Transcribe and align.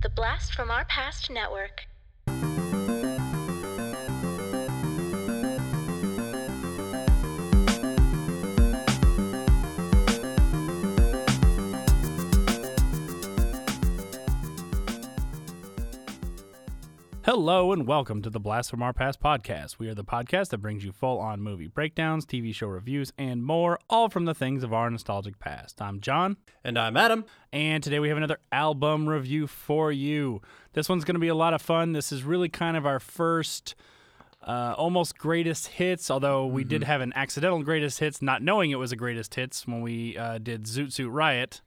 The 0.00 0.10
Blast 0.10 0.54
from 0.54 0.70
Our 0.70 0.84
Past 0.84 1.28
Network. 1.28 1.88
Hello 17.30 17.72
and 17.72 17.86
welcome 17.86 18.22
to 18.22 18.30
the 18.30 18.40
Blast 18.40 18.70
from 18.70 18.82
Our 18.82 18.94
Past 18.94 19.20
podcast. 19.20 19.78
We 19.78 19.86
are 19.88 19.94
the 19.94 20.02
podcast 20.02 20.48
that 20.48 20.62
brings 20.62 20.82
you 20.82 20.92
full 20.92 21.18
on 21.18 21.42
movie 21.42 21.66
breakdowns, 21.66 22.24
TV 22.24 22.54
show 22.54 22.68
reviews, 22.68 23.12
and 23.18 23.44
more, 23.44 23.78
all 23.90 24.08
from 24.08 24.24
the 24.24 24.32
things 24.32 24.64
of 24.64 24.72
our 24.72 24.88
nostalgic 24.88 25.38
past. 25.38 25.82
I'm 25.82 26.00
John, 26.00 26.38
And 26.64 26.78
I'm 26.78 26.96
Adam. 26.96 27.26
and 27.52 27.84
today 27.84 27.98
we 27.98 28.08
have 28.08 28.16
another 28.16 28.38
album 28.50 29.06
review 29.06 29.46
for 29.46 29.92
you. 29.92 30.40
This 30.72 30.88
one's 30.88 31.04
going 31.04 31.16
to 31.16 31.20
be 31.20 31.28
a 31.28 31.34
lot 31.34 31.52
of 31.52 31.60
fun. 31.60 31.92
This 31.92 32.12
is 32.12 32.22
really 32.24 32.48
kind 32.48 32.78
of 32.78 32.86
our 32.86 32.98
first 32.98 33.74
uh, 34.42 34.74
almost 34.78 35.18
greatest 35.18 35.66
hits, 35.66 36.10
although 36.10 36.46
we 36.46 36.64
did 36.64 36.82
have 36.84 37.02
an 37.02 37.12
accidental 37.14 37.62
greatest 37.62 37.98
hits, 37.98 38.22
not 38.22 38.40
knowing 38.40 38.70
it 38.70 38.76
was 38.76 38.90
a 38.90 38.96
greatest 38.96 39.34
hits 39.34 39.66
when 39.66 39.82
we 39.82 40.16
uh, 40.16 40.38
did 40.38 40.64
Zoot 40.64 40.94
Suit 40.94 41.10
Riot 41.10 41.60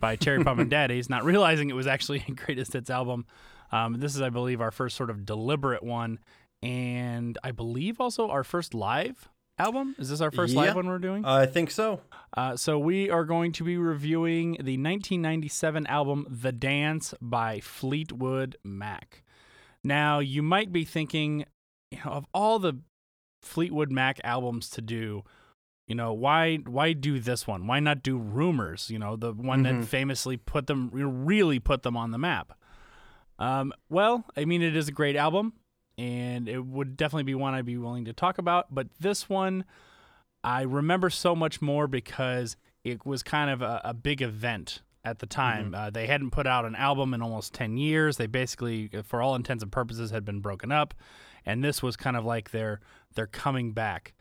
by 0.00 0.16
Cherry 0.16 0.42
Poppin' 0.42 0.68
Daddies, 0.70 1.08
not 1.08 1.22
realizing 1.22 1.70
it 1.70 1.74
was 1.74 1.86
actually 1.86 2.24
a 2.26 2.32
greatest 2.32 2.72
hits 2.72 2.90
album. 2.90 3.26
Um, 3.72 3.94
this 4.00 4.14
is, 4.14 4.22
I 4.22 4.30
believe, 4.30 4.60
our 4.60 4.70
first 4.70 4.96
sort 4.96 5.10
of 5.10 5.24
deliberate 5.26 5.82
one, 5.82 6.18
and 6.62 7.36
I 7.44 7.52
believe 7.52 8.00
also 8.00 8.28
our 8.28 8.44
first 8.44 8.74
live 8.74 9.28
album. 9.58 9.94
Is 9.98 10.08
this 10.10 10.20
our 10.20 10.30
first 10.30 10.54
Yeah. 10.54 10.60
live 10.60 10.76
one 10.76 10.86
we're 10.86 10.98
doing? 10.98 11.24
I 11.24 11.46
think 11.46 11.70
so. 11.70 12.00
Uh, 12.36 12.56
so 12.56 12.78
we 12.78 13.10
are 13.10 13.24
going 13.24 13.52
to 13.52 13.64
be 13.64 13.76
reviewing 13.76 14.52
the 14.52 14.76
1997 14.76 15.86
album 15.86 16.26
"The 16.30 16.52
Dance" 16.52 17.14
by 17.20 17.60
Fleetwood 17.60 18.56
Mac. 18.64 19.22
Now, 19.84 20.18
you 20.18 20.42
might 20.42 20.72
be 20.72 20.84
thinking, 20.84 21.44
you 21.90 21.98
know, 22.04 22.10
of 22.12 22.26
all 22.34 22.58
the 22.58 22.74
Fleetwood 23.42 23.90
Mac 23.90 24.20
albums 24.24 24.68
to 24.70 24.82
do, 24.82 25.22
you 25.86 25.94
know, 25.94 26.12
why 26.12 26.56
why 26.56 26.92
do 26.92 27.18
this 27.20 27.46
one? 27.46 27.66
Why 27.66 27.80
not 27.80 28.02
do 28.02 28.18
Rumors? 28.18 28.90
You 28.90 28.98
know, 28.98 29.16
the 29.16 29.32
one 29.32 29.62
that 29.62 29.84
famously 29.84 30.36
put 30.36 30.66
them 30.66 30.90
really 30.92 31.58
put 31.58 31.82
them 31.82 31.96
on 31.96 32.10
the 32.10 32.18
map. 32.18 32.52
Um, 33.38 33.72
well, 33.88 34.24
I 34.36 34.44
mean, 34.44 34.62
it 34.62 34.76
is 34.76 34.88
a 34.88 34.92
great 34.92 35.16
album, 35.16 35.52
and 35.96 36.48
it 36.48 36.64
would 36.64 36.96
definitely 36.96 37.24
be 37.24 37.34
one 37.34 37.54
I'd 37.54 37.64
be 37.64 37.78
willing 37.78 38.04
to 38.06 38.12
talk 38.12 38.38
about. 38.38 38.74
But 38.74 38.88
this 39.00 39.28
one, 39.28 39.64
I 40.42 40.62
remember 40.62 41.10
so 41.10 41.34
much 41.34 41.60
more 41.62 41.86
because 41.86 42.56
it 42.84 43.04
was 43.06 43.22
kind 43.22 43.50
of 43.50 43.62
a, 43.62 43.80
a 43.84 43.94
big 43.94 44.22
event 44.22 44.82
at 45.04 45.18
the 45.20 45.26
time. 45.26 45.74
Uh, 45.74 45.90
they 45.90 46.06
hadn't 46.06 46.30
put 46.30 46.46
out 46.46 46.64
an 46.64 46.74
album 46.74 47.14
in 47.14 47.22
almost 47.22 47.54
10 47.54 47.76
years. 47.76 48.16
They 48.16 48.26
basically, 48.26 48.90
for 49.04 49.22
all 49.22 49.34
intents 49.34 49.62
and 49.62 49.72
purposes, 49.72 50.10
had 50.10 50.24
been 50.24 50.40
broken 50.40 50.70
up. 50.72 50.94
And 51.46 51.64
this 51.64 51.82
was 51.82 51.96
kind 51.96 52.16
of 52.16 52.24
like 52.24 52.50
their, 52.50 52.80
their 53.14 53.26
coming 53.26 53.72
back. 53.72 54.14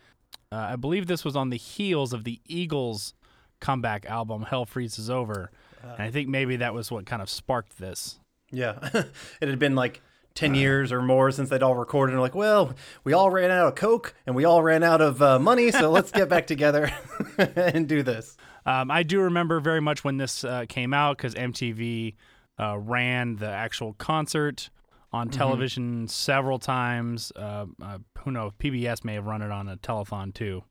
Uh, 0.52 0.56
I 0.72 0.76
believe 0.76 1.08
this 1.08 1.26
was 1.26 1.36
on 1.36 1.50
the 1.50 1.58
heels 1.58 2.14
of 2.14 2.24
the 2.24 2.40
Eagles' 2.46 3.14
comeback 3.60 4.06
album, 4.06 4.44
Hell 4.44 4.66
Freezes 4.66 5.10
Over. 5.10 5.52
and 5.84 6.04
I 6.04 6.12
think 6.12 6.30
maybe 6.30 6.56
that 6.58 6.74
was 6.74 6.90
what 6.92 7.06
kind 7.06 7.22
of 7.22 7.30
sparked 7.30 7.80
this. 7.80 8.20
Yeah. 8.52 8.78
it 9.42 9.48
had 9.48 9.60
been 9.60 9.76
like 9.76 10.02
10 10.36 10.54
years 10.54 10.92
or 10.92 11.02
more 11.02 11.32
since 11.32 11.50
they'd 11.50 11.64
all 11.64 11.76
recorded. 11.76 12.14
And 12.14 12.22
like, 12.22 12.36
well, 12.36 12.74
we 13.04 13.14
all 13.14 13.32
ran 13.32 13.50
out 13.50 13.68
of 13.68 13.76
Coke 13.76 14.14
and 14.26 14.36
we 14.36 14.46
all 14.46 14.62
ran 14.62 14.84
out 14.84 15.02
of 15.02 15.22
uh, 15.22 15.40
money. 15.40 15.72
So 15.72 15.90
let's 15.92 16.12
get 16.12 16.30
back 16.30 16.48
together 16.48 16.92
and 17.38 17.88
do 17.88 18.04
this. 18.04 18.38
Um, 18.66 18.92
I 18.92 19.04
do 19.04 19.22
remember 19.22 19.60
very 19.60 19.82
much 19.82 20.04
when 20.04 20.18
this 20.18 20.44
uh, 20.44 20.66
came 20.70 20.94
out 20.94 21.18
because 21.18 21.34
MTV 21.34 22.16
uh, 22.60 22.78
ran 22.78 23.38
the 23.38 23.50
actual 23.50 23.94
concert 23.94 24.70
on 25.12 25.30
television 25.30 26.08
several 26.08 26.60
times. 26.60 27.32
Uh, 27.36 27.66
uh, 27.82 27.98
who 28.20 28.32
knows? 28.32 28.52
PBS 28.60 29.04
may 29.04 29.14
have 29.16 29.26
run 29.26 29.42
it 29.42 29.52
on 29.52 29.70
a 29.70 29.78
telethon 29.78 30.34
too. 30.34 30.64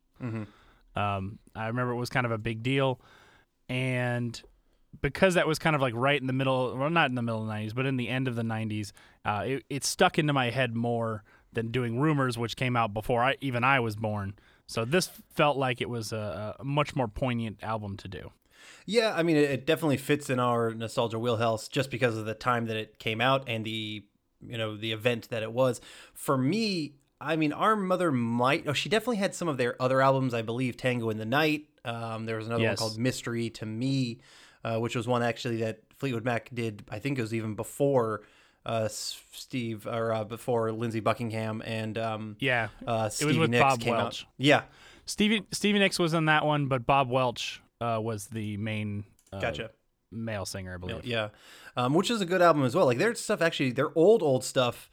Um, 0.94 1.38
I 1.54 1.66
remember 1.66 1.92
it 1.92 1.96
was 1.96 2.10
kind 2.10 2.26
of 2.26 2.32
a 2.32 2.38
big 2.38 2.62
deal, 2.62 3.00
and 3.68 4.40
because 5.00 5.34
that 5.34 5.46
was 5.46 5.58
kind 5.58 5.74
of 5.76 5.82
like 5.82 5.94
right 5.96 6.20
in 6.20 6.26
the 6.26 6.32
middle, 6.32 6.76
well, 6.76 6.90
not 6.90 7.08
in 7.10 7.14
the 7.14 7.22
middle 7.22 7.42
of 7.42 7.46
the 7.48 7.52
'90s, 7.52 7.74
but 7.74 7.86
in 7.86 7.96
the 7.96 8.08
end 8.08 8.28
of 8.28 8.34
the 8.36 8.42
'90s, 8.42 8.92
uh, 9.24 9.42
it, 9.46 9.64
it 9.68 9.84
stuck 9.84 10.18
into 10.18 10.32
my 10.32 10.50
head 10.50 10.74
more 10.74 11.22
than 11.52 11.70
doing 11.70 11.98
Rumors, 12.00 12.36
which 12.36 12.56
came 12.56 12.76
out 12.76 12.92
before 12.92 13.22
I 13.22 13.36
even 13.40 13.64
I 13.64 13.80
was 13.80 13.96
born. 13.96 14.34
So 14.66 14.84
this 14.84 15.10
felt 15.34 15.56
like 15.56 15.80
it 15.80 15.88
was 15.88 16.12
a, 16.12 16.56
a 16.58 16.64
much 16.64 16.96
more 16.96 17.08
poignant 17.08 17.62
album 17.62 17.96
to 17.98 18.08
do. 18.08 18.32
Yeah. 18.84 19.14
I 19.16 19.22
mean, 19.22 19.36
it, 19.36 19.50
it 19.50 19.66
definitely 19.66 19.96
fits 19.96 20.28
in 20.28 20.40
our 20.40 20.72
nostalgia 20.74 21.18
wheelhouse 21.18 21.68
just 21.68 21.90
because 21.90 22.16
of 22.16 22.24
the 22.26 22.34
time 22.34 22.66
that 22.66 22.76
it 22.76 22.98
came 22.98 23.20
out 23.20 23.44
and 23.48 23.64
the, 23.64 24.04
you 24.44 24.58
know, 24.58 24.76
the 24.76 24.92
event 24.92 25.28
that 25.30 25.42
it 25.42 25.52
was. 25.52 25.80
For 26.14 26.36
me, 26.36 26.94
I 27.20 27.36
mean, 27.36 27.52
our 27.52 27.76
mother 27.76 28.10
might, 28.10 28.64
oh, 28.66 28.72
she 28.72 28.88
definitely 28.88 29.16
had 29.18 29.34
some 29.34 29.48
of 29.48 29.56
their 29.56 29.80
other 29.80 30.02
albums, 30.02 30.34
I 30.34 30.42
believe, 30.42 30.76
Tango 30.76 31.10
in 31.10 31.16
the 31.18 31.24
Night. 31.24 31.66
Um, 31.84 32.26
there 32.26 32.36
was 32.36 32.46
another 32.48 32.64
Yes. 32.64 32.80
one 32.80 32.88
called 32.88 32.98
Mystery 32.98 33.50
to 33.50 33.64
Me, 33.66 34.18
uh, 34.66 34.78
which 34.80 34.96
was 34.96 35.06
one 35.06 35.22
actually 35.22 35.58
that 35.58 35.80
Fleetwood 35.96 36.24
Mac 36.24 36.50
did. 36.52 36.82
I 36.90 36.98
think 36.98 37.18
it 37.18 37.22
was 37.22 37.32
even 37.32 37.54
before 37.54 38.22
uh, 38.64 38.88
Steve 38.88 39.86
or 39.86 40.12
uh, 40.12 40.24
before 40.24 40.72
Lindsey 40.72 41.00
Buckingham 41.00 41.62
and 41.64 41.96
um, 41.96 42.36
Yeah, 42.40 42.68
uh, 42.86 43.08
it 43.20 43.24
was 43.24 43.38
with 43.38 43.50
Nicks 43.50 43.62
Bob 43.62 43.80
came 43.80 43.94
Welch. 43.94 44.22
out. 44.24 44.28
Yeah, 44.38 44.62
Stevie 45.04 45.44
Stevie 45.52 45.78
Nicks 45.78 45.98
was 45.98 46.14
in 46.14 46.24
that 46.24 46.44
one, 46.44 46.66
but 46.66 46.84
Bob 46.84 47.08
Welch 47.08 47.62
uh, 47.80 48.00
was 48.02 48.26
the 48.26 48.56
main 48.56 49.04
uh, 49.32 49.40
gotcha. 49.40 49.70
male 50.10 50.44
singer, 50.46 50.74
I 50.74 50.78
believe. 50.78 51.04
Yeah, 51.06 51.28
um, 51.76 51.94
which 51.94 52.10
is 52.10 52.20
a 52.20 52.26
good 52.26 52.42
album 52.42 52.64
as 52.64 52.74
well. 52.74 52.86
Like 52.86 52.98
their 52.98 53.14
stuff, 53.14 53.40
actually, 53.40 53.70
their 53.70 53.96
old 53.96 54.20
old 54.22 54.42
stuff 54.42 54.90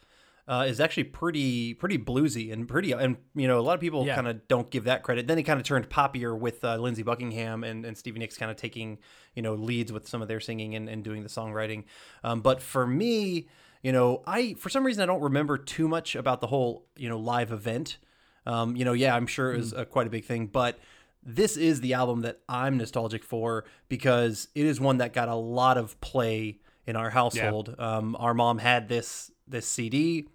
uh, 0.48 0.66
is 0.68 0.80
actually 0.80 1.06
pretty 1.06 1.74
pretty 1.74 1.98
bluesy 1.98 2.52
and 2.52 2.68
pretty. 2.68 2.92
And 2.92 3.18
you 3.36 3.48
know, 3.48 3.59
a 3.59 3.62
lot 3.62 3.76
of 3.76 3.80
people 3.80 4.06
Yeah. 4.06 4.16
kind 4.16 4.28
of 4.28 4.48
don't 4.48 4.70
give 4.70 4.84
that 4.86 5.04
credit. 5.04 5.28
Then 5.28 5.38
it 5.38 5.44
kind 5.44 5.59
of 5.59 5.66
turned 5.66 5.90
poppier 5.90 6.38
with 6.38 6.64
uh, 6.64 6.78
Lindsey 6.78 7.04
Buckingham 7.04 7.64
and, 7.64 7.86
and 7.86 7.98
Stevie 7.98 8.20
Nicks 8.20 8.38
kind 8.38 8.52
of 8.52 8.58
taking 8.58 8.98
you 9.36 9.42
know 9.42 9.53
leads 9.56 9.92
with 9.92 10.08
some 10.08 10.22
of 10.22 10.28
their 10.28 10.40
singing 10.40 10.76
and, 10.76 10.90
and 10.90 11.03
doing 11.03 11.24
the 11.24 11.30
songwriting. 11.30 11.86
Um, 12.24 12.42
but 12.42 12.62
for 12.62 12.86
me, 12.86 13.48
you 13.82 13.92
know, 13.92 14.22
I 14.28 14.53
for 14.56 14.70
some 14.70 14.86
reason 14.86 15.02
I 15.03 15.06
don't 15.06 15.22
remember 15.22 15.58
too 15.58 15.88
much 15.88 16.16
about 16.16 16.42
the 16.42 16.48
whole 16.48 16.86
you 16.98 17.08
know 17.09 17.20
live 17.20 17.52
event. 17.52 17.98
Um, 18.46 18.76
you 18.76 18.84
know, 18.84 18.94
yeah, 18.94 19.16
I'm 19.16 19.28
sure 19.28 19.53
it 19.53 19.58
was 19.58 19.74
uh, 19.74 19.86
quite 19.86 20.08
a 20.08 20.09
big 20.09 20.26
thing, 20.26 20.48
but 20.48 20.78
this 21.26 21.56
is 21.56 21.80
the 21.80 21.94
album 21.94 22.20
that 22.24 22.40
I'm 22.50 22.78
nostalgic 22.78 23.24
for 23.24 23.64
because 23.88 24.50
it 24.56 24.66
is 24.66 24.82
one 24.82 24.98
that 24.98 25.14
got 25.14 25.30
a 25.30 25.36
lot 25.36 25.78
of 25.78 26.00
play 26.02 26.59
in 26.86 26.98
our 26.98 27.09
household. 27.12 27.74
Um, 27.80 28.18
our 28.20 28.34
mom 28.34 28.58
had 28.58 28.90
this 28.90 29.32
this 29.48 29.68
CD, 29.68 30.28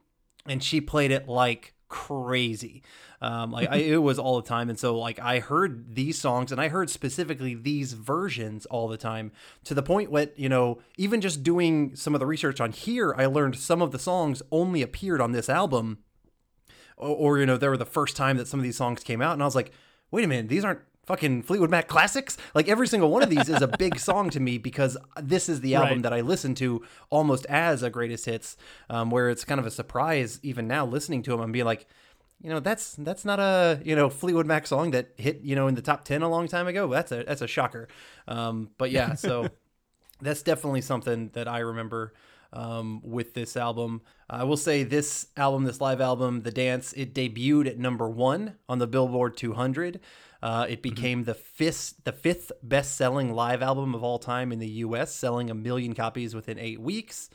and 0.46 0.62
she 0.62 0.80
played 0.80 1.10
it 1.10 1.28
like 1.28 1.74
crazy. 1.88 2.82
Um, 3.20 3.50
like 3.50 3.68
I, 3.70 3.76
it 3.76 4.02
was 4.02 4.18
all 4.18 4.40
the 4.40 4.48
time, 4.48 4.68
and 4.70 4.78
so 4.78 4.98
like 4.98 5.18
I 5.18 5.40
heard 5.40 5.94
these 5.94 6.20
songs, 6.20 6.52
and 6.52 6.60
I 6.60 6.68
heard 6.68 6.90
specifically 6.90 7.54
these 7.54 7.92
versions 7.92 8.66
all 8.66 8.88
the 8.88 8.96
time, 8.96 9.32
to 9.64 9.74
the 9.74 9.82
point 9.82 10.10
where 10.10 10.28
you 10.36 10.48
know 10.48 10.78
even 10.96 11.20
just 11.20 11.42
doing 11.42 11.96
some 11.96 12.14
of 12.14 12.20
the 12.20 12.26
research 12.26 12.60
on 12.60 12.72
here, 12.72 13.14
I 13.16 13.26
learned 13.26 13.56
some 13.56 13.82
of 13.82 13.90
the 13.90 13.98
songs 13.98 14.42
only 14.52 14.82
appeared 14.82 15.20
on 15.20 15.32
this 15.32 15.48
album 15.48 15.98
or, 16.98 17.08
or 17.08 17.38
you 17.38 17.46
know 17.46 17.56
they 17.56 17.68
were 17.68 17.76
the 17.76 17.86
first 17.86 18.16
time 18.16 18.36
that 18.36 18.48
some 18.48 18.60
of 18.60 18.64
these 18.64 18.76
songs 18.76 19.02
came 19.02 19.22
out 19.22 19.32
and 19.32 19.42
i 19.42 19.46
was 19.46 19.54
like 19.54 19.72
wait 20.10 20.24
a 20.24 20.28
minute 20.28 20.48
these 20.48 20.64
aren't 20.64 20.80
fucking 21.08 21.42
fleetwood 21.42 21.70
mac 21.70 21.88
classics 21.88 22.36
like 22.54 22.68
every 22.68 22.86
single 22.86 23.10
one 23.10 23.22
of 23.22 23.30
these 23.30 23.48
is 23.48 23.62
a 23.62 23.66
big 23.66 23.98
song 24.08 24.28
to 24.30 24.38
me 24.40 24.58
because 24.58 24.96
this 25.22 25.48
is 25.48 25.60
the 25.62 25.74
album 25.74 25.88
Right. 25.98 26.02
that 26.02 26.12
i 26.12 26.20
listen 26.20 26.54
to 26.56 26.84
almost 27.10 27.46
as 27.46 27.82
a 27.82 27.90
greatest 27.90 28.26
hits 28.26 28.56
um, 28.90 29.10
where 29.10 29.30
it's 29.30 29.44
kind 29.44 29.58
of 29.58 29.66
a 29.66 29.70
surprise 29.70 30.38
even 30.42 30.68
now 30.68 30.84
listening 30.84 31.22
to 31.22 31.30
them 31.30 31.40
i'm 31.40 31.50
being 31.52 31.64
like 31.64 31.86
you 32.42 32.50
know 32.50 32.60
that's 32.60 32.94
that's 32.96 33.24
not 33.24 33.40
a 33.40 33.80
you 33.84 33.96
know 33.96 34.08
fleetwood 34.10 34.46
mac 34.46 34.66
song 34.66 34.90
that 34.92 35.08
hit 35.16 35.40
you 35.42 35.56
know 35.56 35.66
in 35.66 35.74
the 35.74 35.82
top 35.82 36.04
10 36.04 36.22
a 36.22 36.28
long 36.28 36.46
time 36.46 36.66
ago 36.68 36.86
that's 36.88 37.10
a 37.10 37.24
that's 37.24 37.40
a 37.42 37.48
shocker 37.48 37.88
um, 38.28 38.70
but 38.78 38.90
yeah 38.90 39.14
so 39.14 39.48
that's 40.20 40.42
definitely 40.42 40.80
something 40.82 41.30
that 41.34 41.46
I 41.48 41.60
remember 41.60 42.12
um, 42.52 43.00
with 43.04 43.34
this 43.34 43.56
album. 43.56 44.00
I 44.28 44.42
will 44.44 44.56
say 44.56 44.82
this 44.82 45.28
album, 45.36 45.64
this 45.64 45.80
live 45.80 46.00
album, 46.00 46.40
The 46.42 46.50
Dance, 46.50 46.92
it 46.94 47.14
debuted 47.14 47.66
at 47.68 47.78
number 47.78 48.08
one 48.08 48.56
on 48.68 48.78
the 48.78 48.86
Billboard 48.88 49.36
200. 49.36 50.00
Uh, 50.42 50.66
it 50.68 50.82
became 50.82 51.24
the 51.24 51.34
fifth, 51.34 51.94
the 52.04 52.12
fifth 52.12 52.52
best-selling 52.62 53.32
live 53.32 53.60
album 53.60 53.94
of 53.94 54.04
all 54.04 54.18
time 54.18 54.52
in 54.52 54.60
the 54.60 54.68
U.S., 54.68 55.12
selling 55.12 55.50
a 55.50 55.54
million 55.54 55.94
copies 55.94 56.34
within 56.34 56.58
eight 56.58 56.80
weeks. 56.80 57.28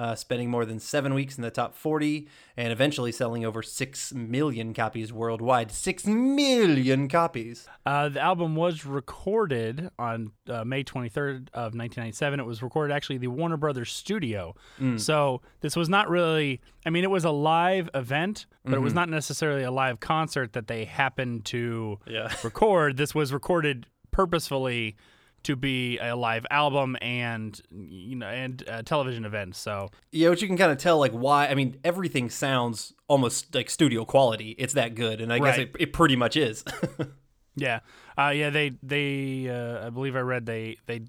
Uh, 0.00 0.14
spending 0.14 0.48
more 0.48 0.64
than 0.64 0.78
seven 0.80 1.12
weeks 1.12 1.36
in 1.36 1.42
the 1.42 1.50
top 1.50 1.74
40, 1.74 2.26
and 2.56 2.72
eventually 2.72 3.12
selling 3.12 3.44
over 3.44 3.62
6 3.62 4.14
million 4.14 4.72
copies 4.72 5.12
worldwide. 5.12 5.70
6 5.70 6.06
million 6.06 7.06
copies. 7.06 7.68
Uh, 7.84 8.08
the 8.08 8.20
album 8.20 8.56
was 8.56 8.86
recorded 8.86 9.90
on 9.98 10.32
uh, 10.48 10.64
May 10.64 10.82
23rd 10.84 11.48
of 11.52 11.74
1997. 11.74 12.40
It 12.40 12.46
was 12.46 12.62
recorded 12.62 12.94
actually 12.94 13.16
at 13.16 13.20
the 13.22 13.28
Warner 13.28 13.56
Brothers 13.58 13.92
studio. 13.92 14.54
So 14.96 15.42
this 15.60 15.76
was 15.76 15.88
not 15.90 16.08
really. 16.08 16.60
I 16.86 16.90
mean, 16.90 17.04
it 17.04 17.10
was 17.10 17.24
a 17.24 17.30
live 17.30 17.90
event, 17.94 18.46
but 18.64 18.74
it 18.74 18.80
was 18.80 18.94
not 18.94 19.08
necessarily 19.10 19.64
a 19.64 19.70
live 19.70 20.00
concert 20.00 20.54
that 20.54 20.66
they 20.66 20.86
happened 20.86 21.44
to 21.46 21.98
Yeah. 22.06 22.32
record. 22.44 22.96
This 22.96 23.14
was 23.14 23.32
recorded 23.32 23.86
purposefully 24.12 24.96
to 25.44 25.56
be 25.56 25.98
a 25.98 26.14
live 26.14 26.46
album 26.50 26.96
and 27.00 27.60
you 27.70 28.16
know 28.16 28.26
and 28.26 28.62
a 28.66 28.82
television 28.82 29.24
event. 29.24 29.56
So 29.56 29.90
Yeah, 30.12 30.30
which 30.30 30.42
you 30.42 30.48
can 30.48 30.56
kind 30.56 30.72
of 30.72 30.78
tell, 30.78 30.98
like 30.98 31.12
why. 31.12 31.48
I 31.48 31.54
mean, 31.54 31.76
everything 31.84 32.30
sounds 32.30 32.92
almost 33.08 33.54
like 33.54 33.70
studio 33.70 34.04
quality. 34.04 34.54
It's 34.58 34.74
that 34.74 34.94
good, 34.94 35.20
and 35.20 35.32
I 35.32 35.38
guess 35.38 35.58
it, 35.58 35.74
it 35.78 35.92
pretty 35.92 36.16
much 36.16 36.36
is. 36.36 36.64
yeah, 37.56 37.80
uh, 38.18 38.32
yeah. 38.34 38.50
They 38.50 38.72
they 38.82 39.48
uh, 39.48 39.86
I 39.86 39.90
believe 39.90 40.16
I 40.16 40.20
read 40.20 40.46
they 40.46 40.76
they 40.86 41.02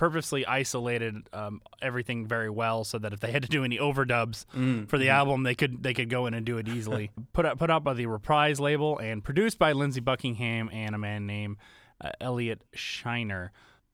purposely 0.00 0.46
isolated 0.46 1.28
um, 1.34 1.60
everything 1.82 2.26
very 2.26 2.48
well 2.48 2.84
so 2.84 2.98
that 2.98 3.12
if 3.12 3.20
they 3.20 3.30
had 3.30 3.42
to 3.42 3.48
do 3.50 3.64
any 3.64 3.76
overdubs 3.76 4.46
for 4.88 4.96
the 4.96 5.10
album, 5.10 5.42
they 5.42 5.54
could 5.54 5.82
they 5.82 5.92
could 5.92 6.08
go 6.08 6.24
in 6.24 6.32
and 6.32 6.46
do 6.46 6.56
it 6.56 6.66
easily. 6.68 7.10
put 7.34 7.44
out 7.44 7.58
put 7.58 7.70
out 7.70 7.84
by 7.84 7.92
the 7.92 8.06
Reprise 8.06 8.58
label 8.58 8.98
and 8.98 9.22
produced 9.22 9.58
by 9.58 9.72
Lindsey 9.72 10.00
Buckingham 10.00 10.70
and 10.72 10.94
a 10.94 10.98
man 10.98 11.26
named 11.26 11.58
uh, 12.00 12.10
Elliot 12.18 12.64
Scheiner. 12.74 13.50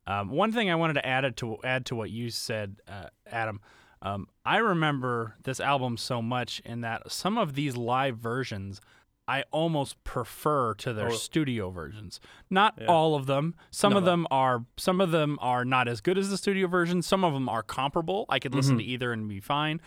Um, 0.06 0.30
one 0.30 0.52
thing 0.52 0.70
I 0.70 0.74
wanted 0.76 0.94
to 0.94 1.06
add 1.06 1.36
to 1.38 1.56
add 1.64 1.86
to 1.86 1.96
what 1.96 2.10
you 2.10 2.30
said, 2.30 2.76
uh, 2.88 3.06
Adam. 3.30 3.60
Um, 4.02 4.28
I 4.44 4.58
remember 4.58 5.34
this 5.42 5.58
album 5.58 5.96
so 5.96 6.20
much 6.22 6.60
in 6.64 6.82
that 6.82 7.10
some 7.10 7.38
of 7.38 7.54
these 7.54 7.76
live 7.76 8.18
versions 8.18 8.80
I 9.28 9.42
almost 9.50 10.02
prefer 10.04 10.74
to 10.74 10.92
their 10.92 11.08
Oh. 11.08 11.12
studio 11.12 11.70
versions. 11.70 12.20
Not 12.48 12.80
all 12.84 13.16
of 13.16 13.26
them. 13.26 13.56
Some 13.72 13.96
of 13.96 14.04
them 14.04 14.24
are 14.30 14.64
some 14.76 15.00
of 15.00 15.10
them 15.10 15.36
are 15.40 15.64
not 15.64 15.88
as 15.88 16.00
good 16.00 16.16
as 16.16 16.30
the 16.30 16.36
studio 16.38 16.68
version. 16.68 17.02
Some 17.02 17.24
of 17.24 17.32
them 17.34 17.48
are 17.48 17.62
comparable. 17.64 18.26
I 18.28 18.38
could 18.38 18.54
listen 18.54 18.76
to 18.78 18.84
Mm-hmm. 18.84 18.90
either 18.92 19.12
and 19.12 19.28
be 19.28 19.40
fine. 19.40 19.80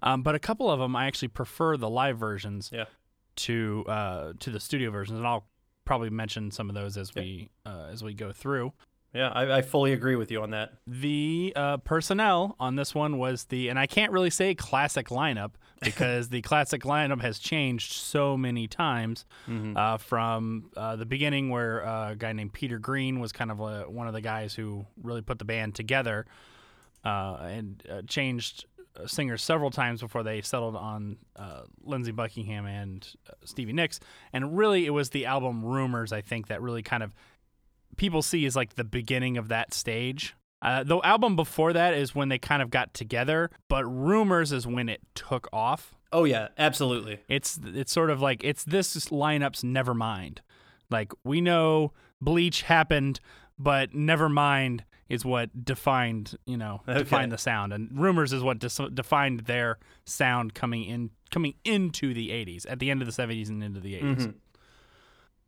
Um, 0.00 0.22
but 0.22 0.34
a 0.34 0.38
couple 0.38 0.70
of 0.70 0.78
them 0.80 0.96
I 0.96 1.06
actually 1.06 1.28
prefer 1.28 1.76
the 1.76 1.90
live 1.90 2.16
versions 2.16 2.70
yeah. 2.72 2.84
to 3.36 3.84
uh, 3.86 4.32
to 4.40 4.50
the 4.50 4.60
studio 4.60 4.90
versions, 4.90 5.18
and 5.18 5.26
I'll 5.26 5.46
probably 5.84 6.08
mention 6.10 6.50
some 6.50 6.70
of 6.70 6.74
those 6.74 6.96
as 6.96 7.14
we 7.14 7.50
uh, 7.66 7.88
as 7.92 8.02
we 8.02 8.14
go 8.14 8.32
through. 8.32 8.72
Yeah, 9.14 9.28
I, 9.28 9.58
I 9.58 9.62
fully 9.62 9.92
agree 9.92 10.16
with 10.16 10.30
you 10.30 10.42
on 10.42 10.50
that. 10.50 10.72
The 10.86 11.52
uh, 11.56 11.76
personnel 11.78 12.54
on 12.60 12.76
this 12.76 12.94
one 12.94 13.16
was 13.16 13.44
the, 13.44 13.68
and 13.68 13.78
I 13.78 13.86
can't 13.86 14.12
really 14.12 14.28
say 14.30 14.54
classic 14.54 15.08
lineup 15.08 15.52
because 15.82 16.28
the 16.28 16.42
classic 16.42 16.82
lineup 16.82 17.22
has 17.22 17.38
changed 17.38 17.92
so 17.92 18.36
many 18.36 18.66
times 18.68 19.24
uh, 19.76 19.96
from 19.96 20.70
uh, 20.76 20.96
the 20.96 21.06
beginning, 21.06 21.48
where 21.50 21.86
uh, 21.86 22.10
a 22.12 22.16
guy 22.16 22.32
named 22.32 22.52
Peter 22.52 22.78
Green 22.78 23.20
was 23.20 23.32
kind 23.32 23.50
of 23.50 23.60
uh 23.62 23.84
one 23.84 24.06
of 24.06 24.12
the 24.12 24.20
guys 24.20 24.54
who 24.54 24.84
really 25.02 25.22
put 25.22 25.38
the 25.38 25.44
band 25.44 25.74
together 25.74 26.26
uh, 27.04 27.36
and 27.42 27.82
uh, 27.90 28.02
changed 28.06 28.66
singers 29.06 29.42
several 29.42 29.70
times 29.70 30.00
before 30.00 30.22
they 30.22 30.40
settled 30.40 30.76
on 30.76 31.16
uh, 31.36 31.62
Lindsey 31.84 32.12
Buckingham 32.12 32.66
and 32.66 33.06
uh, 33.28 33.32
Stevie 33.44 33.72
Nicks. 33.72 34.00
And 34.32 34.56
really, 34.56 34.86
it 34.86 34.90
was 34.90 35.10
the 35.10 35.26
album 35.26 35.64
Rumors, 35.64 36.12
I 36.12 36.20
think, 36.22 36.48
that 36.48 36.62
really 36.62 36.82
kind 36.82 37.02
of 37.02 37.14
people 37.96 38.22
see 38.22 38.44
is 38.44 38.56
like 38.56 38.74
the 38.74 38.84
beginning 38.84 39.36
of 39.36 39.48
that 39.48 39.72
stage. 39.74 40.34
Uh, 40.62 40.82
the 40.82 40.98
album 41.02 41.36
before 41.36 41.72
that 41.74 41.94
is 41.94 42.14
when 42.14 42.28
they 42.28 42.38
kind 42.38 42.62
of 42.62 42.70
got 42.70 42.94
together, 42.94 43.50
but 43.68 43.84
Rumors 43.84 44.52
is 44.52 44.66
when 44.66 44.88
it 44.88 45.00
took 45.14 45.48
off. 45.52 45.94
Oh 46.12 46.24
yeah, 46.24 46.48
absolutely. 46.56 47.18
It's 47.28 47.58
it's 47.64 47.92
sort 47.92 48.10
of 48.10 48.20
like 48.22 48.42
it's 48.42 48.64
this 48.64 48.94
lineup's 49.10 49.62
Nevermind. 49.62 50.38
Like 50.90 51.12
we 51.24 51.40
know 51.40 51.92
Bleach 52.20 52.62
happened, 52.62 53.20
but 53.58 53.92
Nevermind 53.92 54.80
is 55.08 55.24
what 55.24 55.64
defined 55.64 56.34
you 56.46 56.56
know 56.56 56.80
Okay. 56.88 57.00
defined 57.00 57.32
the 57.32 57.38
sound, 57.38 57.72
and 57.72 57.88
Rumors 57.92 58.32
is 58.32 58.42
what 58.42 58.58
dis- 58.58 58.80
defined 58.94 59.40
their 59.40 59.78
sound 60.04 60.54
coming 60.54 60.84
in 60.84 61.10
coming 61.30 61.54
into 61.64 62.14
the 62.14 62.30
'80s, 62.30 62.64
at 62.68 62.78
the 62.78 62.90
end 62.90 63.02
of 63.02 63.06
the 63.06 63.22
'70s 63.22 63.48
and 63.48 63.62
into 63.62 63.80
the 63.80 63.94
'80s. 63.94 64.34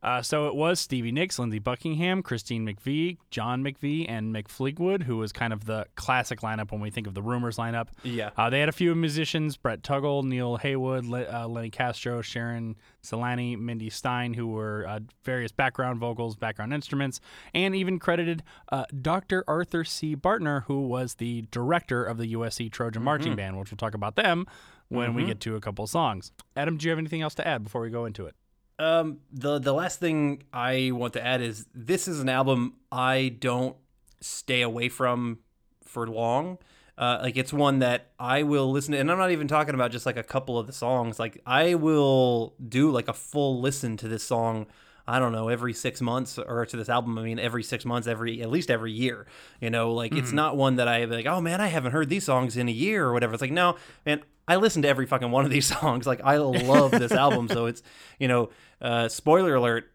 Uh, 0.00 0.22
so 0.22 0.46
it 0.46 0.54
was 0.54 0.78
Stevie 0.78 1.10
Nicks, 1.10 1.38
Lindsey 1.40 1.58
Buckingham, 1.58 2.22
Christine 2.22 2.64
McVie, 2.64 3.18
John 3.30 3.64
McVie, 3.64 4.06
and 4.08 4.32
Mick 4.32 4.46
Fleetwood, 4.46 5.02
who 5.02 5.16
was 5.16 5.32
kind 5.32 5.52
of 5.52 5.64
the 5.64 5.86
classic 5.96 6.40
lineup 6.40 6.70
when 6.70 6.80
we 6.80 6.90
think 6.90 7.08
of 7.08 7.14
the 7.14 7.22
Rumors 7.22 7.56
lineup. 7.56 7.88
Yeah. 8.04 8.30
Uh, 8.36 8.48
they 8.48 8.60
had 8.60 8.68
a 8.68 8.72
few 8.72 8.94
musicians: 8.94 9.56
Brett 9.56 9.82
Tuggle, 9.82 10.22
Neale 10.22 10.56
Heywood, 10.56 11.04
Le- 11.04 11.24
uh, 11.24 11.48
Lenny 11.48 11.70
Castro, 11.70 12.22
Sharon 12.22 12.76
Celani, 13.02 13.58
Mindy 13.58 13.90
Stein, 13.90 14.34
who 14.34 14.46
were 14.46 14.86
uh, 14.88 15.00
various 15.24 15.50
background 15.50 15.98
vocals, 15.98 16.36
background 16.36 16.72
instruments, 16.72 17.20
and 17.52 17.74
even 17.74 17.98
credited 17.98 18.44
uh, 18.70 18.84
Dr. 19.02 19.42
Arthur 19.48 19.82
C. 19.82 20.14
Bartner, 20.14 20.62
who 20.64 20.86
was 20.86 21.14
the 21.14 21.42
director 21.50 22.04
of 22.04 22.18
the 22.18 22.34
USC 22.34 22.70
Trojan 22.70 23.02
Marching 23.02 23.34
Band, 23.34 23.58
which 23.58 23.72
we'll 23.72 23.76
talk 23.78 23.94
about 23.94 24.14
them 24.14 24.46
when 24.88 25.14
we 25.14 25.24
get 25.24 25.40
to 25.40 25.56
a 25.56 25.60
couple 25.60 25.86
songs. 25.88 26.30
Adam, 26.56 26.76
do 26.76 26.84
you 26.86 26.90
have 26.90 26.98
anything 26.98 27.20
else 27.20 27.34
to 27.34 27.46
add 27.46 27.64
before 27.64 27.80
we 27.80 27.90
go 27.90 28.04
into 28.04 28.26
it? 28.26 28.34
Um, 28.78 29.19
the 29.32 29.58
the 29.58 29.72
last 29.72 29.98
thing 29.98 30.44
I 30.52 30.92
want 30.92 31.12
to 31.14 31.25
add 31.25 31.40
is 31.40 31.66
this 31.75 32.06
is 32.06 32.20
an 32.20 32.28
album 32.28 32.75
I 32.92 33.34
don't 33.40 33.76
stay 34.20 34.62
away 34.62 34.88
from 34.88 35.38
for 35.84 36.06
long. 36.06 36.58
Uh, 36.96 37.20
like 37.22 37.36
it's 37.36 37.52
one 37.52 37.78
that 37.78 38.10
I 38.19 38.42
will 38.42 38.70
listen 38.70 38.92
to, 38.92 38.98
and 38.98 39.10
I'm 39.10 39.19
not 39.19 39.30
even 39.30 39.48
talking 39.48 39.75
about 39.75 39.90
just 39.90 40.06
like 40.06 40.16
a 40.16 40.22
couple 40.22 40.58
of 40.58 40.66
the 40.66 40.72
songs. 40.72 41.19
Like 41.19 41.40
I 41.46 41.75
will 41.75 42.54
do 42.69 42.90
like 42.90 43.08
a 43.08 43.12
full 43.12 43.60
listen 43.60 43.96
to 43.98 44.08
this 44.08 44.22
song. 44.22 44.66
I 45.08 45.19
don't 45.19 45.32
know 45.32 45.49
every 45.49 45.72
six 45.72 46.00
months 46.00 46.38
or 46.38 46.66
to 46.66 46.76
this 46.76 46.88
album. 46.88 47.19
I 47.19 47.22
mean 47.22 47.38
every 47.38 47.62
six 47.62 47.84
months, 47.84 48.06
every 48.06 48.43
at 48.43 48.50
least 48.50 48.70
every 48.70 48.93
year. 48.93 49.26
You 49.60 49.70
know, 49.70 49.93
like 49.94 50.12
it's 50.14 50.32
not 50.32 50.56
one 50.56 50.76
that 50.76 50.87
I 50.87 51.05
like. 51.06 51.26
Oh 51.26 51.40
man, 51.40 51.60
I 51.60 51.69
haven't 51.69 51.93
heard 51.93 52.08
these 52.08 52.25
songs 52.25 52.56
in 52.56 52.69
a 52.69 52.72
year 52.72 53.06
or 53.06 53.12
whatever. 53.14 53.32
It's 53.32 53.40
like 53.40 53.50
no, 53.52 53.76
man. 54.05 54.22
I 54.46 54.56
listen 54.56 54.81
to 54.82 54.88
every 54.88 55.06
fucking 55.06 55.31
one 55.31 55.44
of 55.44 55.50
these 55.50 55.66
songs. 55.81 56.06
Like 56.06 56.20
I 56.22 56.37
love 56.37 56.90
this 56.90 57.12
album, 57.12 57.49
so 57.49 57.66
it's 57.66 57.82
you 58.19 58.28
know, 58.28 58.50
uh, 58.81 59.08
spoiler 59.08 59.55
alert. 59.55 59.90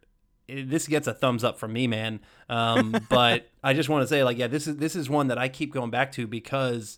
it- 0.48 0.70
This 0.70 0.88
gets 0.88 1.08
a 1.08 1.14
thumbs 1.14 1.44
up 1.44 1.58
from 1.60 1.74
me, 1.74 1.88
man. 1.88 2.20
Um, 2.50 2.96
but 3.10 3.50
I 3.64 3.74
just 3.74 3.90
want 3.90 4.04
to 4.04 4.08
say, 4.08 4.24
like, 4.24 4.38
yeah, 4.38 4.48
this 4.48 4.68
is 4.68 4.78
this 4.78 4.96
is 4.96 5.10
one 5.10 5.28
that 5.28 5.38
I 5.38 5.48
keep 5.48 5.74
going 5.74 5.90
back 5.92 6.12
to 6.14 6.28
because 6.28 6.98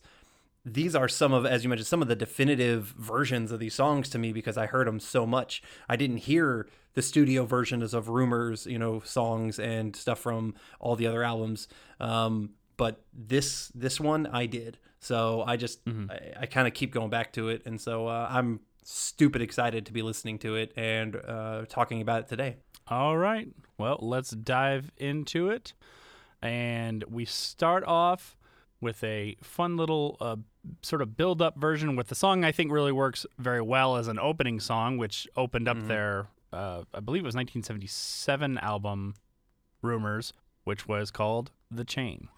these 0.65 0.95
are 0.95 1.07
some 1.07 1.31
of, 1.31 1.45
as 1.45 1.63
you 1.63 1.69
mentioned, 1.69 1.88
some 1.88 2.01
of 2.01 2.07
the 2.07 2.15
definitive 2.15 2.94
versions 2.97 3.51
of 3.51 3.59
these 3.59 3.75
songs 3.75 4.09
to 4.09 4.17
me 4.17 4.33
because 4.33 4.57
I 4.57 4.65
heard 4.65 4.88
them 4.88 5.00
so 5.00 5.25
much. 5.25 5.62
I 5.88 5.95
didn't 5.95 6.17
hear 6.17 6.67
the 6.95 7.01
studio 7.01 7.45
version 7.45 7.81
is 7.81 7.94
of 7.94 8.09
Rumors, 8.09 8.65
you 8.65 8.80
know, 8.80 9.01
songs 9.01 9.59
and 9.59 9.95
stuff 9.95 10.19
from 10.19 10.56
all 10.80 10.95
the 10.95 11.07
other 11.07 11.24
albums. 11.24 11.68
Um, 12.00 12.51
but 12.77 13.03
this 13.13 13.71
this 13.75 14.00
one 14.00 14.27
I 14.27 14.47
did. 14.47 14.80
So 15.00 15.44
I 15.45 15.56
just 15.56 15.80
I, 15.88 16.33
I 16.42 16.45
kind 16.47 16.68
of 16.68 16.74
keep 16.74 16.92
going 16.92 17.09
back 17.12 17.31
to 17.33 17.50
it, 17.50 17.62
and 17.65 17.80
so 17.80 18.07
uh, 18.07 18.27
I'm 18.30 18.62
stupid 18.83 19.42
excited 19.42 19.86
to 19.86 19.94
be 19.94 20.01
listening 20.01 20.39
to 20.39 20.56
it 20.56 20.71
and 20.75 21.15
uh, 21.15 21.65
talking 21.68 22.01
about 22.01 22.21
it 22.21 22.27
today. 22.27 22.57
All 22.88 23.18
right. 23.18 23.48
Well, 23.77 23.98
let's 24.01 24.30
dive 24.31 24.91
into 24.98 25.50
it. 25.50 25.74
And 26.41 27.03
we 27.06 27.25
start 27.25 27.83
off 27.86 28.38
with 28.80 29.03
a 29.03 29.36
fun 29.41 29.77
little 29.77 30.18
uh, 30.21 30.36
sort 30.83 31.01
of 31.01 31.18
build 31.18 31.41
up 31.41 31.57
version 31.57 31.95
with 31.95 32.07
the 32.09 32.15
song 32.15 32.43
I 32.43 32.51
think 32.51 32.72
really 32.72 32.91
works 32.91 33.25
very 33.39 33.62
well 33.62 33.96
as 33.96 34.08
an 34.08 34.19
opening 34.19 34.60
song, 34.60 34.98
which 34.98 35.27
opened 35.36 35.67
up 35.67 35.77
their, 35.88 36.27
uh, 36.55 36.83
I 36.93 37.00
believe 37.01 37.24
it 37.24 37.25
was 37.25 37.35
1977 37.35 38.57
album, 38.59 39.15
Rumors, 39.81 40.33
which 40.63 40.88
was 40.88 41.12
called 41.12 41.51
The 41.69 41.83
Chain. 41.83 42.29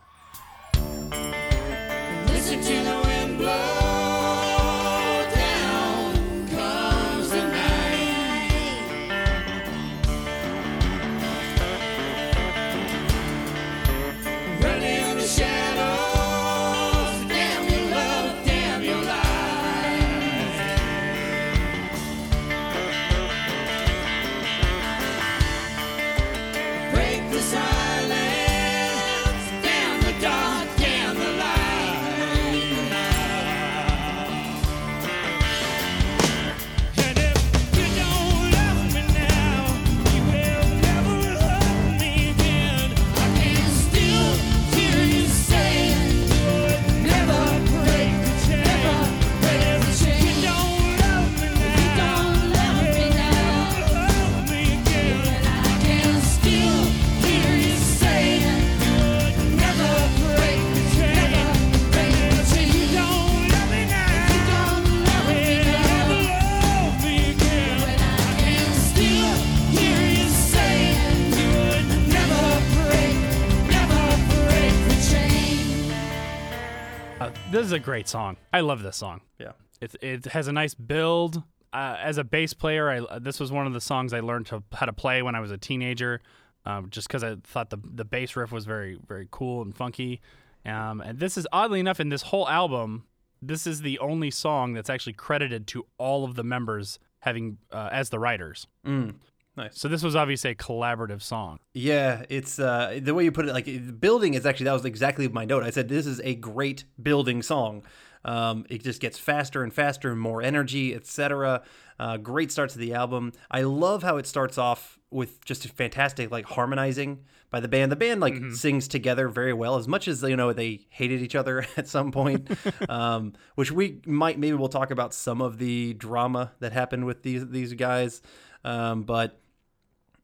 Is 77.68 77.74
a 77.74 77.80
great 77.80 78.08
song. 78.08 78.38
I 78.52 78.62
love 78.62 78.82
this 78.82 78.98
song. 78.98 79.22
Yeah. 79.40 79.52
It 79.82 79.96
it 80.02 80.26
has 80.26 80.48
a 80.48 80.52
nice 80.52 80.74
build. 80.74 81.44
Uh, 81.74 81.98
as 82.02 82.18
a 82.18 82.24
bass 82.24 82.54
player, 82.54 82.90
I 82.90 83.20
this 83.20 83.40
was 83.40 83.52
one 83.52 83.68
of 83.68 83.74
the 83.74 83.82
songs 83.82 84.14
I 84.14 84.22
learned 84.22 84.48
to, 84.48 84.64
how 84.72 84.86
to 84.86 84.94
play 84.94 85.22
when 85.22 85.36
I 85.36 85.40
was 85.42 85.52
a 85.52 85.58
teenager, 85.58 86.22
um, 86.66 86.90
just 86.90 87.08
because 87.08 87.24
I 87.24 87.36
thought 87.44 87.70
the 87.70 87.78
the 87.84 88.06
bass 88.06 88.36
riff 88.36 88.52
was 88.52 88.66
very 88.66 88.98
very 89.08 89.28
cool 89.30 89.62
and 89.62 89.76
funky. 89.76 90.22
Um, 90.66 91.02
and 91.02 91.20
this 91.20 91.38
is 91.38 91.48
oddly 91.52 91.80
enough 91.80 92.00
in 92.00 92.10
this 92.10 92.24
whole 92.24 92.48
album, 92.50 93.06
this 93.42 93.68
is 93.68 93.82
the 93.82 94.00
only 94.00 94.32
song 94.32 94.74
that's 94.74 94.90
actually 94.90 95.14
credited 95.14 95.68
to 95.68 95.86
all 95.98 96.26
of 96.26 96.36
the 96.36 96.44
members 96.44 97.00
having 97.20 97.58
uh, 97.72 97.90
as 97.92 98.10
the 98.10 98.20
writers. 98.20 98.68
Mm. 98.86 99.16
Nice. 99.58 99.80
So 99.80 99.88
this 99.88 100.04
was 100.04 100.16
obviously 100.16 100.52
a 100.52 100.56
collaborative 100.56 101.24
song. 101.24 101.58
Yeah, 101.74 102.24
it's 102.30 102.60
uh, 102.60 103.00
the 103.02 103.16
way 103.16 103.24
you 103.24 103.32
put 103.32 103.48
it. 103.48 103.54
Like 103.54 104.00
building 104.00 104.36
is 104.36 104.46
actually 104.46 104.66
that 104.66 104.74
was 104.74 104.86
exactly 104.86 105.28
my 105.28 105.46
note. 105.46 105.64
I 105.64 105.72
said 105.72 105.90
this 105.90 106.06
is 106.06 106.22
a 106.24 106.36
great 106.36 106.84
building 107.02 107.42
song. 107.42 107.84
Um, 108.24 108.66
it 108.70 108.84
just 108.84 109.02
gets 109.02 109.18
faster 109.18 109.64
and 109.64 109.74
faster, 109.74 110.12
and 110.12 110.22
more 110.22 110.44
energy, 110.44 110.94
etc. 110.94 111.64
Uh, 112.00 112.18
great 112.18 112.52
start 112.52 112.70
to 112.72 112.78
the 112.78 112.94
album. 112.94 113.34
I 113.50 113.62
love 113.62 114.04
how 114.04 114.18
it 114.18 114.28
starts 114.28 114.60
off 114.60 115.00
with 115.10 115.44
just 115.44 115.66
a 115.66 115.70
fantastic 115.70 116.30
like 116.30 116.46
harmonizing 116.46 117.24
by 117.50 117.60
the 117.60 117.68
band. 117.68 117.92
The 117.92 117.96
band 117.96 118.22
like 118.22 118.36
sings 118.52 118.88
together 118.88 119.28
very 119.28 119.54
well, 119.54 119.78
as 119.78 119.88
much 119.88 120.08
as 120.08 120.22
you 120.22 120.36
know 120.36 120.54
they 120.54 120.86
hated 120.90 121.24
each 121.24 121.36
other 121.36 121.66
at 121.78 121.88
some 121.88 122.12
point. 122.12 122.48
um, 122.90 123.34
which 123.56 123.72
we 123.72 124.02
might 124.06 124.38
maybe 124.38 124.56
we'll 124.56 124.70
talk 124.70 124.92
about 124.92 125.16
some 125.16 125.42
of 125.42 125.58
the 125.58 125.96
drama 125.96 126.52
that 126.60 126.74
happened 126.74 127.06
with 127.06 127.24
these 127.24 127.48
these 127.48 127.74
guys. 127.74 128.22
Um, 128.64 129.04
but 129.04 129.40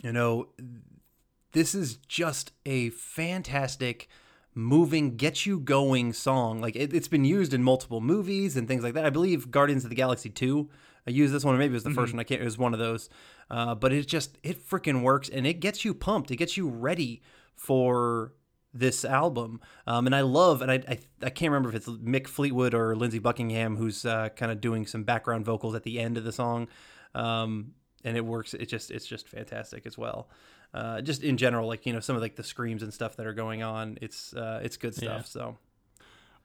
you 0.03 0.11
know 0.11 0.49
this 1.53 1.73
is 1.73 1.95
just 2.07 2.51
a 2.65 2.89
fantastic 2.91 4.07
moving 4.55 5.15
get 5.15 5.45
you 5.45 5.59
going 5.59 6.13
song. 6.13 6.61
Like 6.61 6.75
it, 6.75 6.93
it's 6.93 7.07
been 7.07 7.25
used 7.25 7.53
in 7.53 7.63
multiple 7.63 8.01
movies 8.01 8.55
and 8.55 8.67
things 8.67 8.83
like 8.83 8.93
that. 8.93 9.05
I 9.05 9.09
believe 9.09 9.49
guardians 9.49 9.83
of 9.83 9.89
the 9.89 9.95
galaxy 9.95 10.29
2 10.29 10.69
i 11.05 11.11
used 11.11 11.33
this 11.33 11.43
one 11.43 11.53
or 11.53 11.57
maybe 11.57 11.71
it 11.71 11.73
was 11.73 11.83
the 11.83 11.91
first 11.91 12.13
one 12.13 12.19
i 12.21 12.23
can't 12.23 12.39
it 12.41 12.45
was 12.45 12.57
one 12.57 12.73
of 12.73 12.79
those. 12.79 13.09
Uh, 13.49 13.75
but 13.75 13.91
it 13.91 14.07
just 14.07 14.37
it 14.43 14.65
freaking 14.65 15.01
works 15.01 15.29
and 15.29 15.45
it 15.45 15.59
gets 15.59 15.83
you 15.83 15.93
pumped. 15.93 16.31
It 16.31 16.37
gets 16.37 16.57
you 16.57 16.69
ready 16.69 17.21
for 17.55 18.33
this 18.73 19.05
album. 19.05 19.61
Um, 19.85 20.05
and 20.05 20.15
i 20.15 20.21
love 20.21 20.61
and 20.61 20.71
I, 20.71 20.75
I 20.87 20.99
i 21.23 21.29
can't 21.29 21.51
remember 21.51 21.69
if 21.69 21.75
it's 21.75 21.89
mick 21.89 22.27
fleetwood 22.27 22.73
or 22.73 22.95
lindsey 22.95 23.19
buckingham 23.19 23.77
who's 23.77 24.05
uh, 24.05 24.29
kind 24.29 24.51
of 24.51 24.61
doing 24.61 24.87
some 24.87 25.03
background 25.03 25.45
vocals 25.45 25.75
at 25.75 25.83
the 25.83 25.99
end 25.99 26.17
of 26.17 26.23
the 26.23 26.31
song. 26.31 26.67
Um, 27.13 27.73
and 28.03 28.17
it 28.17 28.25
works 28.25 28.53
it 28.53 28.65
just 28.67 28.91
it's 28.91 29.05
just 29.05 29.27
fantastic 29.27 29.85
as 29.85 29.97
well 29.97 30.27
uh, 30.73 31.01
just 31.01 31.23
in 31.23 31.37
general 31.37 31.67
like 31.67 31.85
you 31.85 31.93
know 31.93 31.99
some 31.99 32.15
of 32.15 32.21
like 32.21 32.35
the 32.35 32.43
screams 32.43 32.83
and 32.83 32.93
stuff 32.93 33.15
that 33.17 33.25
are 33.27 33.33
going 33.33 33.61
on 33.63 33.97
it's 34.01 34.33
uh, 34.33 34.59
it's 34.63 34.77
good 34.77 34.93
stuff 34.95 35.21
Yeah. 35.21 35.21
so 35.23 35.57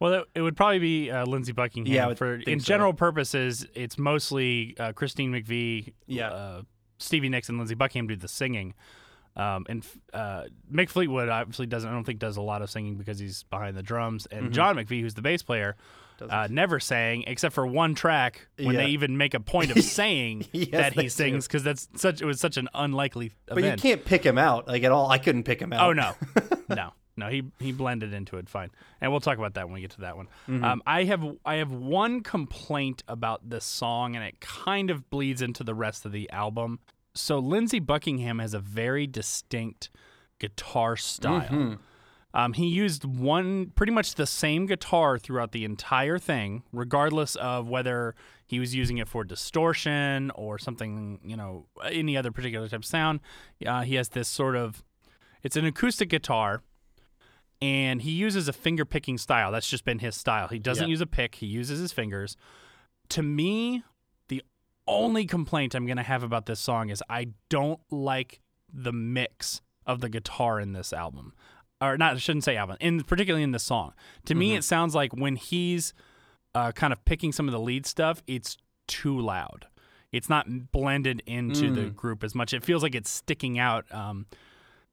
Well, 0.01 0.25
it, 0.35 0.41
would 0.43 0.57
probably 0.57 0.79
be 0.79 1.11
uh, 1.11 1.27
Lindsey 1.27 1.51
Buckingham. 1.53 1.93
Yeah, 1.93 2.15
for 2.15 2.35
in 2.37 2.61
so. 2.61 2.65
general 2.67 2.93
purposes, 2.93 3.67
it's 3.75 3.99
mostly 3.99 4.77
uh, 4.79 4.93
Christine 4.93 5.33
McVie, 5.33 5.93
Yeah. 6.07 6.29
uh, 6.31 6.63
Stevie 6.99 7.29
Nicks, 7.29 7.49
and 7.49 7.59
Lindsey 7.59 7.75
Buckingham 7.75 8.07
do 8.07 8.15
the 8.15 8.29
singing. 8.29 8.75
Um, 9.39 9.67
and 9.69 9.87
uh, 10.13 10.45
Mick 10.73 10.89
Fleetwood 10.89 11.29
obviously 11.29 11.67
doesn't. 11.67 11.89
I 11.89 11.93
don't 11.93 12.05
think 12.05 12.19
does 12.19 12.37
a 12.37 12.43
lot 12.43 12.61
of 12.61 12.71
singing 12.71 12.97
because 12.97 13.19
he's 13.21 13.45
behind 13.45 13.77
the 13.77 13.83
drums. 13.83 14.27
And 14.31 14.47
Mm-hmm. 14.47 14.53
John 14.53 14.77
McVie, 14.77 15.01
who's 15.01 15.15
the 15.15 15.23
bass 15.23 15.43
player, 15.45 15.77
uh, 16.29 16.49
never 16.51 16.81
sang 16.81 17.23
except 17.29 17.55
for 17.55 17.65
one 17.67 17.95
track 17.95 18.49
when 18.57 18.75
Yeah. 18.75 18.83
they 18.83 18.89
even 18.89 19.17
make 19.17 19.35
a 19.35 19.41
point 19.41 19.71
of 19.71 19.81
saying 19.85 20.47
Yes, 20.53 20.71
that 20.73 20.93
he 20.95 21.09
sings 21.09 21.47
because 21.47 21.63
that's 21.63 21.89
such. 21.95 22.21
It 22.21 22.25
was 22.25 22.41
such 22.41 22.57
an 22.57 22.69
unlikely 22.75 23.31
but 23.47 23.59
event. 23.59 23.85
you 23.85 23.91
can't 23.91 24.05
pick 24.05 24.25
him 24.27 24.37
out 24.39 24.67
like 24.67 24.83
at 24.83 24.91
all 24.91 25.09
i 25.09 25.19
couldn't 25.19 25.45
pick 25.45 25.61
him 25.63 25.73
out 25.73 25.89
Oh 25.89 25.93
no, 25.93 26.15
no, 26.69 26.91
no. 27.17 27.29
He 27.29 27.45
he 27.61 27.71
blended 27.71 28.13
into 28.13 28.39
it 28.39 28.49
fine, 28.49 28.71
and 29.01 29.13
we'll 29.13 29.21
talk 29.21 29.39
about 29.39 29.55
that 29.55 29.67
when 29.67 29.75
we 29.75 29.81
get 29.83 29.93
to 29.93 30.01
that 30.01 30.17
one. 30.17 30.27
Mm-hmm. 30.49 30.65
Um, 30.65 30.83
I 30.85 31.05
have 31.05 31.25
I 31.45 31.55
have 31.57 31.71
one 31.71 32.23
complaint 32.23 33.05
about 33.07 33.49
this 33.49 33.65
song, 33.65 34.17
and 34.17 34.25
it 34.25 34.41
kind 34.41 34.91
of 34.91 35.09
bleeds 35.11 35.41
into 35.41 35.63
the 35.63 35.75
rest 35.75 36.05
of 36.05 36.11
the 36.11 36.29
album. 36.33 36.81
So 37.15 37.39
Lindsey 37.39 37.81
Buckingham 37.81 38.39
has 38.39 38.55
a 38.55 38.61
very 38.61 39.07
distinct 39.07 39.91
guitar 40.39 40.97
style. 40.97 41.41
Mm-hmm. 41.49 41.75
Um, 42.35 42.53
he 42.53 42.67
used 42.67 43.05
one 43.05 43.73
pretty 43.75 43.91
much 43.93 44.15
the 44.15 44.27
same 44.27 44.67
guitar 44.67 45.19
throughout 45.19 45.53
the 45.53 45.65
entire 45.65 46.19
thing, 46.19 46.63
regardless 46.73 47.35
of 47.37 47.69
whether 47.69 48.15
he 48.47 48.61
was 48.61 48.75
using 48.75 48.99
it 48.99 49.09
for 49.09 49.25
distortion 49.25 50.31
or 50.35 50.59
something, 50.59 51.21
you 51.25 51.37
know, 51.37 51.67
any 51.91 52.17
other 52.17 52.31
particular 52.31 52.69
type 52.69 52.81
of 52.81 52.85
sound. 52.85 53.21
Uh, 53.67 53.81
he 53.83 53.95
has 53.95 54.11
this 54.11 54.29
sort 54.29 54.57
of, 54.57 54.85
it's 55.43 55.57
an 55.57 55.65
acoustic 55.65 56.11
guitar, 56.11 56.63
and 57.63 58.03
he 58.03 58.11
uses 58.11 58.47
a 58.47 58.53
finger 58.53 58.85
picking 58.85 59.17
style. 59.19 59.51
That's 59.51 59.69
just 59.69 59.85
been 59.85 59.99
his 59.99 60.15
style. 60.15 60.49
He 60.49 60.59
doesn't 60.59 60.87
Yeah. 60.87 60.91
use 60.91 61.01
a 61.01 61.07
pick; 61.07 61.37
he 61.37 61.47
uses 61.47 61.81
his 61.81 61.93
fingers. 61.93 62.37
To 63.09 63.23
me, 63.23 63.83
only 64.89 65.27
complaint 65.27 65.75
I'm 65.75 65.87
going 65.87 65.99
to 65.99 66.03
have 66.03 66.23
about 66.23 66.47
this 66.47 66.59
song 66.59 66.89
is 66.89 67.03
I 67.09 67.29
don't 67.49 67.81
like 67.91 68.41
the 68.73 68.93
mix 68.93 69.61
of 69.87 70.01
the 70.01 70.09
guitar 70.09 70.61
in 70.61 70.73
this 70.73 70.93
album. 70.93 71.35
Or 71.81 71.97
not, 71.97 72.15
I 72.15 72.19
shouldn't 72.19 72.45
say 72.45 72.57
album, 72.57 72.77
in 72.81 73.05
particularly 73.05 73.45
in 73.45 73.53
the 73.53 73.61
song. 73.61 73.93
To 74.25 74.35
me, 74.35 74.57
it 74.57 74.65
sounds 74.65 74.97
like 74.97 75.13
when 75.13 75.37
he's 75.37 75.95
uh, 76.55 76.73
kind 76.73 76.93
of 76.93 77.05
picking 77.05 77.31
some 77.31 77.47
of 77.47 77.53
the 77.53 77.61
lead 77.61 77.87
stuff, 77.87 78.21
it's 78.27 78.57
too 78.89 79.19
loud. 79.19 79.67
It's 80.11 80.29
not 80.29 80.73
blended 80.73 81.23
into 81.27 81.71
the 81.73 81.91
group 81.91 82.25
as 82.25 82.35
much. 82.35 82.53
It 82.53 82.65
feels 82.65 82.83
like 82.83 82.95
it's 82.97 83.11
sticking 83.11 83.59
out. 83.59 83.85
Um, 83.95 84.27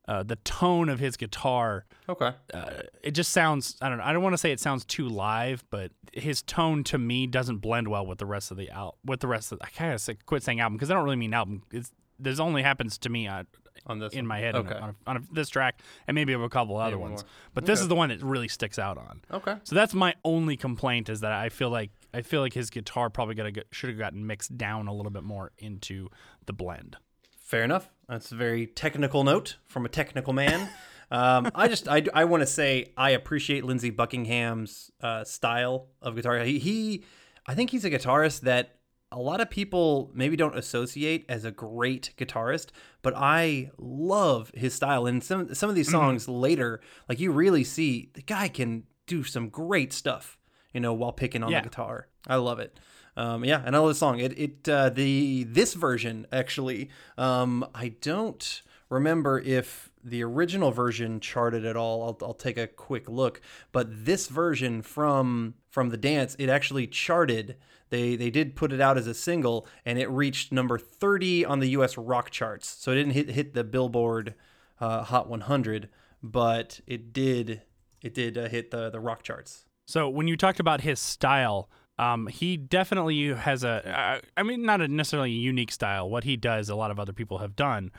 uh, 0.07 0.23
the 0.23 0.35
tone 0.37 0.89
of 0.89 0.99
his 0.99 1.17
guitar, 1.17 1.85
okay 2.07 2.31
uh, 2.53 2.69
it 3.03 3.11
just 3.11 3.31
sounds. 3.31 3.75
I 3.81 3.89
don't 3.89 3.97
know. 3.97 4.03
I 4.03 4.13
don't 4.13 4.21
want 4.23 4.33
to 4.33 4.37
say 4.37 4.51
it 4.51 4.59
sounds 4.59 4.85
too 4.85 5.07
live, 5.09 5.63
but 5.69 5.91
his 6.13 6.41
tone 6.43 6.83
to 6.85 6.97
me 6.97 7.27
doesn't 7.27 7.57
blend 7.57 7.87
well 7.87 8.05
with 8.05 8.19
the 8.19 8.25
rest 8.25 8.51
of 8.51 8.57
the 8.57 8.69
al- 8.69 8.97
with 9.03 9.19
the 9.21 9.27
rest 9.27 9.51
of. 9.51 9.59
I 9.61 9.69
kind 9.69 9.93
of 9.93 10.01
say 10.01 10.15
quit 10.25 10.43
saying 10.43 10.59
album 10.59 10.77
because 10.77 10.91
I 10.91 10.93
don't 10.93 11.03
really 11.05 11.15
mean 11.15 11.33
album. 11.33 11.63
It's, 11.71 11.91
this 12.19 12.39
only 12.39 12.61
happens 12.63 12.97
to 12.99 13.09
me 13.09 13.27
uh, 13.27 13.43
on 13.87 13.99
this 13.99 14.13
in 14.13 14.19
one. 14.19 14.27
my 14.27 14.39
head 14.39 14.55
on, 14.55 14.65
okay 14.67 14.75
a, 14.77 14.79
on, 14.81 14.89
a, 14.89 15.09
on 15.09 15.17
a, 15.17 15.21
this 15.33 15.49
track 15.49 15.81
and 16.07 16.15
maybe 16.15 16.31
of 16.33 16.41
a 16.41 16.47
couple 16.49 16.77
other 16.77 16.97
one 16.97 17.11
ones. 17.11 17.23
more. 17.23 17.29
But 17.53 17.65
this 17.65 17.79
Okay. 17.79 17.83
is 17.83 17.87
the 17.89 17.95
one 17.95 18.07
that 18.09 18.21
really 18.23 18.47
sticks 18.47 18.79
out 18.79 18.97
on. 18.97 19.21
okay 19.31 19.55
So 19.63 19.75
that's 19.75 19.93
my 19.93 20.13
only 20.23 20.55
complaint 20.55 21.09
is 21.09 21.19
that 21.21 21.33
I 21.33 21.49
feel 21.49 21.69
like 21.69 21.91
I 22.13 22.21
feel 22.21 22.39
like 22.39 22.53
his 22.53 22.69
guitar 22.69 23.09
probably 23.09 23.35
got 23.35 23.51
should 23.71 23.89
have 23.89 23.99
gotten 23.99 24.25
mixed 24.25 24.57
down 24.57 24.87
a 24.87 24.93
little 24.93 25.11
bit 25.11 25.23
more 25.23 25.51
into 25.57 26.09
the 26.45 26.53
blend. 26.53 26.95
Fair 27.37 27.63
enough. 27.63 27.89
That's 28.07 28.31
a 28.31 28.35
very 28.35 28.67
technical 28.67 29.23
note 29.23 29.57
from 29.67 29.85
a 29.85 29.89
technical 29.89 30.33
man. 30.33 30.69
um, 31.11 31.49
I 31.55 31.67
just 31.67 31.87
I, 31.87 32.03
I 32.13 32.25
want 32.25 32.41
to 32.41 32.47
say 32.47 32.91
I 32.97 33.11
appreciate 33.11 33.63
Lindsey 33.65 33.89
Buckingham's 33.89 34.91
uh, 35.01 35.23
style 35.23 35.87
of 36.01 36.15
guitar. 36.15 36.39
He, 36.39 36.59
he 36.59 37.03
I 37.47 37.55
think 37.55 37.69
he's 37.71 37.85
a 37.85 37.89
guitarist 37.91 38.41
that 38.41 38.77
a 39.11 39.19
lot 39.19 39.39
of 39.39 39.49
people 39.49 40.11
maybe 40.13 40.35
don't 40.35 40.57
associate 40.57 41.25
as 41.29 41.45
a 41.45 41.51
great 41.51 42.11
guitarist, 42.17 42.69
but 43.01 43.13
I 43.15 43.71
love 43.77 44.51
his 44.55 44.73
style. 44.73 45.05
And 45.05 45.23
some 45.23 45.53
some 45.53 45.69
of 45.69 45.75
these 45.75 45.89
songs 45.91 46.27
later, 46.27 46.81
like 47.07 47.19
you 47.19 47.31
really 47.31 47.63
see 47.63 48.09
the 48.13 48.21
guy 48.21 48.47
can 48.47 48.83
do 49.07 49.23
some 49.23 49.49
great 49.49 49.93
stuff, 49.93 50.37
you 50.73 50.79
know, 50.79 50.93
while 50.93 51.11
picking 51.11 51.43
on 51.43 51.51
Yeah. 51.51 51.61
the 51.61 51.69
guitar. 51.69 52.07
I 52.27 52.37
love 52.37 52.59
it. 52.59 52.77
Um, 53.17 53.45
yeah, 53.45 53.61
and 53.65 53.75
I 53.75 53.79
love 53.79 53.89
the 53.89 53.95
song. 53.95 54.19
It 54.19 54.37
it 54.37 54.69
uh, 54.69 54.89
the 54.89 55.45
this 55.45 55.73
version 55.73 56.27
actually. 56.31 56.89
Um, 57.17 57.65
I 57.73 57.89
don't 58.01 58.61
remember 58.89 59.39
if 59.39 59.91
the 60.03 60.23
original 60.23 60.71
version 60.71 61.19
charted 61.19 61.65
at 61.65 61.75
all. 61.75 62.03
I'll, 62.03 62.27
I'll 62.27 62.33
take 62.33 62.57
a 62.57 62.67
quick 62.67 63.09
look, 63.09 63.41
but 63.71 64.05
this 64.05 64.27
version 64.27 64.81
from 64.81 65.55
from 65.69 65.89
the 65.89 65.97
dance, 65.97 66.35
it 66.37 66.49
actually 66.49 66.87
charted. 66.87 67.55
They 67.89 68.15
they 68.15 68.29
did 68.29 68.55
put 68.55 68.73
it 68.73 68.81
out 68.81 68.97
as 68.97 69.07
a 69.07 69.13
single, 69.13 69.67
and 69.85 69.97
it 69.97 70.09
reached 70.09 70.51
number 70.51 70.77
thirty 70.77 71.45
on 71.45 71.59
the 71.59 71.69
U.S. 71.69 71.97
rock 71.97 72.29
charts. 72.31 72.67
So 72.67 72.91
it 72.91 72.95
didn't 72.95 73.13
hit 73.13 73.29
hit 73.29 73.53
the 73.53 73.63
Billboard 73.63 74.35
uh, 74.79 75.03
Hot 75.03 75.29
100, 75.29 75.89
but 76.21 76.81
it 76.85 77.13
did 77.13 77.61
it 78.01 78.13
did 78.13 78.37
uh, 78.37 78.49
hit 78.49 78.71
the 78.71 78.89
the 78.89 78.99
rock 78.99 79.23
charts. 79.23 79.65
So 79.87 80.09
when 80.09 80.27
you 80.27 80.35
talked 80.35 80.59
about 80.59 80.81
his 80.81 80.99
style, 80.99 81.69
um, 81.97 82.27
he 82.27 82.57
definitely 82.57 83.33
has 83.33 83.63
a. 83.63 83.87
Uh, 83.87 84.19
I 84.35 84.43
mean, 84.43 84.63
not 84.63 84.81
a 84.81 84.87
necessarily 84.87 85.31
a 85.31 85.35
unique 85.35 85.71
style. 85.71 86.09
What 86.09 86.23
he 86.23 86.35
does, 86.35 86.69
a 86.69 86.75
lot 86.75 86.91
of 86.91 86.99
other 86.99 87.13
people 87.13 87.37
have 87.39 87.55
done. 87.55 87.91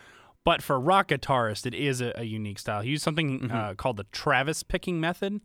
But 0.44 0.62
for 0.62 0.78
rock 0.78 1.08
guitarist, 1.08 1.66
it 1.66 1.74
is 1.74 2.00
a, 2.00 2.12
a 2.14 2.24
unique 2.24 2.58
style. 2.58 2.82
He 2.82 2.90
used 2.90 3.02
something 3.02 3.50
uh, 3.50 3.74
called 3.74 3.96
the 3.96 4.04
Travis 4.12 4.62
picking 4.62 5.00
method, 5.00 5.40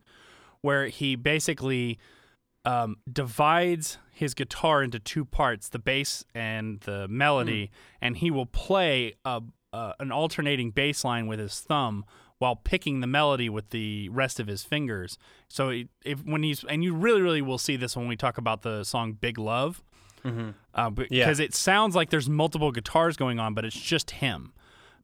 where 0.62 0.88
he 0.88 1.15
basically 1.15 1.98
um, 2.65 2.98
divides 3.12 3.98
his 4.12 4.34
guitar 4.34 4.84
into 4.84 5.00
two 5.00 5.25
parts, 5.25 5.70
the 5.70 5.79
bass 5.79 6.24
and 6.36 6.81
the 6.81 7.08
melody, 7.08 7.72
and 8.00 8.17
he 8.17 8.29
will 8.29 8.46
play 8.46 9.13
a, 9.25 9.41
uh, 9.74 9.93
an 10.00 10.12
alternating 10.12 10.70
bass 10.70 11.03
line 11.03 11.25
with 11.25 11.39
his 11.39 11.60
thumb 11.60 12.05
while 12.42 12.56
picking 12.56 13.02
the 13.02 13.08
melody 13.08 13.50
with 13.50 13.70
the 13.70 14.10
rest 14.10 14.40
of 14.40 14.48
his 14.48 14.64
fingers. 14.64 15.16
So 15.48 15.70
it- 15.70 15.90
if 16.04 16.26
when 16.26 16.42
he's 16.42 16.64
and 16.64 16.84
you 16.84 16.96
really 16.96 17.22
really 17.22 17.42
will 17.44 17.60
see 17.60 17.76
this 17.76 17.96
when 17.96 18.08
we 18.08 18.16
talk 18.16 18.40
about 18.40 18.64
the 18.64 18.84
song 18.84 19.14
Big 19.14 19.38
Love, 19.38 19.84
uh, 20.74 20.90
because 20.90 21.40
it 21.40 21.54
sounds 21.54 21.96
like 21.96 22.10
there's 22.10 22.28
multiple 22.30 22.72
guitars 22.72 23.16
going 23.16 23.40
on, 23.40 23.54
but 23.54 23.64
it's 23.64 23.80
just 23.80 24.10
him. 24.12 24.54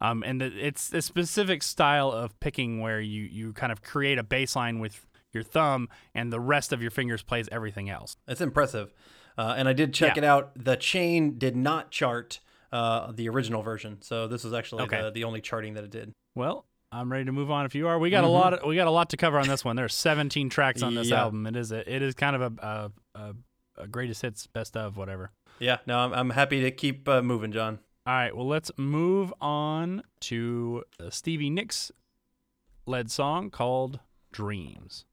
Um, 0.01 0.23
and 0.23 0.41
it's 0.41 0.91
a 0.93 1.01
specific 1.01 1.61
style 1.63 2.11
of 2.11 2.39
picking 2.39 2.79
where 2.81 2.99
you, 3.01 3.23
you 3.23 3.53
kind 3.53 3.71
of 3.71 3.81
create 3.81 4.17
a 4.19 4.23
bass 4.23 4.55
line 4.55 4.79
with 4.79 5.05
your 5.33 5.43
thumb, 5.43 5.89
and 6.15 6.31
the 6.33 6.39
rest 6.39 6.71
of 6.73 6.81
your 6.81 6.91
fingers 6.91 7.21
plays 7.23 7.47
everything 7.51 7.89
else. 7.89 8.15
It's 8.27 8.41
impressive. 8.41 8.93
Uh, 9.37 9.53
and 9.57 9.67
I 9.67 9.73
did 9.73 9.93
check 9.93 10.15
Yeah. 10.15 10.23
it 10.23 10.25
out. 10.25 10.51
The 10.55 10.75
chain 10.75 11.37
did 11.37 11.55
not 11.55 11.91
chart 11.91 12.39
uh, 12.71 13.11
the 13.11 13.29
original 13.29 13.61
version, 13.61 14.01
so 14.01 14.27
this 14.27 14.43
was 14.43 14.53
actually 14.53 14.83
Okay. 14.83 15.01
the, 15.01 15.11
the 15.11 15.23
only 15.23 15.41
charting 15.41 15.73
that 15.75 15.83
it 15.83 15.89
did. 15.89 16.11
Well, 16.35 16.65
I'm 16.91 17.11
ready 17.11 17.25
to 17.25 17.31
move 17.31 17.51
on. 17.51 17.65
If 17.65 17.75
you 17.75 17.87
are, 17.87 17.99
we 17.99 18.09
got 18.09 18.23
a 18.23 18.27
lot. 18.27 18.53
Of, 18.53 18.65
we 18.67 18.75
got 18.75 18.87
a 18.87 18.91
lot 18.91 19.09
to 19.09 19.17
cover 19.17 19.37
on 19.39 19.47
this 19.47 19.65
one. 19.65 19.75
There's 19.75 19.93
17 19.93 20.49
tracks 20.49 20.81
on 20.81 20.95
this 20.95 21.09
Yeah. 21.09 21.21
album. 21.23 21.45
It 21.47 21.55
is 21.55 21.71
a, 21.71 21.93
it 21.93 22.01
is 22.01 22.13
kind 22.15 22.35
of 22.35 22.41
a, 22.41 22.91
a, 23.15 23.19
a, 23.19 23.35
a 23.83 23.87
greatest 23.87 24.21
hits, 24.21 24.47
best 24.47 24.77
of, 24.77 24.95
whatever. 24.97 25.31
Yeah, 25.59 25.77
no, 25.85 25.97
I'm, 25.99 26.13
I'm 26.13 26.29
happy 26.29 26.61
to 26.61 26.71
keep 26.71 27.07
uh, 27.09 27.21
moving, 27.21 27.51
John. 27.51 27.79
All 28.05 28.13
right, 28.13 28.35
well, 28.35 28.47
let's 28.47 28.71
move 28.77 29.33
on 29.41 30.03
to 30.21 30.83
Stevie 31.09 31.49
Nicks 31.49 31.91
led 32.85 33.11
song 33.11 33.49
called 33.49 33.99
Dreams. 34.31 35.03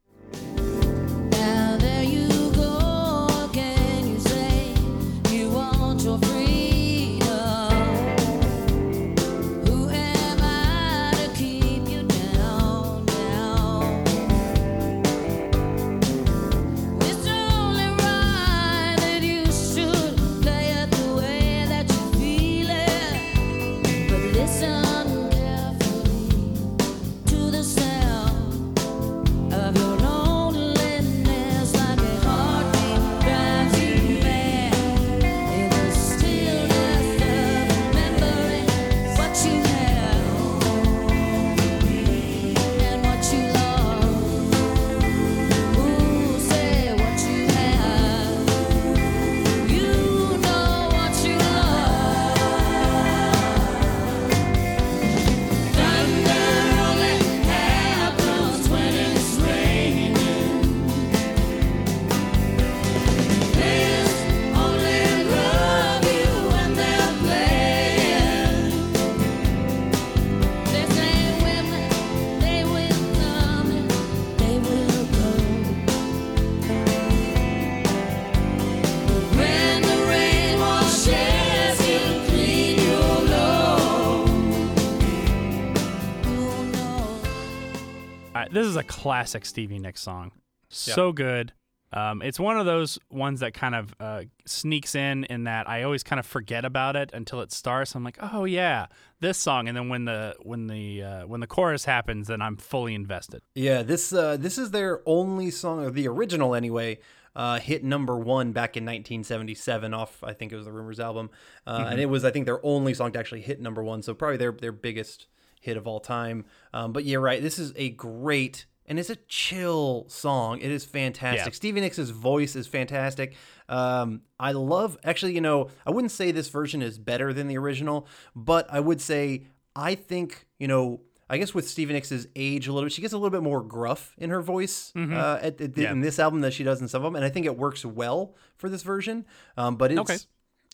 Classic 88.85 89.45
Stevie 89.45 89.79
Nicks 89.79 90.01
song. 90.01 90.33
So 90.69 91.13
good. 91.13 91.53
Um, 91.93 92.23
it's 92.23 92.41
one 92.41 92.59
of 92.59 92.67
those 92.67 92.99
ones 93.09 93.39
that 93.41 93.55
kind 93.55 93.75
of 93.77 93.95
uh, 94.01 94.23
sneaks 94.47 94.97
in 94.97 95.23
in 95.25 95.45
that 95.45 95.69
I 95.69 95.85
always 95.85 96.03
kind 96.03 96.19
of 96.19 96.27
forget 96.27 96.65
about 96.65 96.97
it 96.97 97.11
until 97.15 97.41
it 97.41 97.53
starts. 97.53 97.95
I'm 97.95 98.03
like, 98.03 98.19
oh 98.21 98.45
yeah, 98.45 98.87
this 99.21 99.39
song, 99.39 99.69
and 99.69 99.77
then 99.77 99.89
when 99.89 100.05
the 100.05 100.35
when 100.43 100.67
the 100.67 101.03
uh, 101.05 101.27
when 101.29 101.39
the 101.41 101.47
chorus 101.47 101.85
happens, 101.85 102.27
then 102.27 102.43
I'm 102.43 102.57
fully 102.57 102.95
invested. 102.97 103.43
Yeah, 103.55 103.83
this 103.85 104.13
uh, 104.13 104.37
this 104.37 104.59
is 104.59 104.73
their 104.73 105.03
only 105.07 105.53
song, 105.53 105.85
or 105.85 105.91
the 105.93 106.09
original 106.09 106.57
anyway, 106.57 106.99
uh, 107.37 107.61
hit 107.61 107.85
number 107.85 108.17
one 108.19 108.51
back 108.51 108.77
in 108.77 108.85
1977 108.85 109.95
off, 109.95 110.23
I 110.25 110.33
think 110.33 110.53
it 110.53 110.57
was 110.57 110.65
the 110.65 110.73
Rumors 110.73 111.01
album. 111.01 111.31
Uh, 111.67 111.87
And 111.91 112.01
it 112.01 112.07
was, 112.07 112.25
I 112.25 112.31
think, 112.31 112.47
their 112.47 112.65
only 112.65 112.95
song 112.95 113.13
to 113.13 113.19
actually 113.19 113.43
hit 113.43 113.61
number 113.61 113.83
one. 113.83 114.03
So 114.03 114.15
probably 114.15 114.37
their, 114.37 114.53
their 114.53 114.73
biggest 114.73 115.27
hit 115.61 115.77
of 115.77 115.87
all 115.87 116.01
time. 116.01 116.45
Um, 116.73 116.93
but 116.93 117.05
you're 117.05 117.21
right, 117.21 117.43
this 117.43 117.59
is 117.59 117.73
a 117.77 117.91
great, 117.91 118.67
and 118.87 118.99
it's 118.99 119.11
a 119.11 119.17
chill 119.29 120.07
song. 120.09 120.61
It 120.61 120.71
is 120.71 120.85
fantastic. 120.85 121.53
Yeah. 121.53 121.57
Stevie 121.57 121.81
Nicks' 121.81 121.99
voice 122.11 122.55
is 122.57 122.67
fantastic. 122.67 123.35
Um, 123.69 124.23
I 124.39 124.53
love, 124.53 124.99
actually, 125.05 125.35
you 125.35 125.41
know, 125.41 125.69
I 125.87 125.91
wouldn't 125.91 126.11
say 126.13 126.31
this 126.33 126.49
version 126.51 126.83
is 126.83 126.99
better 126.99 127.33
than 127.33 127.49
the 127.49 127.57
original, 127.59 128.07
but 128.37 128.67
I 128.71 128.81
would 128.81 129.01
say 129.01 129.45
I 129.75 129.95
think, 129.95 130.47
you 130.59 130.69
know, 130.69 131.01
I 131.31 131.39
guess 131.39 131.55
with 131.55 131.67
Stevie 131.67 131.95
Nicks' 131.95 132.27
age 132.37 132.69
a 132.69 132.73
little 132.73 132.87
bit, 132.87 132.93
she 132.93 133.01
gets 133.01 133.15
a 133.15 133.17
little 133.17 133.31
bit 133.31 133.43
more 133.43 133.63
gruff 133.63 134.15
in 134.19 134.29
her 134.29 134.43
voice 134.43 134.93
uh, 134.95 135.39
at, 135.43 135.59
at- 135.61 135.77
Yeah. 135.77 135.91
in 135.93 136.01
this 136.01 136.19
album 136.19 136.43
than 136.43 136.51
she 136.53 136.63
does 136.65 136.81
in 136.83 136.89
some 136.89 137.03
of 137.03 137.11
them, 137.11 137.17
and 137.17 137.25
I 137.25 137.31
think 137.31 137.47
it 137.47 137.57
works 137.57 137.85
well 137.85 138.35
for 138.59 138.69
this 138.69 138.83
version. 138.83 139.25
Um, 139.57 139.77
but 139.77 139.91
it's 139.91 140.01
Okay. 140.03 140.17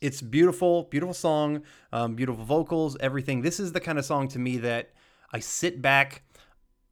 it's 0.03 0.21
beautiful, 0.21 0.83
beautiful 0.91 1.15
song, 1.15 1.63
um, 1.93 2.17
beautiful 2.17 2.45
vocals, 2.45 2.97
everything. 2.99 3.43
This 3.43 3.61
is 3.61 3.71
the 3.73 3.81
kind 3.81 3.97
of 3.99 4.05
song 4.05 4.27
to 4.29 4.41
me 4.41 4.57
that 4.59 4.91
I 5.33 5.39
sit 5.39 5.81
back. 5.81 6.25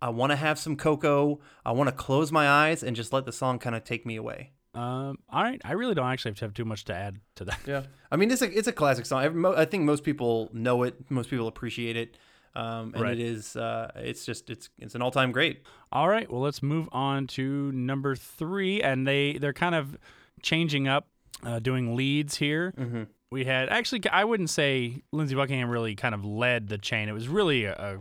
I 0.01 0.11
want 0.11 0.31
to 0.31 0.37
have 0.37 0.59
some 0.59 0.77
cocoa. 0.77 1.41
I 1.65 1.73
want 1.73 1.89
to 1.89 1.95
close 1.95 2.31
my 2.33 2.49
eyes 2.49 2.83
and 2.83 2.95
just 2.97 3.13
let 3.13 3.25
the 3.27 3.33
song 3.33 3.59
kind 3.59 3.75
of 3.75 3.85
take 3.85 4.07
me 4.07 4.17
away. 4.17 4.53
Um, 4.75 5.19
all 5.31 5.43
right, 5.43 5.61
I 5.65 5.73
really 5.73 5.95
don't 5.95 6.07
actually 6.07 6.31
have 6.33 6.39
to 6.39 6.45
have 6.45 6.55
too 6.55 6.65
much 6.65 6.85
to 6.85 6.95
add 6.95 7.19
to 7.37 7.45
that. 7.47 7.59
Yeah, 7.67 7.83
I 8.13 8.17
mean 8.17 8.31
it's 8.31 8.43
a 8.43 8.57
it's 8.57 8.69
a 8.69 8.73
classic 8.73 9.07
song. 9.07 9.25
I, 9.25 9.29
mo- 9.31 9.55
I 9.57 9.65
think 9.65 9.85
most 9.85 10.05
people 10.05 10.51
know 10.53 10.83
it. 10.85 11.11
Most 11.11 11.31
people 11.31 11.49
appreciate 11.49 11.97
it, 11.97 12.17
um, 12.55 12.93
and 12.95 13.03
Right. 13.03 13.13
it 13.15 13.21
is. 13.21 13.57
Uh, 13.57 13.91
it's 13.97 14.25
just 14.25 14.51
it's 14.51 14.69
it's 14.79 14.95
an 14.95 15.03
all 15.03 15.11
time 15.11 15.33
great. 15.33 15.63
All 15.91 16.09
right, 16.09 16.31
well, 16.31 16.43
let's 16.43 16.63
move 16.63 16.89
on 16.93 17.27
to 17.29 17.73
number 17.73 18.15
three, 18.15 18.81
and 18.83 19.07
they 19.07 19.39
they're 19.39 19.53
kind 19.55 19.75
of 19.75 19.97
changing 20.43 20.87
up, 20.87 21.09
uh, 21.43 21.59
doing 21.59 21.97
leads 21.97 22.37
here. 22.37 22.73
Mm-hmm. 22.79 23.05
We 23.31 23.45
had 23.47 23.69
actually, 23.71 24.03
I 24.11 24.25
wouldn't 24.25 24.49
say 24.51 25.03
Lindsey 25.13 25.35
Buckingham 25.35 25.69
really 25.71 25.95
kind 25.97 26.15
of 26.15 26.25
led 26.25 26.69
the 26.69 26.79
chain. 26.79 27.09
It 27.09 27.13
was 27.13 27.27
really 27.29 27.65
a, 27.65 27.73
a 27.75 27.99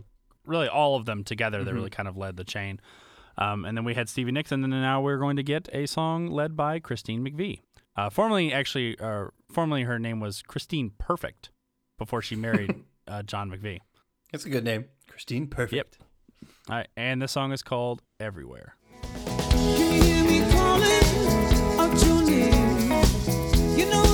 really 0.48 0.68
all 0.68 0.96
of 0.96 1.04
them 1.04 1.22
together 1.22 1.62
that 1.62 1.74
really 1.74 1.90
kind 1.90 2.08
of 2.08 2.16
led 2.16 2.36
the 2.36 2.44
chain. 2.44 2.80
Um, 3.36 3.64
and 3.64 3.76
then 3.76 3.84
we 3.84 3.94
had 3.94 4.08
Stevie 4.08 4.32
Nicks, 4.32 4.50
and 4.50 4.64
then 4.64 4.70
now 4.70 5.00
we're 5.00 5.18
going 5.18 5.36
to 5.36 5.44
get 5.44 5.68
a 5.72 5.86
song 5.86 6.28
led 6.28 6.56
by 6.56 6.80
Christine 6.80 7.24
McVie. 7.24 7.60
Uh, 7.96 8.10
formerly, 8.10 8.52
actually, 8.52 8.98
uh, 8.98 9.26
formerly 9.50 9.84
her 9.84 9.98
name 9.98 10.18
was 10.18 10.42
Christine 10.42 10.92
Perfect 10.98 11.50
before 11.98 12.22
she 12.22 12.34
married 12.34 12.74
uh, 13.08 13.22
John 13.22 13.50
McVie. 13.50 13.78
That's 14.32 14.44
a 14.44 14.50
good 14.50 14.64
name, 14.64 14.86
Christine. 15.08 15.46
Perfect. 15.46 15.98
Yep. 16.00 16.50
All 16.70 16.76
right, 16.76 16.88
and 16.96 17.22
the 17.22 17.28
song 17.28 17.52
is 17.52 17.62
called 17.62 18.02
Everywhere. 18.20 18.74
Can 19.50 19.74
you 19.74 20.02
hear 20.02 20.24
me 20.24 20.52
calling 20.52 20.92
out 21.80 22.04
your 22.04 22.22
name? 22.22 23.78
You 23.78 23.86
know 23.90 24.07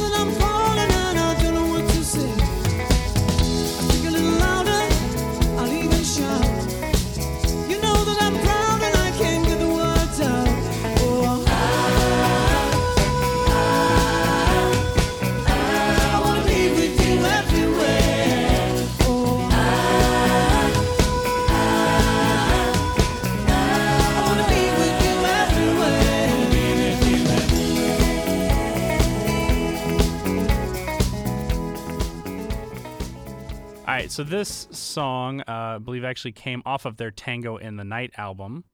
so 34.14 34.22
this 34.22 34.68
song, 34.70 35.40
uh, 35.40 35.44
I 35.48 35.79
believe, 35.79 36.05
actually 36.05 36.33
came 36.33 36.62
off 36.64 36.85
of 36.85 36.96
their 36.96 37.11
Tango 37.11 37.57
in 37.57 37.77
the 37.77 37.85
Night 37.85 38.12
album. 38.16 38.64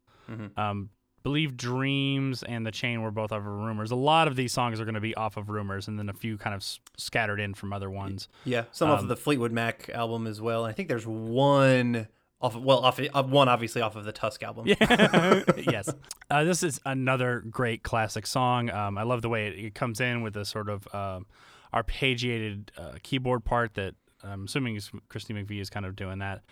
Um, 0.56 0.90
believe 1.22 1.56
Dreams 1.56 2.42
and 2.42 2.64
The 2.64 2.70
Chain 2.70 3.02
were 3.02 3.10
both 3.10 3.32
off 3.32 3.38
of 3.38 3.46
Rumors. 3.46 3.90
A 3.90 3.96
lot 3.96 4.28
of 4.28 4.36
these 4.36 4.52
songs 4.52 4.80
are 4.80 4.84
going 4.84 4.94
to 4.94 5.00
be 5.00 5.14
off 5.14 5.36
of 5.36 5.48
Rumors, 5.48 5.88
and 5.88 5.98
then 5.98 6.08
a 6.08 6.12
few 6.12 6.38
kind 6.38 6.54
of 6.54 6.60
s- 6.60 6.78
scattered 6.96 7.40
in 7.40 7.54
from 7.54 7.72
other 7.72 7.90
ones. 7.90 8.28
Yeah, 8.44 8.64
some 8.70 8.90
off 8.90 9.00
of 9.00 9.08
the 9.08 9.16
Fleetwood 9.16 9.50
Mac 9.50 9.90
album 9.90 10.26
as 10.26 10.40
well. 10.40 10.64
I 10.64 10.72
think 10.72 10.88
there's 10.88 11.06
one 11.06 12.06
off. 12.40 12.54
Of, 12.54 12.62
well, 12.62 12.78
off 12.84 13.00
uh, 13.00 13.22
one 13.24 13.48
obviously 13.48 13.82
off 13.82 13.96
of 13.96 14.04
the 14.04 14.12
Tusk 14.12 14.42
album. 14.42 14.66
Yeah. 14.66 15.42
yes. 15.56 15.92
Uh, 16.30 16.44
this 16.44 16.62
is 16.62 16.80
another 16.86 17.40
great 17.50 17.82
classic 17.82 18.26
song. 18.26 18.70
Um, 18.70 18.96
I 18.96 19.02
love 19.02 19.22
the 19.22 19.28
way 19.28 19.48
it, 19.48 19.58
it 19.58 19.74
comes 19.74 20.00
in 20.00 20.22
with 20.22 20.36
a 20.36 20.44
sort 20.44 20.68
of 20.68 20.86
um, 20.94 21.26
arpeggiated 21.74 22.68
uh, 22.78 22.92
keyboard 23.02 23.44
part 23.44 23.74
that 23.74 23.94
I'm 24.24 24.44
assuming 24.44 24.76
is 24.76 24.90
Christy 25.08 25.34
McVie 25.34 25.60
is 25.60 25.70
kind 25.70 25.86
of 25.86 25.96
doing 25.96 26.18
that. 26.18 26.42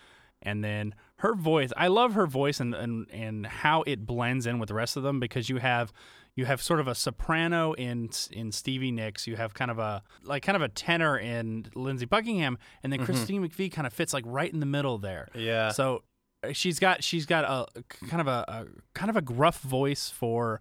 and 0.42 0.62
then 0.62 0.94
her 1.16 1.34
voice. 1.34 1.72
I 1.76 1.88
love 1.88 2.14
her 2.14 2.26
voice 2.26 2.60
and 2.60 2.74
and 2.74 3.06
and 3.10 3.46
how 3.46 3.82
it 3.86 4.06
blends 4.06 4.46
in 4.46 4.58
with 4.58 4.68
the 4.68 4.74
rest 4.74 4.96
of 4.96 5.02
them 5.02 5.18
because 5.20 5.48
you 5.48 5.56
have 5.58 5.92
you 6.36 6.44
have 6.44 6.62
sort 6.62 6.78
of 6.78 6.86
a 6.86 6.94
soprano 6.94 7.72
in 7.72 8.10
in 8.30 8.52
Stevie 8.52 8.92
Nicks. 8.92 9.26
You 9.26 9.34
have 9.36 9.54
kind 9.54 9.70
of 9.70 9.78
a 9.80 10.02
like 10.22 10.44
kind 10.44 10.54
of 10.56 10.62
a 10.62 10.68
tenor 10.68 11.18
in 11.18 11.66
Lindsey 11.74 12.06
Buckingham, 12.06 12.56
and 12.84 12.92
then 12.92 13.04
Christine 13.04 13.42
McVie 13.46 13.72
kind 13.72 13.86
of 13.86 13.92
fits 13.92 14.12
like 14.12 14.24
right 14.26 14.52
in 14.52 14.60
the 14.60 14.66
middle 14.66 14.98
there. 14.98 15.28
Yeah. 15.34 15.72
So 15.72 16.04
uh, 16.44 16.52
she's 16.52 16.78
got 16.78 17.02
she's 17.02 17.26
got 17.26 17.44
a 17.44 17.82
kind 18.06 18.20
of 18.20 18.28
a, 18.28 18.44
a 18.46 18.66
kind 18.94 19.10
of 19.10 19.16
a 19.16 19.22
gruff 19.22 19.60
voice 19.60 20.08
for 20.08 20.60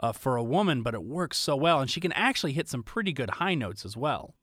uh, 0.00 0.12
for 0.12 0.36
a 0.36 0.42
woman, 0.42 0.82
but 0.82 0.94
it 0.94 1.02
works 1.02 1.36
so 1.36 1.54
well, 1.54 1.80
and 1.80 1.90
she 1.90 2.00
can 2.00 2.12
actually 2.12 2.54
hit 2.54 2.66
some 2.66 2.82
pretty 2.82 3.12
good 3.12 3.28
high 3.32 3.54
notes 3.54 3.84
as 3.84 3.94
well. 3.94 4.34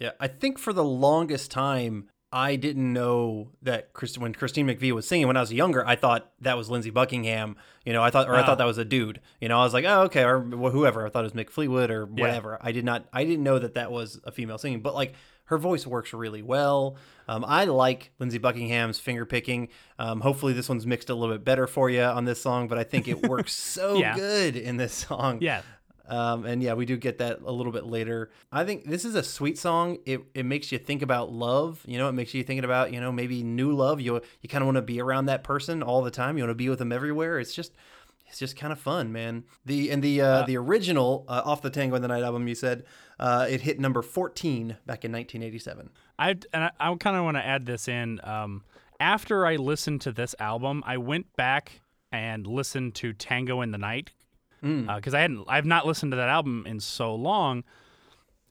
Yeah, 0.00 0.10
I 0.20 0.28
think 0.28 0.58
for 0.58 0.72
the 0.72 0.84
longest 0.84 1.50
time, 1.50 2.08
I 2.32 2.56
didn't 2.56 2.92
know 2.92 3.50
that 3.62 3.92
Christ- 3.92 4.18
when 4.18 4.32
Christine 4.34 4.66
McVie 4.66 4.90
was 4.90 5.06
singing 5.06 5.28
when 5.28 5.36
I 5.36 5.40
was 5.40 5.52
younger, 5.52 5.86
I 5.86 5.94
thought 5.94 6.32
that 6.40 6.56
was 6.56 6.68
Lindsey 6.68 6.90
Buckingham. 6.90 7.54
You 7.84 7.92
know, 7.92 8.02
I 8.02 8.10
thought, 8.10 8.28
or 8.28 8.34
I 8.34 8.42
Oh. 8.42 8.44
thought 8.46 8.58
that 8.58 8.66
was 8.66 8.76
a 8.78 8.84
dude. 8.84 9.20
You 9.40 9.48
know, 9.48 9.60
I 9.60 9.62
was 9.62 9.72
like, 9.72 9.84
oh, 9.84 10.02
okay, 10.02 10.24
or 10.24 10.40
whoever. 10.40 11.06
I 11.06 11.10
thought 11.10 11.24
it 11.24 11.32
was 11.32 11.44
Mick 11.44 11.50
Fleetwood 11.50 11.92
or 11.92 12.06
whatever. 12.06 12.58
I 12.60 12.72
did 12.72 12.84
not, 12.84 13.04
I 13.12 13.22
didn't 13.24 13.44
know 13.44 13.60
that 13.60 13.74
that 13.74 13.92
was 13.92 14.20
a 14.24 14.32
female 14.32 14.58
singing. 14.58 14.80
But 14.80 14.94
like, 14.96 15.14
her 15.48 15.58
voice 15.58 15.86
works 15.86 16.12
really 16.14 16.42
well. 16.42 16.96
Um, 17.28 17.44
I 17.46 17.66
like 17.66 18.10
Lindsey 18.18 18.38
Buckingham's 18.38 18.98
finger 18.98 19.26
picking. 19.26 19.68
Um, 19.98 20.20
hopefully, 20.22 20.54
this 20.54 20.68
one's 20.70 20.86
mixed 20.86 21.10
a 21.10 21.14
little 21.14 21.34
bit 21.36 21.44
better 21.44 21.66
for 21.68 21.88
you 21.90 22.00
on 22.02 22.24
this 22.24 22.40
song. 22.42 22.66
But 22.66 22.78
I 22.78 22.82
think 22.84 23.06
it 23.06 23.28
works 23.28 23.52
so 23.54 23.98
Yeah. 23.98 24.16
good 24.16 24.56
in 24.56 24.76
this 24.78 24.92
song. 24.94 25.38
Yeah, 25.42 25.60
Um, 26.06 26.44
and 26.44 26.62
yeah, 26.62 26.74
we 26.74 26.84
do 26.84 26.96
get 26.96 27.18
that 27.18 27.40
a 27.44 27.52
little 27.52 27.72
bit 27.72 27.86
later. 27.86 28.30
I 28.52 28.64
think 28.64 28.84
this 28.84 29.04
is 29.04 29.14
a 29.14 29.22
sweet 29.22 29.58
song. 29.58 29.98
It, 30.04 30.20
it 30.34 30.44
makes 30.44 30.70
you 30.70 30.78
think 30.78 31.02
about 31.02 31.32
love. 31.32 31.82
You 31.86 31.98
know, 31.98 32.08
it 32.08 32.12
makes 32.12 32.34
you 32.34 32.42
thinking 32.42 32.64
about 32.64 32.92
you 32.92 33.00
know 33.00 33.10
maybe 33.10 33.42
new 33.42 33.72
love. 33.72 34.00
You 34.00 34.20
you 34.40 34.48
kind 34.48 34.62
of 34.62 34.66
want 34.66 34.76
to 34.76 34.82
be 34.82 35.00
around 35.00 35.26
that 35.26 35.44
person 35.44 35.82
all 35.82 36.02
the 36.02 36.10
time. 36.10 36.36
You 36.36 36.44
want 36.44 36.50
to 36.50 36.54
be 36.56 36.68
with 36.68 36.78
them 36.78 36.92
everywhere. 36.92 37.38
It's 37.38 37.54
just 37.54 37.72
it's 38.26 38.38
just 38.38 38.56
kind 38.56 38.72
of 38.72 38.78
fun, 38.78 39.12
man. 39.12 39.44
The 39.64 39.90
and 39.90 40.02
the 40.02 40.20
uh, 40.20 40.42
the 40.42 40.56
original 40.56 41.24
uh, 41.28 41.42
off 41.44 41.62
the 41.62 41.70
Tango 41.70 41.96
in 41.96 42.02
the 42.02 42.08
Night 42.08 42.22
album, 42.22 42.48
you 42.48 42.54
said 42.54 42.84
uh, 43.18 43.46
it 43.48 43.62
hit 43.62 43.80
number 43.80 44.02
fourteen 44.02 44.76
back 44.86 45.04
in 45.04 45.12
1987. 45.12 45.90
I 46.18 46.30
and 46.52 46.64
I, 46.64 46.70
I 46.80 46.94
kind 46.96 47.16
of 47.16 47.24
want 47.24 47.36
to 47.36 47.46
add 47.46 47.66
this 47.66 47.88
in. 47.88 48.20
Um, 48.24 48.64
after 49.00 49.46
I 49.46 49.56
listened 49.56 50.00
to 50.02 50.12
this 50.12 50.34
album, 50.38 50.82
I 50.86 50.96
went 50.98 51.34
back 51.36 51.80
and 52.12 52.46
listened 52.46 52.94
to 52.96 53.12
Tango 53.12 53.60
in 53.60 53.70
the 53.70 53.78
Night 53.78 54.10
Mm. 54.64 54.88
Uh, 54.88 54.96
because 54.96 55.14
I 55.14 55.20
hadn't 55.20 55.44
I've 55.46 55.66
not 55.66 55.86
listened 55.86 56.12
to 56.12 56.16
that 56.16 56.28
album 56.28 56.64
in 56.66 56.80
so 56.80 57.14
long, 57.14 57.64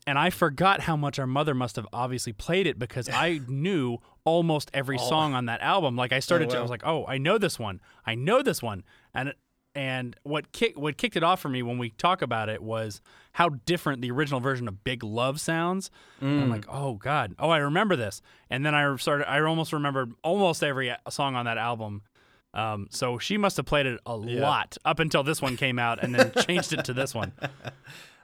and 0.05 0.19
I 0.19 0.29
forgot 0.29 0.81
how 0.81 0.95
much 0.95 1.17
our 1.17 1.27
mother 1.27 1.55
must 1.55 1.75
have 1.75 1.87
obviously 1.91 2.33
played 2.33 2.67
it 2.67 2.77
because 2.77 3.09
I 3.09 3.41
knew 3.47 3.97
almost 4.23 4.69
every 4.73 4.97
oh. 4.99 5.09
song 5.09 5.33
on 5.33 5.47
that 5.47 5.61
album. 5.61 5.95
Like 5.95 6.13
I 6.13 6.17
oh, 6.17 6.21
started 6.21 6.49
to, 6.51 6.57
I 6.57 6.61
was 6.61 6.69
like, 6.69 6.85
oh, 6.85 7.05
I 7.07 7.17
know 7.17 7.37
this 7.37 7.57
one, 7.57 7.81
I 8.05 8.15
know 8.15 8.41
this 8.41 8.61
one, 8.61 8.83
and 9.13 9.33
and 9.75 10.15
what 10.21 10.51
kick 10.51 10.77
what 10.77 10.97
kicked 10.97 11.15
it 11.15 11.23
off 11.23 11.39
for 11.39 11.49
me 11.49 11.63
when 11.63 11.77
we 11.79 11.89
talk 11.91 12.21
about 12.21 12.47
it 12.47 12.61
was 12.61 13.01
how 13.33 13.49
different 13.49 14.01
the 14.01 14.11
original 14.11 14.39
version 14.39 14.67
of 14.67 14.83
Big 14.83 15.03
Love 15.03 15.41
sounds. 15.41 15.89
And 16.21 16.43
I'm 16.43 16.47
mm. 16.47 16.51
like, 16.51 16.65
oh 16.69 16.93
god, 16.95 17.35
oh 17.39 17.49
I 17.49 17.57
remember 17.57 17.95
this, 17.95 18.21
and 18.49 18.65
then 18.65 18.75
I 18.75 18.95
started, 18.97 19.29
I 19.29 19.41
almost 19.41 19.73
remembered 19.73 20.13
almost 20.23 20.63
every 20.63 20.91
uh, 20.91 20.97
song 21.09 21.35
on 21.35 21.45
that 21.45 21.57
album. 21.57 22.03
Um, 22.53 22.87
so 22.91 23.17
she 23.17 23.37
must 23.37 23.57
have 23.57 23.65
played 23.65 23.85
it 23.87 23.99
a 24.05 24.15
lot 24.15 24.77
up 24.85 24.99
until 24.99 25.23
this 25.23 25.41
one 25.41 25.57
came 25.57 25.79
out, 25.79 26.03
and 26.03 26.13
then 26.13 26.31
changed 26.45 26.71
it 26.73 26.85
to 26.85 26.93
this 26.93 27.13
one. 27.15 27.31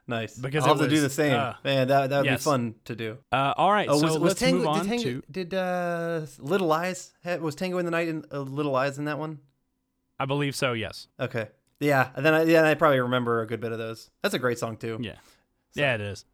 Nice. 0.08 0.38
Because 0.38 0.64
I'll 0.64 0.76
have 0.76 0.84
to 0.84 0.88
do 0.90 1.02
the 1.02 1.10
same. 1.10 1.34
uh, 1.36 1.54
Man, 1.64 1.88
that 1.90 2.10
that 2.10 2.18
would 2.20 2.26
yes. 2.26 2.40
be 2.40 2.44
fun 2.44 2.76
to 2.86 2.96
do. 2.96 3.18
Uh, 3.32 3.54
all 3.58 3.72
right, 3.72 3.88
Oh, 3.90 3.98
so 4.00 4.06
was, 4.06 4.14
was 4.14 4.22
let's 4.22 4.40
Tango, 4.40 4.58
move 4.60 4.68
on 4.68 4.80
did 4.80 4.90
Tango, 4.90 5.04
to. 5.04 5.24
did 5.32 5.54
uh, 5.54 6.22
Little 6.40 6.68
Lies 6.68 7.14
was 7.40 7.56
Tango 7.56 7.78
in 7.78 7.86
the 7.86 7.92
Night 7.92 8.08
in 8.08 8.24
uh, 8.32 8.40
Little 8.40 8.72
Lies 8.72 8.98
in 8.98 9.06
that 9.06 9.20
one? 9.20 9.40
I 10.20 10.26
believe 10.26 10.56
so. 10.56 10.74
Yes. 10.74 11.08
Okay. 11.20 11.48
Yeah, 11.80 12.10
and 12.16 12.26
then 12.26 12.34
I, 12.34 12.44
yeah, 12.44 12.64
I 12.66 12.74
probably 12.74 13.00
remember 13.00 13.42
a 13.42 13.48
good 13.48 13.62
bit 13.62 13.72
of 13.72 13.78
those. 13.78 14.10
That's 14.22 14.34
a 14.34 14.40
great 14.40 14.60
song 14.60 14.78
too. 14.78 14.98
Yeah. 15.02 15.16
Yeah, 15.76 15.96
it 15.96 16.02
is. 16.02 16.26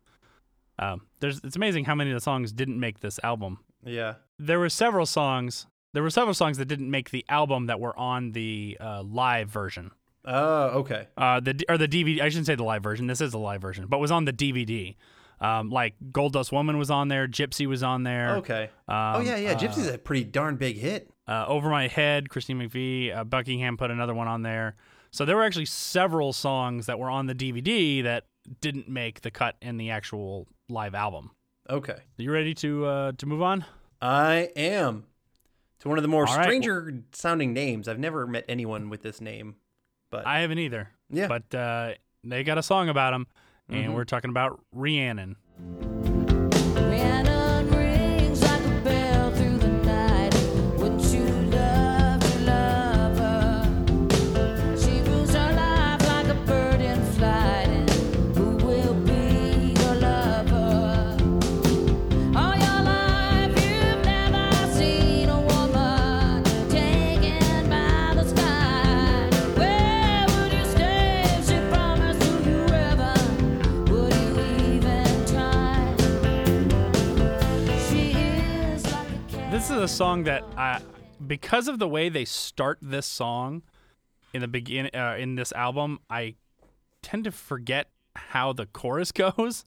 Um, 0.79 1.01
there's. 1.19 1.39
It's 1.43 1.55
amazing 1.55 1.85
how 1.85 1.95
many 1.95 2.09
of 2.11 2.15
the 2.15 2.21
songs 2.21 2.51
didn't 2.51 2.79
make 2.79 3.01
this 3.01 3.19
album. 3.23 3.59
Yeah. 3.83 4.15
There 4.39 4.59
were 4.59 4.69
several 4.69 5.05
songs. 5.05 5.67
There 5.95 6.03
were 6.03 6.09
several 6.09 6.33
songs 6.33 6.57
that 6.57 6.65
didn't 6.65 6.91
make 6.91 7.09
the 7.09 7.23
album 7.29 7.67
that 7.67 7.79
were 7.79 7.97
on 7.97 8.33
the 8.33 8.77
uh, 8.81 9.01
live 9.01 9.49
version. 9.49 9.91
Oh, 10.25 10.79
okay. 10.79 11.07
Uh, 11.17 11.39
the 11.39 11.63
or 11.69 11.77
the 11.77 11.87
DVD. 11.87 12.19
I 12.19 12.27
shouldn't 12.27 12.47
say 12.47 12.55
the 12.55 12.63
live 12.63 12.83
version. 12.83 13.07
This 13.07 13.21
is 13.21 13.31
the 13.31 13.39
live 13.39 13.61
version, 13.61 13.85
but 13.87 13.99
was 13.99 14.11
on 14.11 14.25
the 14.25 14.33
DVD. 14.33 14.95
Um, 15.39 15.69
like 15.69 15.95
Gold 16.11 16.33
Dust 16.33 16.51
Woman 16.51 16.77
was 16.77 16.91
on 16.91 17.07
there. 17.07 17.27
Gypsy 17.27 17.65
was 17.65 17.81
on 17.81 18.03
there. 18.03 18.35
Okay. 18.37 18.63
Um, 18.89 18.97
oh 19.15 19.19
yeah, 19.21 19.37
yeah. 19.37 19.51
uh, 19.53 19.57
Gypsy's 19.57 19.87
a 19.87 19.97
pretty 19.97 20.25
darn 20.25 20.57
big 20.57 20.75
hit. 20.77 21.09
uh, 21.27 21.45
Over 21.47 21.69
My 21.69 21.87
Head, 21.87 22.29
Christine 22.29 22.59
McVie, 22.59 23.15
uh, 23.15 23.23
Buckingham 23.23 23.77
put 23.77 23.89
another 23.89 24.13
one 24.13 24.27
on 24.27 24.41
there. 24.41 24.75
So 25.11 25.23
there 25.23 25.37
were 25.37 25.43
actually 25.43 25.65
several 25.65 26.33
songs 26.33 26.87
that 26.87 26.99
were 26.99 27.09
on 27.09 27.27
the 27.27 27.35
DVD 27.35 28.03
that 28.03 28.25
didn't 28.59 28.89
make 28.89 29.21
the 29.21 29.31
cut 29.31 29.55
in 29.61 29.77
the 29.77 29.91
actual 29.91 30.47
live 30.67 30.93
album. 30.93 31.31
Okay. 31.69 31.99
You 32.17 32.31
ready 32.33 32.53
to 32.55 32.85
uh, 32.85 33.11
to 33.17 33.25
move 33.25 33.41
on? 33.41 33.63
I 34.01 34.49
am. 34.57 35.05
To 35.85 35.89
one 35.89 35.99
of 35.99 36.01
the 36.01 36.07
more 36.07 36.27
All 36.27 36.35
right, 36.35 36.43
stranger 36.45 37.03
sounding 37.11 37.53
names. 37.53 37.87
I've 37.87 37.99
never 37.99 38.25
met 38.25 38.43
anyone 38.49 38.89
with 38.89 39.03
this 39.03 39.21
name. 39.21 39.55
But 40.09 40.25
I 40.25 40.39
haven't 40.39 40.57
either. 40.57 40.89
Yeah. 41.11 41.27
But 41.27 41.53
uh, 41.53 41.93
they 42.23 42.43
got 42.43 42.57
a 42.57 42.63
song 42.63 42.89
about 42.89 43.13
him, 43.13 43.27
and 43.69 43.91
Mhm. 43.91 43.93
we're 43.93 44.03
talking 44.05 44.31
about. 44.31 44.59
Rhiannon 44.71 45.35
This 79.65 79.77
is 79.77 79.81
a 79.81 79.87
song 79.87 80.25
that 80.25 80.43
I, 80.55 80.79
because 81.25 81.67
of 81.67 81.79
the 81.79 81.87
way 81.87 82.07
they 82.07 82.23
start 82.23 82.77
this 82.83 83.07
song 83.07 83.63
in 84.31 84.41
the 84.41 84.47
begin 84.47 84.91
uh, 84.93 85.15
in 85.17 85.33
this 85.33 85.51
album, 85.53 86.01
I 86.07 86.35
tend 87.01 87.23
to 87.23 87.31
forget 87.31 87.89
how 88.15 88.53
the 88.53 88.67
chorus 88.67 89.11
goes. 89.11 89.65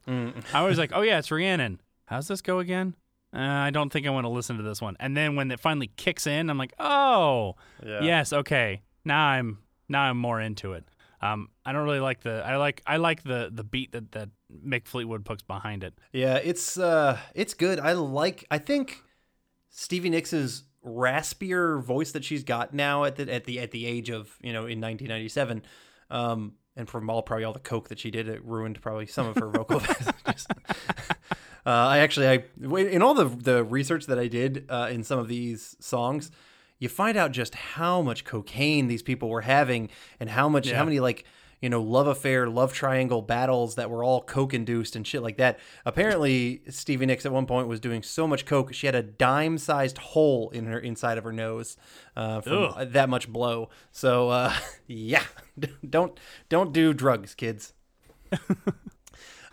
I 0.53 0.61
was 0.63 0.77
like, 0.77 0.91
oh 0.93 1.01
yeah, 1.09 1.19
it's 1.19 1.29
Rhiannon. 1.29 1.81
How's 2.05 2.29
this 2.29 2.41
go 2.41 2.59
again? 2.59 2.95
Uh, 3.35 3.39
I 3.41 3.71
don't 3.71 3.91
think 3.91 4.07
I 4.07 4.09
want 4.11 4.23
to 4.23 4.29
listen 4.29 4.55
to 4.55 4.63
this 4.63 4.81
one. 4.81 4.95
And 5.01 5.17
then 5.17 5.35
when 5.35 5.51
it 5.51 5.59
finally 5.59 5.91
kicks 5.97 6.25
in, 6.27 6.49
I'm 6.49 6.57
like, 6.57 6.71
oh, 6.79 7.57
Yeah. 7.85 7.99
yes, 8.01 8.31
okay. 8.31 8.83
Now 9.03 9.25
I'm 9.27 9.57
now 9.89 10.03
I'm 10.03 10.17
more 10.17 10.39
into 10.39 10.71
it. 10.71 10.85
Um, 11.21 11.49
I 11.65 11.73
don't 11.73 11.83
really 11.83 11.99
like 11.99 12.21
the 12.21 12.41
I 12.45 12.55
like 12.55 12.81
I 12.87 12.95
like 12.95 13.23
the 13.23 13.49
the 13.53 13.65
beat 13.65 13.91
that 13.91 14.13
that 14.13 14.29
Mick 14.65 14.87
Fleetwood 14.87 15.25
puts 15.25 15.43
behind 15.43 15.83
it. 15.83 15.93
Yeah, 16.13 16.35
it's 16.35 16.77
uh 16.79 17.19
it's 17.35 17.53
good. 17.53 17.81
I 17.81 17.91
like 17.91 18.45
I 18.49 18.59
think 18.59 19.03
Stevie 19.69 20.09
Nicks' 20.09 20.63
raspier 20.85 21.81
voice 21.81 22.11
that 22.13 22.23
she's 22.23 22.43
got 22.43 22.73
now 22.73 23.03
at 23.03 23.15
the 23.17 23.31
at 23.31 23.43
the 23.45 23.59
at 23.59 23.71
the 23.71 23.85
age 23.85 24.09
of, 24.09 24.37
you 24.41 24.53
know, 24.53 24.61
in 24.61 24.79
1997. 24.81 25.63
Um 26.09 26.53
and 26.75 26.87
from 26.87 27.09
all 27.09 27.21
probably 27.21 27.43
all 27.43 27.51
the 27.53 27.59
coke 27.59 27.89
that 27.89 27.99
she 27.99 28.09
did, 28.09 28.29
it 28.29 28.43
ruined 28.45 28.81
probably 28.81 29.05
some 29.05 29.27
of 29.27 29.35
her 29.35 29.49
vocal. 29.49 29.81
Uh, 31.65 31.71
I 31.71 31.97
actually, 31.99 32.27
I 32.27 32.43
in 32.79 33.01
all 33.01 33.13
the 33.13 33.25
the 33.25 33.63
research 33.65 34.05
that 34.07 34.17
I 34.17 34.27
did 34.27 34.65
uh, 34.69 34.87
in 34.91 35.03
some 35.03 35.19
of 35.19 35.27
these 35.27 35.75
songs, 35.79 36.31
you 36.79 36.87
find 36.87 37.17
out 37.17 37.31
just 37.31 37.53
how 37.53 38.01
much 38.01 38.23
cocaine 38.23 38.87
these 38.87 39.03
people 39.03 39.29
were 39.29 39.41
having, 39.41 39.89
and 40.21 40.29
how 40.29 40.47
much, 40.47 40.67
Yeah. 40.69 40.77
how 40.77 40.85
many 40.85 40.99
like 41.01 41.25
you 41.61 41.69
know 41.69 41.81
love 41.81 42.07
affair, 42.07 42.49
love 42.49 42.73
triangle 42.73 43.21
battles 43.21 43.75
that 43.75 43.89
were 43.89 44.03
all 44.03 44.21
coke 44.21 44.53
induced 44.53 44.95
and 44.95 45.05
shit 45.05 45.21
like 45.21 45.37
that. 45.37 45.59
Apparently, 45.85 46.61
Stevie 46.69 47.05
Nicks 47.05 47.25
at 47.25 47.31
one 47.31 47.45
point 47.45 47.67
was 47.67 47.79
doing 47.79 48.03
so 48.03 48.27
much 48.27 48.45
coke, 48.45 48.73
she 48.73 48.85
had 48.85 48.95
a 48.95 49.03
dime 49.03 49.57
sized 49.57 49.97
hole 49.97 50.49
in 50.51 50.65
her 50.65 50.79
inside 50.79 51.17
of 51.17 51.23
her 51.23 51.33
nose 51.33 51.77
uh, 52.15 52.41
from 52.41 52.63
Ugh. 52.75 52.91
that 52.91 53.09
much 53.09 53.27
blow. 53.27 53.69
So 53.91 54.29
uh, 54.29 54.53
yeah, 54.87 55.23
don't 55.89 56.19
don't 56.49 56.71
do 56.73 56.93
drugs, 56.93 57.35
kids. 57.35 57.73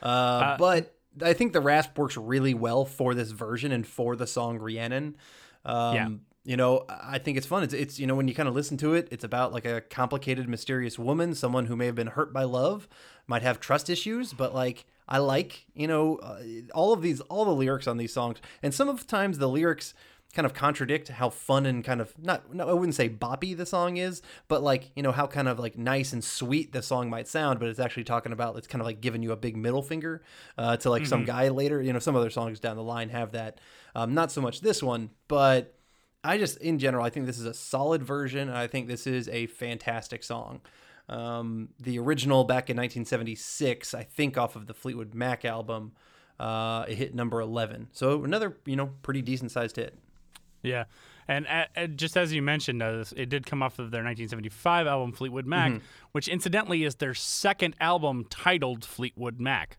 Uh, 0.03 0.57
but 0.59 0.95
I 1.23 1.33
think 1.33 1.53
the 1.53 1.61
rasp 1.61 1.99
works 1.99 2.17
really 2.17 2.55
well 2.55 2.85
for 2.85 3.15
this 3.15 3.31
version 3.31 3.73
and 3.73 3.87
for 3.87 4.15
the 4.15 4.27
song 4.27 4.59
Rhiannon. 4.59 5.17
Um, 5.65 5.95
Yeah. 5.95 6.09
You 6.47 6.57
know, 6.57 6.85
I 6.89 7.19
think 7.19 7.37
it's 7.37 7.47
fun. 7.47 7.65
It's, 7.65 7.75
it's, 7.75 7.99
you 7.99 8.07
know, 8.07 8.15
when 8.15 8.29
you 8.29 8.35
kind 8.35 8.49
of 8.49 8.55
listen 8.55 8.77
to 8.77 8.95
it, 8.95 9.09
it's 9.11 9.25
about 9.25 9.53
like 9.53 9.65
a 9.65 9.81
complicated, 9.81 10.49
mysterious 10.49 10.97
woman, 10.97 11.35
someone 11.35 11.67
who 11.67 11.75
may 11.75 11.87
have 11.87 11.97
been 11.97 12.07
hurt 12.07 12.33
by 12.33 12.45
love, 12.45 12.87
might 13.27 13.43
have 13.43 13.59
trust 13.59 13.91
issues, 13.91 14.33
but 14.33 14.55
like, 14.55 14.87
I 15.09 15.19
like, 15.19 15.67
you 15.75 15.89
know, 15.89 16.17
uh, 16.17 16.43
all 16.73 16.93
of 16.93 17.03
these, 17.03 17.21
all 17.23 17.45
the 17.45 17.51
lyrics 17.51 17.89
on 17.89 17.97
these 17.97 18.13
songs. 18.13 18.39
And 18.63 18.73
some 18.73 18.89
of 18.89 19.01
the 19.01 19.07
times 19.07 19.39
the 19.39 19.49
lyrics, 19.49 19.93
kind 20.35 20.45
of 20.45 20.53
contradict 20.53 21.09
how 21.09 21.31
fun 21.31 21.65
and 21.65 21.83
kind 21.83 21.99
of 22.01 22.13
not 22.23 22.53
no, 22.53 22.69
I 22.69 22.73
wouldn't 22.75 22.95
say 22.95 23.09
boppy 23.09 23.57
the 23.57 23.65
song 23.65 23.97
is, 23.97 24.21
but 24.49 24.63
like 24.63 24.91
you 24.95 25.03
know 25.03 25.13
how 25.13 25.27
kind 25.27 25.49
of 25.49 25.59
like 25.59 25.79
nice 25.79 26.13
and 26.13 26.23
sweet 26.23 26.73
the 26.73 26.83
song 26.83 27.09
might 27.09 27.27
sound, 27.27 27.59
but 27.59 27.69
it's 27.69 27.81
actually 27.81 28.05
talking 28.05 28.33
about 28.33 28.57
it's 28.57 28.67
kind 28.67 28.83
of 28.83 28.87
like 28.87 29.01
giving 29.01 29.23
you 29.23 29.33
a 29.33 29.37
big 29.37 29.57
middle 29.57 29.83
finger 29.83 30.23
uh, 30.59 30.77
to 30.79 30.91
like 30.91 31.07
some 31.07 31.25
guy 31.25 31.49
later. 31.49 31.81
You 31.81 31.93
know, 31.93 31.99
some 31.99 32.15
other 32.15 32.31
songs 32.31 32.61
down 32.61 32.77
the 32.77 32.83
line 32.83 33.09
have 33.09 33.33
that. 33.33 33.61
Um, 33.95 34.13
not 34.13 34.31
so 34.31 34.43
much 34.43 34.61
this 34.61 34.83
one, 34.83 35.09
but 35.27 35.76
I 36.27 36.39
just 36.39 36.59
in 36.59 36.79
general 36.79 37.05
I 37.05 37.11
think 37.11 37.27
this 37.27 37.39
is 37.39 37.47
a 37.47 37.55
solid 37.55 38.03
version, 38.03 38.49
and 38.49 38.57
I 38.59 38.67
think 38.67 38.89
this 38.89 39.07
is 39.07 39.29
a 39.29 39.47
fantastic 39.47 40.23
song. 40.23 40.61
Um, 41.09 41.69
the 41.79 41.99
original 42.01 42.43
back 42.45 42.69
in 42.69 42.77
1976, 42.77 43.95
I 43.95 44.03
think 44.03 44.37
off 44.37 44.57
of 44.57 44.67
the 44.67 44.75
Fleetwood 44.75 45.15
Mac 45.15 45.45
album, 45.45 45.93
uh, 46.41 46.85
it 46.89 46.97
hit 46.97 47.15
number 47.15 47.41
11. 47.41 47.89
So 47.93 48.25
another, 48.25 48.57
you 48.65 48.75
know, 48.75 48.91
pretty 49.03 49.23
decent 49.23 49.53
sized 49.53 49.77
hit. 49.77 49.97
Yeah, 50.63 50.85
and 51.29 51.47
uh, 51.47 51.67
uh, 51.77 51.87
just 51.87 52.17
as 52.17 52.33
you 52.33 52.43
mentioned, 52.43 52.83
uh, 52.83 53.05
it 53.17 53.29
did 53.29 53.47
come 53.47 53.63
off 53.63 53.79
of 53.79 53.93
their 53.93 54.03
1975 54.03 54.87
album 54.89 55.13
Fleetwood 55.13 55.47
Mac, 55.47 55.73
Mm-hmm. 55.73 55.85
which 56.13 56.27
incidentally 56.27 56.83
is 56.83 56.97
their 56.97 57.15
second 57.15 57.77
album 57.81 58.27
titled 58.29 58.85
Fleetwood 58.85 59.39
Mac. 59.41 59.79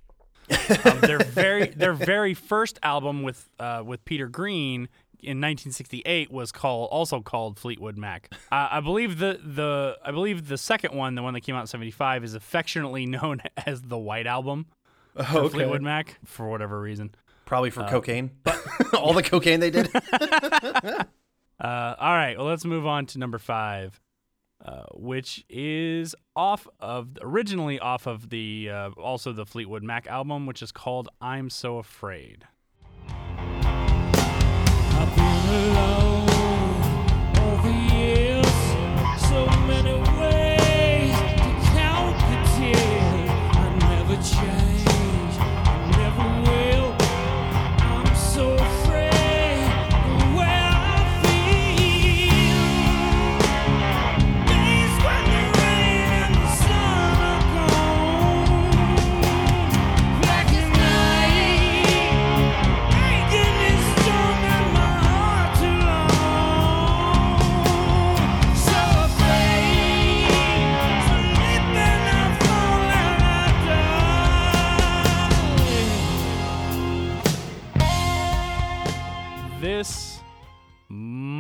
um, 0.86 1.02
their 1.02 1.20
very 1.20 1.68
their 1.68 1.92
very 1.92 2.34
first 2.34 2.80
album 2.82 3.22
with 3.22 3.50
uh, 3.60 3.84
with 3.86 4.06
Peter 4.06 4.30
Green 4.30 4.88
in 5.20 5.38
1968 5.42 6.32
was 6.32 6.52
called 6.52 6.90
also 6.92 7.22
called 7.22 7.58
Fleetwood 7.60 7.98
Mac. 7.98 8.34
Uh, 8.52 8.68
I 8.72 8.80
believe 8.80 9.20
the 9.20 9.40
the 9.44 9.98
I 10.04 10.12
believe 10.12 10.48
the 10.48 10.58
second 10.58 10.94
one, 10.96 11.16
the 11.16 11.24
one 11.24 11.34
that 11.34 11.42
came 11.42 11.56
out 11.56 11.62
in 11.62 11.68
75, 11.68 12.24
is 12.24 12.34
affectionately 12.34 13.06
known 13.18 13.42
as 13.66 13.82
the 13.84 13.98
White 13.98 14.28
Album. 14.28 14.68
for 15.16 15.50
Fleetwood 15.50 15.82
Mac 15.82 16.20
for 16.26 16.50
whatever 16.50 16.80
reason. 16.80 17.14
Probably 17.46 17.70
for 17.70 17.84
cocaine. 17.86 18.32
But 18.44 18.62
all 18.94 19.14
the 19.14 19.24
cocaine 19.24 19.60
they 19.60 19.72
did. 19.72 19.90
Uh, 21.60 21.96
all 22.00 22.14
right, 22.14 22.38
well, 22.38 22.46
let's 22.46 22.66
move 22.66 22.86
on 22.86 23.08
to 23.08 23.18
number 23.18 23.40
five, 23.40 24.00
uh, 24.64 24.84
which 24.94 25.44
is 25.50 26.14
off 26.36 26.68
of 26.80 27.18
originally 27.20 27.80
off 27.80 28.06
of 28.06 28.30
the 28.30 28.70
uh, 28.72 28.90
also 28.92 29.34
the 29.34 29.46
Fleetwood 29.46 29.82
Mac 29.82 30.06
album, 30.06 30.46
which 30.46 30.62
is 30.62 30.72
called 30.72 31.10
"I'm 31.20 31.50
So 31.50 31.80
Afraid." 31.80 32.46
Alone 35.50 36.17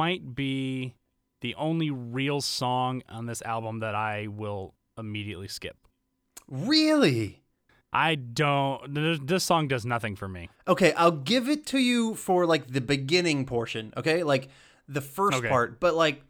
might 0.08 0.36
be 0.36 0.96
the 1.42 1.54
only 1.56 1.92
real 1.92 2.40
song 2.40 3.04
on 3.10 3.26
this 3.26 3.42
album 3.42 3.80
that 3.82 3.94
I 3.94 4.28
will 4.28 4.74
immediately 4.98 5.48
skip. 5.50 5.76
really? 6.48 7.44
I 7.94 8.16
don't. 8.16 9.26
This 9.28 9.44
song 9.46 9.68
does 9.70 9.86
nothing 9.86 10.16
for 10.16 10.28
me. 10.28 10.50
Okay, 10.68 10.92
I'll 10.94 11.12
give 11.34 11.48
it 11.50 11.66
to 11.68 11.80
you 11.80 12.16
for 12.16 12.46
like 12.46 12.68
the 12.68 12.82
beginning 12.82 13.46
portion, 13.46 13.94
okay? 13.98 14.24
Like 14.24 14.50
the 14.88 15.02
first 15.02 15.38
Okay. 15.40 15.48
part, 15.50 15.80
but 15.80 15.96
like 15.96 16.22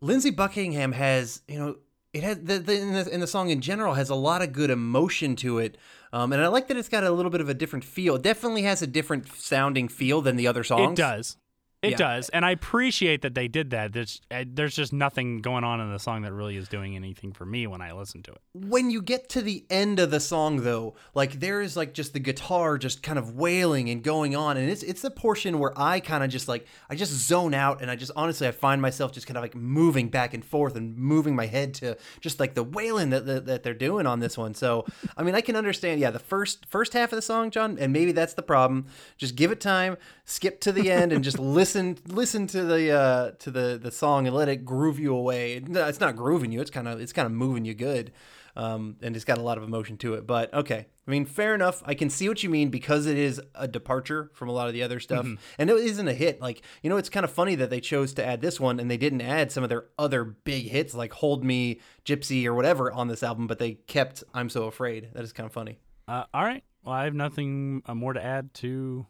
Lindsey 0.00 0.30
Buckingham 0.30 0.92
has, 0.92 1.42
you 1.48 1.58
know, 1.58 1.76
it 2.12 2.22
has 2.24 2.38
the, 2.40 2.58
the, 2.58 2.74
in, 2.80 2.92
the 2.92 3.08
in 3.14 3.20
the 3.20 3.26
song 3.26 3.50
in 3.50 3.60
general 3.60 3.94
has 3.94 4.10
a 4.10 4.14
lot 4.16 4.42
of 4.42 4.52
good 4.52 4.68
emotion 4.70 5.36
to 5.36 5.58
it. 5.58 5.78
Um, 6.12 6.32
and 6.32 6.42
I 6.42 6.48
like 6.48 6.66
that 6.68 6.76
it's 6.76 6.88
got 6.88 7.04
a 7.04 7.10
little 7.10 7.30
bit 7.30 7.40
of 7.40 7.48
a 7.48 7.54
different 7.54 7.84
feel. 7.84 8.16
It 8.16 8.22
definitely 8.22 8.62
has 8.62 8.82
a 8.82 8.86
different 8.86 9.28
sounding 9.32 9.88
feel 9.88 10.20
than 10.22 10.36
the 10.36 10.46
other 10.48 10.64
songs. 10.64 10.98
It 10.98 11.02
does. 11.02 11.36
It 11.82 11.90
Yeah. 11.90 11.96
does, 11.98 12.28
and 12.30 12.44
I 12.44 12.50
appreciate 12.52 13.20
that 13.22 13.34
they 13.34 13.48
did 13.48 13.70
that. 13.70 13.92
There's, 13.92 14.20
uh, 14.30 14.44
there's 14.46 14.74
just 14.74 14.92
nothing 14.94 15.38
going 15.42 15.62
on 15.62 15.78
in 15.80 15.92
the 15.92 15.98
song 15.98 16.22
that 16.22 16.32
really 16.32 16.56
is 16.56 16.68
doing 16.68 16.96
anything 16.96 17.32
for 17.32 17.44
me 17.44 17.66
when 17.66 17.80
I 17.82 17.92
listen 17.92 18.22
to 18.24 18.32
it. 18.32 18.38
when 18.54 18.90
you 18.90 19.02
get 19.02 19.28
to 19.28 19.42
the 19.42 19.64
end 19.68 19.98
of 20.00 20.10
the 20.10 20.18
song 20.18 20.62
though 20.62 20.94
like 21.14 21.38
there 21.40 21.60
is 21.60 21.76
like 21.76 21.92
just 21.92 22.14
the 22.14 22.18
guitar 22.18 22.78
just 22.78 23.02
kind 23.02 23.18
of 23.18 23.34
wailing 23.34 23.90
and 23.90 24.02
going 24.02 24.34
on 24.34 24.56
and 24.56 24.70
it's 24.70 24.82
it's 24.82 25.02
the 25.02 25.10
portion 25.10 25.58
where 25.58 25.72
i 25.76 26.00
kind 26.00 26.24
of 26.24 26.30
just 26.30 26.48
like 26.48 26.66
i 26.88 26.94
just 26.94 27.12
zone 27.12 27.52
out 27.52 27.82
and 27.82 27.90
i 27.90 27.94
just 27.96 28.10
honestly 28.16 28.48
i 28.48 28.50
find 28.50 28.80
myself 28.80 29.12
just 29.12 29.26
kind 29.26 29.36
of 29.36 29.42
like 29.44 29.54
moving 29.54 30.08
back 30.08 30.32
and 30.32 30.42
forth 30.42 30.74
and 30.74 30.96
moving 30.96 31.36
my 31.36 31.44
head 31.44 31.74
to 31.74 31.96
just 32.22 32.40
like 32.40 32.54
the 32.54 32.64
wailing 32.64 33.10
that, 33.10 33.26
that, 33.26 33.44
that 33.44 33.62
they're 33.62 33.74
doing 33.74 34.06
on 34.06 34.20
this 34.20 34.38
one 34.38 34.54
so 34.54 34.86
i 35.18 35.22
mean 35.22 35.34
i 35.34 35.42
can 35.42 35.54
understand 35.54 36.00
yeah 36.00 36.10
the 36.10 36.18
first 36.18 36.64
first 36.66 36.94
half 36.94 37.12
of 37.12 37.16
the 37.16 37.22
song 37.22 37.50
john 37.50 37.76
and 37.78 37.92
maybe 37.92 38.12
that's 38.12 38.32
the 38.34 38.42
problem 38.42 38.86
just 39.18 39.36
give 39.36 39.50
it 39.52 39.60
time 39.60 39.98
skip 40.24 40.60
to 40.62 40.72
the 40.72 40.90
end 40.90 41.12
and 41.12 41.22
just 41.22 41.38
listen 41.56 41.65
listen 41.74 42.46
to 42.46 42.64
the 42.64 42.90
uh 42.92 43.30
to 43.38 43.50
the 43.50 43.78
the 43.82 43.90
song 43.90 44.26
and 44.26 44.36
let 44.36 44.48
it 44.48 44.64
groove 44.64 44.98
you 44.98 45.14
away 45.14 45.60
No, 45.66 45.86
it's 45.86 46.00
not 46.00 46.16
grooving 46.16 46.52
you 46.52 46.60
it's 46.60 46.70
kind 46.70 46.88
of 46.88 47.00
it's 47.00 47.12
kind 47.12 47.26
of 47.26 47.32
moving 47.32 47.64
you 47.64 47.74
good 47.74 48.12
um, 48.56 48.96
and 49.02 49.14
it's 49.14 49.24
got 49.24 49.38
a 49.38 49.42
lot 49.42 49.58
of 49.58 49.64
emotion 49.64 49.98
to 49.98 50.14
it. 50.14 50.26
But 50.26 50.52
okay, 50.52 50.86
I 51.06 51.10
mean, 51.10 51.26
fair 51.26 51.54
enough. 51.54 51.82
I 51.84 51.94
can 51.94 52.08
see 52.08 52.28
what 52.28 52.42
you 52.42 52.48
mean 52.48 52.70
because 52.70 53.06
it 53.06 53.18
is 53.18 53.40
a 53.54 53.68
departure 53.68 54.30
from 54.32 54.48
a 54.48 54.52
lot 54.52 54.66
of 54.66 54.72
the 54.72 54.82
other 54.82 54.98
stuff, 54.98 55.26
and 55.58 55.70
it 55.70 55.76
isn't 55.76 56.08
a 56.08 56.14
hit. 56.14 56.40
Like 56.40 56.62
you 56.82 56.90
know, 56.90 56.96
it's 56.96 57.10
kind 57.10 57.24
of 57.24 57.30
funny 57.30 57.54
that 57.56 57.70
they 57.70 57.80
chose 57.80 58.14
to 58.14 58.24
add 58.24 58.40
this 58.40 58.58
one 58.58 58.80
and 58.80 58.90
they 58.90 58.96
didn't 58.96 59.20
add 59.20 59.52
some 59.52 59.62
of 59.62 59.68
their 59.68 59.86
other 59.98 60.24
big 60.24 60.68
hits 60.68 60.94
like 60.94 61.12
"Hold 61.12 61.44
Me," 61.44 61.80
"Gypsy," 62.04 62.46
or 62.46 62.54
whatever 62.54 62.90
on 62.90 63.08
this 63.08 63.22
album, 63.22 63.46
but 63.46 63.58
they 63.58 63.72
kept 63.72 64.24
"I'm 64.32 64.48
So 64.48 64.64
Afraid." 64.64 65.10
That 65.12 65.22
is 65.22 65.32
kind 65.32 65.46
of 65.46 65.52
funny. 65.52 65.78
Uh, 66.08 66.24
all 66.32 66.44
right. 66.44 66.64
Well, 66.82 66.94
I 66.94 67.04
have 67.04 67.14
nothing 67.14 67.82
uh, 67.86 67.94
more 67.94 68.14
to 68.14 68.24
add 68.24 68.54
to. 68.54 69.06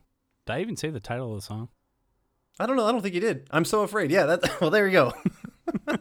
Did 0.47 0.53
I 0.53 0.61
even 0.61 0.77
say 0.77 0.91
the 0.91 1.01
title 1.01 1.35
of 1.35 1.41
the 1.41 1.47
song? 1.47 1.69
I 2.59 2.67
don't 2.67 2.77
know. 2.77 2.87
I 2.87 2.93
don't 2.93 3.03
think 3.03 3.15
you 3.15 3.21
did. 3.21 3.47
I'm 3.51 3.65
so 3.65 3.83
afraid. 3.83 4.11
Yeah. 4.11 4.27
That. 4.27 4.57
Well, 4.61 4.71
there 4.71 4.87
you 4.87 4.93
go. 4.93 5.13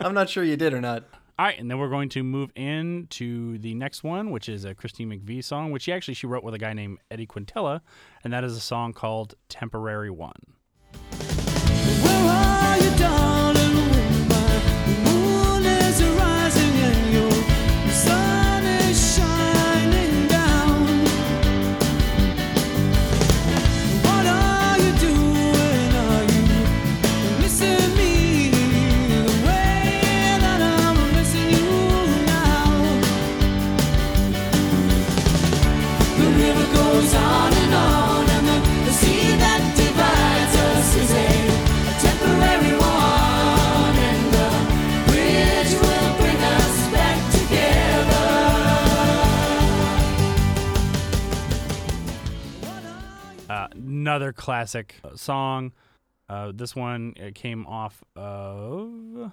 I'm 0.00 0.14
not 0.14 0.28
sure 0.28 0.44
you 0.44 0.56
did 0.56 0.74
or 0.74 0.80
not. 0.80 1.04
All 1.36 1.46
right, 1.46 1.58
and 1.58 1.68
then 1.68 1.78
we're 1.78 1.88
going 1.88 2.10
to 2.10 2.22
move 2.22 2.50
into 2.54 3.58
the 3.58 3.74
next 3.74 4.04
one, 4.04 4.30
which 4.30 4.48
is 4.48 4.64
a 4.64 4.72
Christine 4.72 5.10
McVie 5.10 5.42
song, 5.42 5.72
which 5.72 5.82
she 5.82 5.92
actually 5.92 6.14
she 6.14 6.28
wrote 6.28 6.44
with 6.44 6.54
a 6.54 6.58
guy 6.58 6.72
named 6.74 6.98
Eddie 7.10 7.26
Quintela, 7.26 7.80
and 8.22 8.32
that 8.32 8.44
is 8.44 8.56
a 8.56 8.60
song 8.60 8.92
called 8.92 9.34
"Temporary 9.48 10.10
One." 10.10 10.36
Another 54.04 54.34
classic 54.34 54.96
uh, 55.02 55.16
song. 55.16 55.72
Uh, 56.28 56.52
this 56.54 56.76
one 56.76 57.14
came 57.34 57.66
off 57.66 58.04
of. 58.14 59.32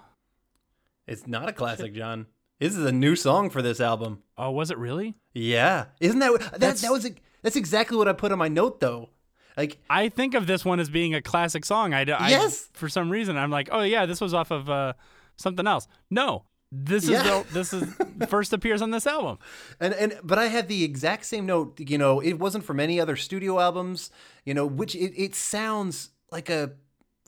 It's 1.07 1.27
not 1.27 1.49
a 1.49 1.53
classic, 1.53 1.93
John. 1.93 2.27
This 2.57 2.77
is 2.77 2.85
a 2.85 2.91
new 2.91 3.17
song 3.17 3.49
for 3.49 3.61
this 3.61 3.81
album. 3.81 4.23
Oh, 4.37 4.51
was 4.51 4.71
it 4.71 4.77
really? 4.77 5.15
Yeah, 5.33 5.85
isn't 5.99 6.19
that 6.19 6.31
that, 6.39 6.51
That's- 6.59 6.81
that 6.81 6.91
was 6.91 7.09
that's 7.41 7.57
exactly 7.57 7.97
what 7.97 8.07
I 8.07 8.13
put 8.13 8.31
on 8.31 8.37
my 8.37 8.47
note 8.47 8.79
though. 8.79 9.09
Like 9.57 9.77
I 9.89 10.07
think 10.07 10.35
of 10.35 10.47
this 10.47 10.63
one 10.63 10.79
as 10.79 10.89
being 10.89 11.13
a 11.15 11.21
classic 11.21 11.65
song. 11.65 11.93
I, 11.93 12.01
I 12.03 12.29
Yes. 12.29 12.69
For 12.71 12.87
some 12.87 13.09
reason, 13.09 13.35
I'm 13.35 13.51
like, 13.51 13.67
oh 13.73 13.81
yeah, 13.81 14.05
this 14.05 14.21
was 14.21 14.33
off 14.33 14.51
of 14.51 14.69
uh, 14.69 14.93
something 15.35 15.67
else. 15.67 15.87
No, 16.09 16.45
this 16.71 17.03
is 17.03 17.21
the, 17.21 17.45
this 17.51 17.73
is 17.73 17.93
first 18.29 18.53
appears 18.53 18.81
on 18.81 18.91
this 18.91 19.05
album. 19.05 19.37
And 19.79 19.93
and 19.93 20.19
but 20.23 20.39
I 20.39 20.47
had 20.47 20.67
the 20.67 20.83
exact 20.83 21.25
same 21.25 21.45
note. 21.45 21.79
You 21.79 21.97
know, 21.97 22.19
it 22.21 22.33
wasn't 22.33 22.63
from 22.63 22.79
any 22.79 22.99
other 22.99 23.15
studio 23.15 23.59
albums. 23.59 24.09
You 24.45 24.53
know, 24.53 24.65
which 24.65 24.95
it, 24.95 25.13
it 25.21 25.35
sounds 25.35 26.09
like 26.31 26.49
a 26.49 26.71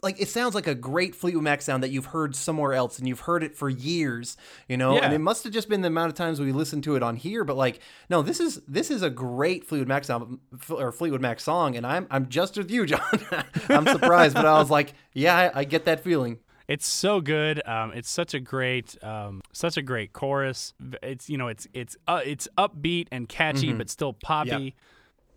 like 0.04 0.22
it 0.22 0.30
sounds 0.30 0.54
like 0.56 0.68
a 0.68 0.76
great 0.76 1.16
Fleetwood 1.16 1.44
Mac 1.44 1.62
sound 1.62 1.82
that 1.84 1.90
you've 1.90 2.08
heard 2.08 2.36
somewhere 2.36 2.74
else 2.74 3.00
and 3.00 3.08
you've 3.08 3.22
heard 3.22 3.44
it 3.44 3.56
for 3.56 3.70
years, 3.70 4.38
you 4.68 4.78
know. 4.78 4.96
Yeah. 4.96 5.06
And 5.06 5.14
it 5.14 5.20
must 5.20 5.44
have 5.46 5.54
just 5.54 5.70
been 5.70 5.82
the 5.82 5.88
amount 5.88 6.10
of 6.10 6.16
times 6.16 6.40
we 6.40 6.52
listened 6.52 6.84
to 6.84 6.96
it 6.96 7.04
on 7.04 7.16
here. 7.16 7.44
But 7.44 7.58
like, 7.58 7.80
no, 8.10 8.22
this 8.22 8.40
is 8.40 8.62
this 8.68 8.92
is 8.92 9.02
a 9.02 9.10
great 9.10 9.66
Fleetwood 9.66 9.88
Mac 9.88 10.04
sound 10.04 10.40
or 10.70 10.92
Fleetwood 10.92 11.22
Mac 11.22 11.40
song, 11.40 11.76
and 11.76 11.88
I'm 11.88 12.06
I'm 12.12 12.30
just 12.30 12.58
with 12.58 12.70
you, 12.70 12.86
John. 12.86 13.02
I'm 13.70 13.88
surprised, 13.88 14.36
but 14.36 14.46
I 14.46 14.60
was 14.60 14.70
like, 14.70 14.94
yeah, 15.14 15.36
I, 15.36 15.60
I 15.62 15.64
get 15.64 15.86
that 15.86 16.02
feeling. 16.02 16.40
It's 16.74 16.88
so 16.88 17.22
good. 17.22 17.62
Um, 17.68 17.92
it's 17.94 18.10
such 18.10 18.34
a 18.34 18.40
great, 18.40 19.02
um, 19.04 19.42
such 19.52 19.78
a 19.78 19.82
great 19.82 20.12
chorus. 20.14 20.74
It's 21.04 21.30
you 21.30 21.38
know, 21.38 21.48
it's 21.48 21.68
it's 21.74 21.96
uh, 22.08 22.22
it's 22.26 22.48
upbeat 22.58 23.08
and 23.12 23.30
catchy, 23.30 23.68
Mm-hmm. 23.70 23.78
but 23.78 23.90
still 23.90 24.14
poppy. 24.14 24.76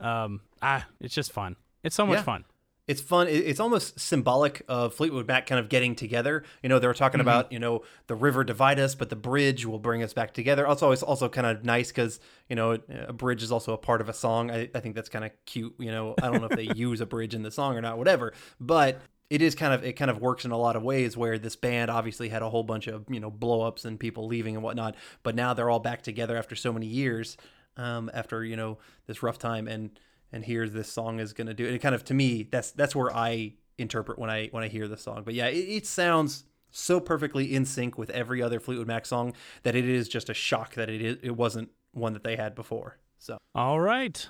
Um, 0.01 0.40
ah, 0.62 0.87
it's 1.01 1.14
just 1.14 1.33
fun. 1.33 1.57
It's 1.85 1.94
so 1.94 2.07
much 2.07 2.18
Yeah. 2.18 2.22
fun. 2.22 2.44
It's 2.88 3.01
fun. 3.01 3.27
It's 3.29 3.59
almost 3.59 3.99
symbolic 3.99 4.62
of 4.68 4.94
Fleetwood 4.94 5.27
Mac 5.27 5.46
kind 5.46 5.59
of 5.59 5.68
getting 5.68 5.96
together. 5.96 6.44
You 6.62 6.68
know, 6.68 6.79
they 6.79 6.87
were 6.87 6.94
talking 6.94 7.18
Mm-hmm. 7.18 7.29
about, 7.29 7.51
you 7.53 7.59
know, 7.59 7.83
the 8.07 8.14
river 8.14 8.44
divide 8.44 8.79
us, 8.79 8.94
but 8.94 9.11
the 9.11 9.16
bridge 9.16 9.66
will 9.66 9.81
bring 9.81 10.05
us 10.05 10.12
back 10.12 10.33
together. 10.33 10.64
Also, 10.68 10.92
it's 10.92 11.03
also 11.03 11.29
kind 11.29 11.49
of 11.49 11.64
nice 11.64 11.88
because, 11.88 12.20
you 12.49 12.55
know, 12.55 12.79
a 13.09 13.12
bridge 13.12 13.42
is 13.42 13.51
also 13.51 13.72
a 13.72 13.77
part 13.88 14.01
of 14.01 14.09
a 14.09 14.12
song. 14.14 14.53
I, 14.53 14.70
I 14.72 14.79
think 14.81 14.94
that's 14.94 15.09
kind 15.09 15.25
of 15.25 15.33
cute. 15.46 15.75
You 15.81 15.90
know, 15.90 16.14
I 16.22 16.29
don't 16.31 16.40
know 16.40 16.46
if 16.49 16.57
they 16.57 16.70
use 16.77 17.01
a 17.01 17.07
bridge 17.07 17.35
in 17.35 17.42
the 17.42 17.51
song 17.51 17.77
or 17.77 17.81
not, 17.81 17.99
whatever. 17.99 18.33
But 18.61 19.01
it 19.28 19.42
is 19.42 19.54
kind 19.54 19.74
of, 19.74 19.84
it 19.84 19.94
kind 19.94 20.10
of 20.10 20.20
works 20.20 20.44
in 20.44 20.50
a 20.50 20.58
lot 20.58 20.76
of 20.76 20.82
ways 20.82 21.16
where 21.16 21.38
this 21.38 21.56
band 21.56 21.90
obviously 21.90 22.28
had 22.28 22.42
a 22.42 22.50
whole 22.50 22.62
bunch 22.62 22.86
of, 22.86 23.04
you 23.08 23.20
know, 23.20 23.30
blowups 23.30 23.84
and 23.84 23.98
people 23.98 24.26
leaving 24.26 24.54
and 24.54 24.62
whatnot. 24.62 24.94
But 25.22 25.34
now 25.34 25.54
they're 25.54 25.70
all 25.70 25.80
back 25.80 26.02
together 26.02 26.36
after 26.36 26.54
so 26.54 26.72
many 26.72 26.86
years, 26.86 27.36
um, 27.76 28.10
after, 28.14 28.44
you 28.44 28.56
know, 28.56 28.78
this 29.06 29.22
rough 29.22 29.38
time. 29.38 29.66
And, 29.66 29.98
and 30.32 30.44
here 30.44 30.68
this 30.68 30.88
song 30.88 31.20
is 31.20 31.32
to 31.32 31.54
do 31.54 31.66
it. 31.66 31.78
Kind 31.78 31.94
of 31.94 32.04
to 32.04 32.14
me, 32.14 32.48
that's 32.50 32.70
that's 32.72 32.94
where 32.94 33.14
I 33.14 33.54
interpret 33.78 34.18
when 34.18 34.30
I 34.30 34.48
when 34.48 34.62
I 34.62 34.68
hear 34.68 34.88
the 34.88 34.96
song. 34.96 35.22
But 35.24 35.34
yeah, 35.34 35.46
it, 35.46 35.58
it 35.58 35.86
sounds 35.86 36.44
so 36.70 37.00
perfectly 37.00 37.54
in 37.54 37.64
sync 37.64 37.96
with 37.96 38.10
every 38.10 38.42
other 38.42 38.60
Fleetwood 38.60 38.86
Mac 38.86 39.06
song 39.06 39.34
that 39.62 39.74
it 39.74 39.88
is 39.88 40.08
just 40.08 40.28
a 40.28 40.34
shock 40.34 40.74
that 40.74 40.90
it 40.90 41.00
is 41.00 41.16
it 41.22 41.36
wasn't 41.36 41.70
one 41.92 42.12
that 42.12 42.24
they 42.24 42.36
had 42.36 42.54
before. 42.54 42.98
So 43.18 43.38
All 43.54 43.80
right, 43.80 44.28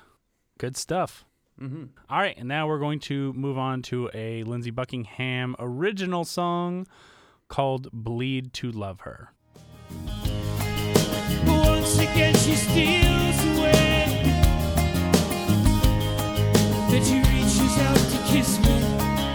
good 0.58 0.76
stuff. 0.76 1.24
Mm-hmm. 1.60 1.84
All 2.10 2.18
right, 2.18 2.36
and 2.36 2.48
now 2.48 2.66
we're 2.66 2.78
going 2.78 3.00
to 3.00 3.32
move 3.32 3.58
on 3.58 3.82
to 3.82 4.10
a 4.14 4.42
Lindsey 4.44 4.70
Buckingham 4.70 5.56
original 5.58 6.24
song 6.24 6.86
called 7.48 7.90
"Bleed 7.92 8.52
to 8.54 8.70
Love 8.70 9.00
Her." 9.00 9.32
Once 11.46 11.98
again, 11.98 12.34
she 12.34 12.54
steals 12.54 13.58
away. 13.58 13.86
She 17.06 17.18
reaches 17.18 17.78
out 17.78 17.96
to 17.96 18.18
kiss 18.32 18.58
me. 18.58 19.25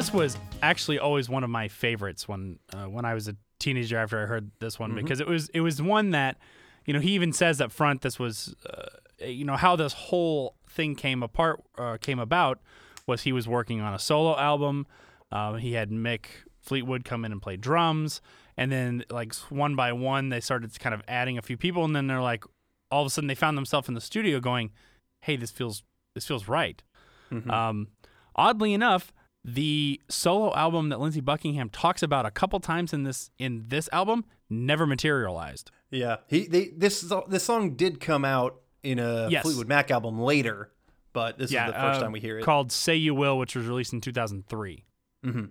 This 0.00 0.14
was 0.14 0.38
actually 0.62 0.98
always 0.98 1.28
one 1.28 1.44
of 1.44 1.50
my 1.50 1.68
favorites 1.68 2.26
when 2.26 2.58
uh, 2.72 2.86
when 2.86 3.04
I 3.04 3.12
was 3.12 3.28
a 3.28 3.36
teenager. 3.58 3.98
After 3.98 4.22
I 4.22 4.24
heard 4.24 4.50
this 4.58 4.78
one, 4.78 4.94
because 4.94 5.20
it 5.20 5.26
was 5.26 5.50
it 5.50 5.60
was 5.60 5.82
one 5.82 6.12
that 6.12 6.38
you 6.86 6.94
know 6.94 7.00
he 7.00 7.10
even 7.10 7.34
says 7.34 7.60
up 7.60 7.70
front 7.70 8.00
this 8.00 8.18
was 8.18 8.54
uh, 8.66 9.26
you 9.26 9.44
know 9.44 9.56
how 9.56 9.76
this 9.76 9.92
whole 9.92 10.54
thing 10.70 10.94
came 10.94 11.22
apart 11.22 11.62
uh, 11.76 11.98
came 12.00 12.18
about 12.18 12.60
was 13.06 13.22
he 13.22 13.32
was 13.32 13.46
working 13.46 13.82
on 13.82 13.92
a 13.92 13.98
solo 13.98 14.38
album. 14.38 14.86
Um, 15.32 15.58
he 15.58 15.74
had 15.74 15.90
Mick 15.90 16.24
Fleetwood 16.62 17.04
come 17.04 17.26
in 17.26 17.32
and 17.32 17.42
play 17.42 17.58
drums, 17.58 18.22
and 18.56 18.72
then 18.72 19.04
like 19.10 19.34
one 19.50 19.76
by 19.76 19.92
one 19.92 20.30
they 20.30 20.40
started 20.40 20.78
kind 20.80 20.94
of 20.94 21.02
adding 21.08 21.36
a 21.36 21.42
few 21.42 21.58
people, 21.58 21.84
and 21.84 21.94
then 21.94 22.06
they're 22.06 22.22
like 22.22 22.44
all 22.90 23.02
of 23.02 23.06
a 23.06 23.10
sudden 23.10 23.28
they 23.28 23.34
found 23.34 23.54
themselves 23.54 23.86
in 23.86 23.92
the 23.92 24.00
studio 24.00 24.40
going, 24.40 24.70
"Hey, 25.20 25.36
this 25.36 25.50
feels 25.50 25.82
this 26.14 26.26
feels 26.26 26.48
right." 26.48 26.82
Um, 27.50 27.88
oddly 28.34 28.72
enough, 28.72 29.12
the 29.44 30.00
solo 30.08 30.54
album 30.54 30.90
that 30.90 31.00
Lindsey 31.00 31.20
Buckingham 31.20 31.70
talks 31.70 32.02
about 32.02 32.26
a 32.26 32.30
couple 32.30 32.60
times 32.60 32.92
in 32.92 33.04
this 33.04 33.30
in 33.38 33.64
this 33.68 33.88
album 33.92 34.24
never 34.48 34.86
materialized. 34.86 35.70
yeah, 35.90 36.16
he 36.28 36.46
they 36.46 36.68
this 36.76 37.00
this 37.28 37.44
song 37.44 37.74
did 37.76 38.00
come 38.00 38.24
out 38.24 38.60
in 38.82 38.98
a 38.98 39.28
Yes. 39.28 39.42
Fleetwood 39.42 39.68
Mac 39.68 39.90
album 39.90 40.20
later, 40.20 40.70
but 41.12 41.38
this 41.38 41.50
is 41.50 41.56
the 41.56 41.72
first 41.72 41.98
uh, 41.98 42.00
time 42.00 42.12
we 42.12 42.20
hear 42.20 42.38
it. 42.38 42.44
Called 42.44 42.70
"Say 42.72 42.96
You 42.96 43.14
Will," 43.14 43.38
which 43.38 43.54
was 43.56 43.66
released 43.66 43.92
in 43.92 44.00
2003. 44.00 44.84
Mhm. 45.24 45.50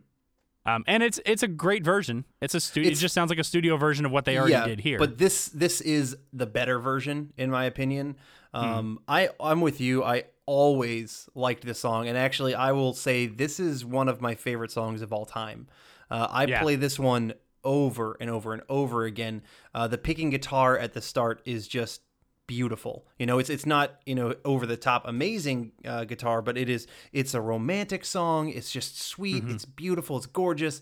Um, 0.66 0.84
and 0.88 1.02
it's 1.02 1.20
it's 1.26 1.42
a 1.42 1.48
great 1.48 1.84
version. 1.84 2.26
It's 2.42 2.54
a 2.54 2.60
studio. 2.60 2.92
It 2.92 2.96
just 2.96 3.14
sounds 3.16 3.30
like 3.30 3.40
a 3.40 3.44
studio 3.44 3.78
version 3.78 4.06
of 4.06 4.12
what 4.12 4.26
they 4.26 4.38
already 4.38 4.54
yeah, 4.54 4.66
did 4.68 4.82
here. 4.82 5.00
But 5.00 5.18
this 5.18 5.48
this 5.48 5.82
is 5.82 6.16
the 6.34 6.46
better 6.46 6.80
version, 6.80 7.34
in 7.38 7.50
my 7.50 7.66
opinion. 7.66 8.18
Um, 8.54 9.00
I 9.08 9.30
I'm 9.40 9.62
with 9.62 9.80
you. 9.82 10.04
I 10.04 10.26
always 10.50 11.30
liked 11.36 11.64
this 11.64 11.80
song, 11.80 12.08
and 12.08 12.18
actually, 12.18 12.56
I 12.56 12.72
will 12.72 12.94
say 12.94 13.28
this 13.28 13.60
is 13.60 13.86
one 13.86 14.10
of 14.10 14.20
my 14.20 14.34
favorite 14.34 14.72
songs 14.72 15.04
of 15.04 15.14
all 15.14 15.26
time. 15.26 15.68
Uh, 16.10 16.28
I 16.28 16.48
Yeah. 16.48 16.60
play 16.64 16.76
this 16.76 16.98
one 16.98 17.34
over 17.64 18.18
and 18.20 18.32
over 18.32 18.52
and 18.54 18.64
over 18.68 19.04
again. 19.06 19.44
Uh, 19.76 19.88
the 19.88 20.00
picking 20.00 20.32
guitar 20.32 20.76
at 20.76 20.94
the 20.94 21.02
start 21.02 21.42
is 21.46 21.68
just 21.68 22.02
beautiful. 22.48 23.06
You 23.20 23.28
know, 23.28 23.38
it's 23.38 23.52
it's 23.52 23.68
not 23.68 24.00
you 24.08 24.16
know 24.16 24.34
over 24.44 24.66
the 24.66 24.76
top 24.76 25.04
amazing 25.08 25.72
uh, 25.86 26.06
guitar, 26.06 26.42
but 26.42 26.58
it 26.58 26.68
is 26.68 26.88
it's 27.14 27.36
a 27.36 27.42
romantic 27.42 28.04
song. 28.04 28.50
It's 28.50 28.72
just 28.72 29.00
sweet. 29.00 29.44
It's 29.48 29.66
beautiful. 29.66 30.18
It's 30.18 30.26
gorgeous. 30.26 30.82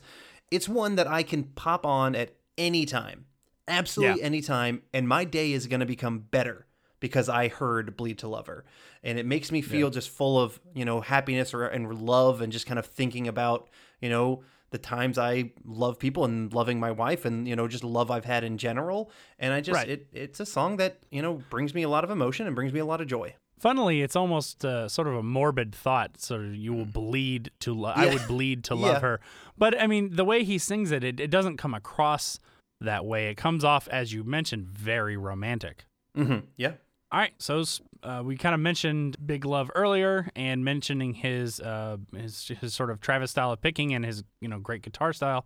It's 0.49 0.69
one 0.69 0.95
that 0.95 1.07
I 1.07 1.23
can 1.23 1.43
pop 1.43 1.85
on 1.85 2.15
at 2.15 2.29
any 2.57 2.85
time, 2.85 3.25
absolutely 3.67 4.21
Yeah. 4.21 4.25
any 4.27 4.41
time, 4.41 4.83
and 4.93 5.09
my 5.09 5.25
day 5.25 5.51
is 5.51 5.67
going 5.67 5.81
to 5.81 5.85
become 5.85 6.19
better 6.19 6.66
because 6.99 7.29
I 7.29 7.47
heard 7.47 7.95
"Bleed 7.97 8.17
to 8.19 8.27
Love 8.27 8.47
Her," 8.47 8.63
and 9.03 9.17
it 9.19 9.25
makes 9.25 9.51
me 9.51 9.61
feel 9.61 9.89
just 9.89 10.09
full 10.09 10.39
of 10.41 10.59
you 10.73 10.85
know 10.85 11.01
happiness 11.01 11.53
or 11.53 11.65
and 11.65 12.01
love, 12.01 12.41
and 12.41 12.51
just 12.51 12.65
kind 12.65 12.79
of 12.79 12.85
thinking 12.85 13.27
about 13.27 13.69
you 14.01 14.09
know 14.09 14.43
the 14.69 14.77
times 14.77 15.17
I 15.17 15.51
love 15.63 15.97
people 15.97 16.25
and 16.25 16.53
loving 16.53 16.77
my 16.79 16.91
wife 16.91 17.23
and 17.23 17.47
you 17.47 17.55
know 17.55 17.67
just 17.67 17.83
love 17.85 18.11
I've 18.11 18.25
had 18.25 18.43
in 18.43 18.57
general 18.57 19.09
and 19.39 19.53
I 19.53 19.61
just 19.61 19.75
Right. 19.77 19.89
it 19.89 20.07
it's 20.11 20.41
a 20.41 20.45
song 20.45 20.75
that 20.77 20.99
you 21.09 21.21
know 21.21 21.35
brings 21.49 21.73
me 21.73 21.83
a 21.83 21.89
lot 21.89 22.03
of 22.03 22.09
emotion 22.09 22.47
and 22.47 22.55
brings 22.55 22.73
me 22.73 22.79
a 22.81 22.85
lot 22.85 22.99
of 22.99 23.07
joy. 23.07 23.35
Funnily, 23.59 24.01
it's 24.03 24.15
almost 24.15 24.63
uh, 24.65 24.87
sort 24.87 25.07
of 25.07 25.15
a 25.15 25.23
morbid 25.23 25.73
thought. 25.73 26.19
So 26.21 26.39
you 26.41 26.73
will 26.73 26.85
bleed 26.85 27.49
to 27.61 27.73
love. 27.73 27.97
I 27.97 28.05
would 28.05 28.27
bleed 28.27 28.63
to 28.65 28.75
love 28.85 28.95
Yeah. 28.95 28.99
her. 28.99 29.19
But 29.57 29.79
I 29.81 29.87
mean, 29.87 30.15
the 30.15 30.23
way 30.25 30.43
he 30.43 30.59
sings 30.59 30.91
it, 30.91 31.03
it, 31.03 31.19
it 31.19 31.31
doesn't 31.31 31.57
come 31.57 31.73
across 31.73 32.37
that 32.81 33.03
way. 33.03 33.29
It 33.29 33.35
comes 33.35 33.63
off, 33.63 33.87
as 33.87 34.13
you 34.13 34.23
mentioned, 34.23 34.67
very 34.67 35.17
romantic. 35.17 35.85
Mm-hmm. 36.15 36.45
Yeah. 36.55 36.73
All 37.09 37.19
right, 37.19 37.31
so 37.37 37.63
uh, 38.03 38.21
we 38.25 38.35
kind 38.35 38.53
of 38.53 38.59
mentioned 38.59 39.15
Big 39.25 39.45
Love 39.45 39.71
earlier, 39.75 40.29
and 40.35 40.65
mentioning 40.65 41.13
his 41.13 41.61
uh, 41.61 41.95
his 42.13 42.51
his 42.59 42.73
sort 42.73 42.89
of 42.89 42.99
Travis 42.99 43.31
style 43.31 43.53
of 43.53 43.61
picking 43.61 43.93
and 43.93 44.03
his 44.03 44.25
you 44.41 44.49
know 44.49 44.59
great 44.59 44.81
guitar 44.81 45.13
style. 45.13 45.45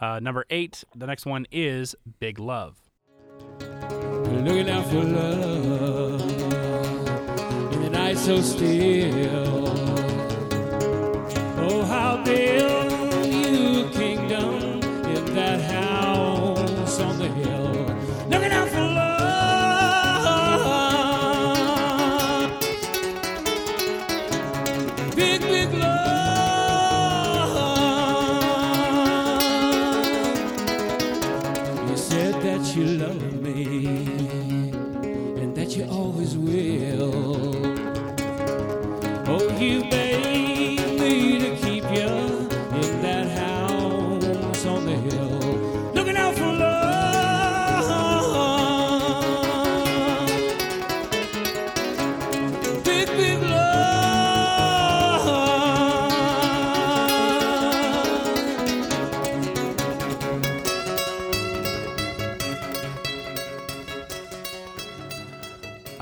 Uh, 0.00 0.20
number 0.20 0.46
eight, 0.48 0.84
the 0.96 1.06
next 1.06 1.26
one 1.26 1.46
is 1.52 1.94
Big 2.18 2.38
Love. 2.38 2.78
Looking 3.60 4.70
out 4.70 4.86
for 4.86 5.04
love 5.04 6.22
in 7.72 7.82
the 7.82 7.90
night 7.90 8.16
so 8.16 8.40
still. 8.40 9.68
Oh, 11.58 11.84
how 11.84 12.24
build 12.24 12.81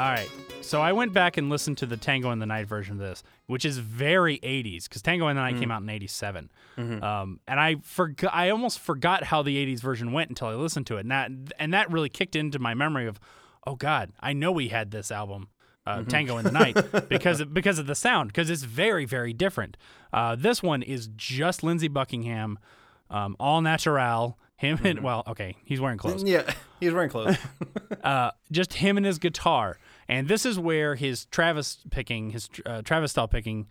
All 0.01 0.11
right. 0.11 0.31
So 0.63 0.81
I 0.81 0.93
went 0.93 1.13
back 1.13 1.37
and 1.37 1.51
listened 1.51 1.77
to 1.79 1.87
the 1.87 1.99
Tango 1.99 2.31
in 2.31 2.39
the 2.39 2.47
Night 2.47 2.67
version 2.67 2.95
of 2.95 2.99
this, 2.99 3.23
which 3.47 3.67
is 3.67 3.77
very 3.77 4.39
80s 4.39 4.85
because 4.85 5.03
Tango 5.03 5.29
in 5.29 5.37
the 5.37 5.43
Night 5.43 5.59
came 5.59 5.71
out 5.71 5.83
in 5.83 5.91
87. 5.91 6.51
Um, 7.03 7.41
and 7.47 7.61
I 7.61 7.77
forgot 7.83 8.33
I 8.33 8.49
almost 8.49 8.79
forgot 8.79 9.25
how 9.25 9.43
the 9.43 9.57
80s 9.67 9.81
version 9.81 10.13
went 10.13 10.31
until 10.31 10.49
I 10.49 10.55
listened 10.55 10.87
to 10.87 10.97
it. 10.97 11.01
And 11.01 11.11
that 11.11 11.31
and 11.59 11.75
that 11.75 11.91
really 11.91 12.09
kicked 12.09 12.35
into 12.35 12.59
my 12.59 12.73
memory 12.73 13.07
of, 13.07 13.21
oh 13.67 13.75
god, 13.75 14.13
I 14.21 14.33
know 14.33 14.51
we 14.53 14.69
had 14.69 14.91
this 14.91 15.11
album. 15.11 15.49
Uh, 15.87 16.03
Tango 16.03 16.37
in 16.37 16.45
the 16.45 16.53
Night 16.53 16.77
because 17.09 17.41
of, 17.41 17.53
because 17.53 17.79
of 17.79 17.87
the 17.87 17.95
sound 17.95 18.29
because 18.29 18.49
it's 18.49 18.63
very 18.63 19.05
very 19.05 19.33
different. 19.33 19.77
Uh, 20.13 20.37
this 20.37 20.63
one 20.63 20.83
is 20.83 21.09
just 21.17 21.63
Lindsey 21.63 21.89
Buckingham, 21.89 22.59
um, 23.11 23.35
all 23.41 23.61
natural. 23.61 24.39
Him 24.61 24.79
and 24.85 25.01
well, 25.01 25.25
okay, 25.27 25.57
he's 25.65 25.81
wearing 25.81 25.97
clothes 25.97 26.23
Yeah, 26.23 26.43
he's 26.81 26.93
wearing 26.93 27.09
clothes. 27.09 27.39
uh, 28.05 28.33
just 28.53 28.75
him 28.75 28.99
and 28.99 29.07
his 29.07 29.19
guitar. 29.19 29.79
And 30.11 30.27
this 30.27 30.45
is 30.45 30.59
where 30.59 30.97
his 30.97 31.27
Travis 31.27 31.79
picking, 31.91 32.31
his 32.31 32.51
uh, 32.67 32.83
Travis 32.83 33.13
style 33.13 33.29
picking, 33.29 33.69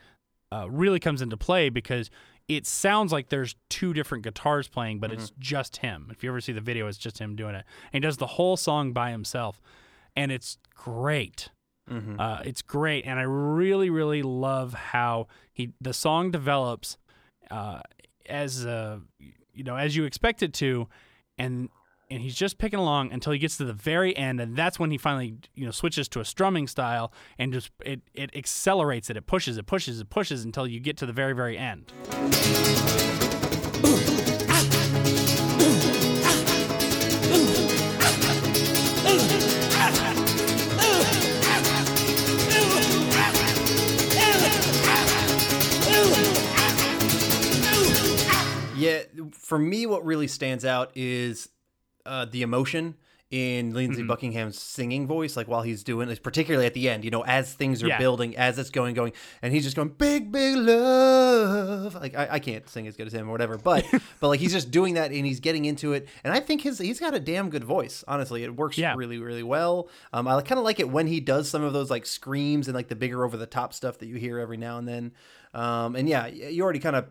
uh, 0.53 0.69
really 0.69 0.99
comes 0.99 1.21
into 1.21 1.35
play 1.35 1.67
because 1.67 2.09
it 2.47 2.65
sounds 2.65 3.11
like 3.11 3.27
there's 3.27 3.55
two 3.69 3.93
different 3.93 4.23
guitars 4.23 4.69
playing, 4.69 4.99
but 4.99 5.11
it's 5.11 5.33
just 5.37 5.77
him. 5.77 6.07
If 6.11 6.23
you 6.23 6.29
ever 6.29 6.39
see 6.39 6.53
the 6.53 6.61
video, 6.61 6.87
it's 6.87 6.97
just 6.97 7.19
him 7.19 7.35
doing 7.35 7.55
it. 7.55 7.65
And 7.91 8.03
he 8.03 8.07
does 8.07 8.17
the 8.17 8.25
whole 8.25 8.55
song 8.55 8.93
by 8.93 9.11
himself, 9.11 9.61
and 10.15 10.31
it's 10.31 10.57
great. 10.73 11.49
Uh, 12.19 12.41
it's 12.45 12.61
great, 12.61 13.05
and 13.05 13.19
I 13.19 13.23
really, 13.23 13.89
really 13.89 14.23
love 14.23 14.73
how 14.73 15.27
he 15.51 15.73
the 15.81 15.93
song 15.93 16.31
develops 16.31 16.97
uh, 17.51 17.81
as 18.27 18.65
uh, 18.65 18.99
you 19.53 19.63
know 19.63 19.75
as 19.75 19.95
you 19.95 20.05
expect 20.05 20.41
it 20.41 20.53
to, 20.53 20.87
and 21.37 21.69
and 22.09 22.21
he's 22.21 22.35
just 22.35 22.57
picking 22.57 22.79
along 22.79 23.11
until 23.11 23.33
he 23.33 23.39
gets 23.39 23.57
to 23.57 23.65
the 23.65 23.73
very 23.73 24.15
end, 24.17 24.39
and 24.39 24.55
that's 24.55 24.79
when 24.79 24.91
he 24.91 24.97
finally 24.97 25.35
you 25.55 25.65
know 25.65 25.71
switches 25.71 26.07
to 26.09 26.19
a 26.19 26.25
strumming 26.25 26.67
style 26.67 27.11
and 27.37 27.53
just 27.53 27.71
it 27.85 28.01
it 28.13 28.35
accelerates 28.35 29.09
it, 29.09 29.17
it 29.17 29.27
pushes, 29.27 29.57
it 29.57 29.65
pushes, 29.65 29.99
it 29.99 30.09
pushes 30.09 30.43
until 30.43 30.67
you 30.67 30.79
get 30.79 30.97
to 30.97 31.05
the 31.05 31.13
very 31.13 31.33
very 31.33 31.57
end. 31.57 31.91
Yeah, 48.75 49.01
for 49.33 49.59
me, 49.59 49.85
what 49.85 50.05
really 50.05 50.27
stands 50.27 50.63
out 50.63 50.91
is 50.95 51.49
uh, 52.05 52.25
the 52.25 52.41
emotion 52.41 52.95
in 53.31 53.75
Lindsey 53.75 53.99
Mm-hmm. 54.01 54.07
Buckingham's 54.07 54.59
singing 54.59 55.05
voice, 55.05 55.37
like 55.37 55.47
while 55.47 55.61
he's 55.61 55.83
doing 55.83 56.07
this, 56.07 56.17
particularly 56.17 56.65
at 56.65 56.73
the 56.73 56.89
end, 56.89 57.03
you 57.05 57.11
know, 57.11 57.23
as 57.25 57.53
things 57.53 57.83
are 57.83 57.87
Yeah. 57.87 57.99
building, 57.99 58.35
as 58.35 58.57
it's 58.57 58.71
going, 58.71 58.95
going, 58.95 59.13
and 59.43 59.53
he's 59.53 59.63
just 59.65 59.75
going, 59.75 59.89
big, 59.89 60.31
big 60.31 60.55
love. 60.57 61.95
Like, 61.95 62.15
I, 62.15 62.27
I 62.31 62.39
can't 62.39 62.67
sing 62.67 62.87
as 62.87 62.95
good 62.95 63.05
as 63.07 63.13
him 63.13 63.29
or 63.29 63.31
whatever, 63.31 63.57
but, 63.57 63.85
but 64.19 64.27
like, 64.29 64.39
he's 64.39 64.51
just 64.51 64.71
doing 64.71 64.95
that 64.95 65.11
and 65.11 65.25
he's 65.27 65.39
getting 65.39 65.65
into 65.65 65.93
it. 65.93 66.07
And 66.23 66.33
I 66.33 66.39
think 66.39 66.61
his, 66.61 66.79
he's 66.79 66.99
got 66.99 67.13
a 67.13 67.19
damn 67.19 67.49
good 67.51 67.63
voice, 67.63 68.03
honestly. 68.07 68.43
It 68.43 68.55
works 68.55 68.77
Yeah. 68.79 68.95
really, 68.95 69.19
really 69.19 69.43
well. 69.43 69.89
Um, 70.11 70.27
I 70.27 70.41
kind 70.41 70.57
of 70.57 70.65
like 70.65 70.79
it 70.79 70.89
when 70.89 71.05
he 71.05 71.19
does 71.19 71.47
some 71.49 71.63
of 71.63 71.71
those 71.73 71.89
like 71.91 72.05
screams 72.07 72.67
and 72.67 72.75
like 72.75 72.87
the 72.87 72.95
bigger 72.95 73.23
over 73.23 73.37
the 73.37 73.45
top 73.45 73.73
stuff 73.73 73.99
that 73.99 74.07
you 74.07 74.15
hear 74.15 74.39
every 74.39 74.57
now 74.57 74.77
and 74.79 74.87
then. 74.87 75.11
Um, 75.53 75.95
and 75.95 76.09
yeah, 76.09 76.25
you 76.27 76.63
already 76.63 76.79
kind 76.79 76.95
of, 76.95 77.07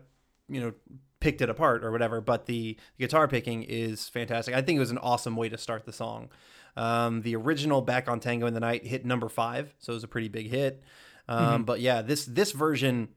you 0.49 0.59
know, 0.61 0.73
picked 1.19 1.41
it 1.41 1.49
apart 1.49 1.83
or 1.83 1.91
whatever, 1.91 2.21
but 2.21 2.45
the 2.45 2.77
guitar 2.97 3.27
picking 3.27 3.63
is 3.63 4.07
fantastic. 4.09 4.55
I 4.55 4.61
think 4.61 4.77
it 4.77 4.79
was 4.79 4.91
an 4.91 4.97
awesome 4.99 5.35
way 5.35 5.49
to 5.49 5.57
start 5.57 5.85
the 5.85 5.93
song. 5.93 6.29
Um, 6.77 7.21
the 7.23 7.35
original 7.35 7.81
"Back 7.81 8.07
on 8.07 8.19
Tango 8.19 8.47
in 8.47 8.53
the 8.53 8.59
Night" 8.59 8.85
hit 8.85 9.05
number 9.05 9.27
five, 9.29 9.73
so 9.79 9.91
it 9.91 9.95
was 9.95 10.03
a 10.03 10.07
pretty 10.07 10.29
big 10.29 10.49
hit. 10.49 10.83
Um, 11.27 11.63
But 11.65 11.79
yeah, 11.81 12.01
this 12.01 12.25
this 12.25 12.51
version, 12.53 13.09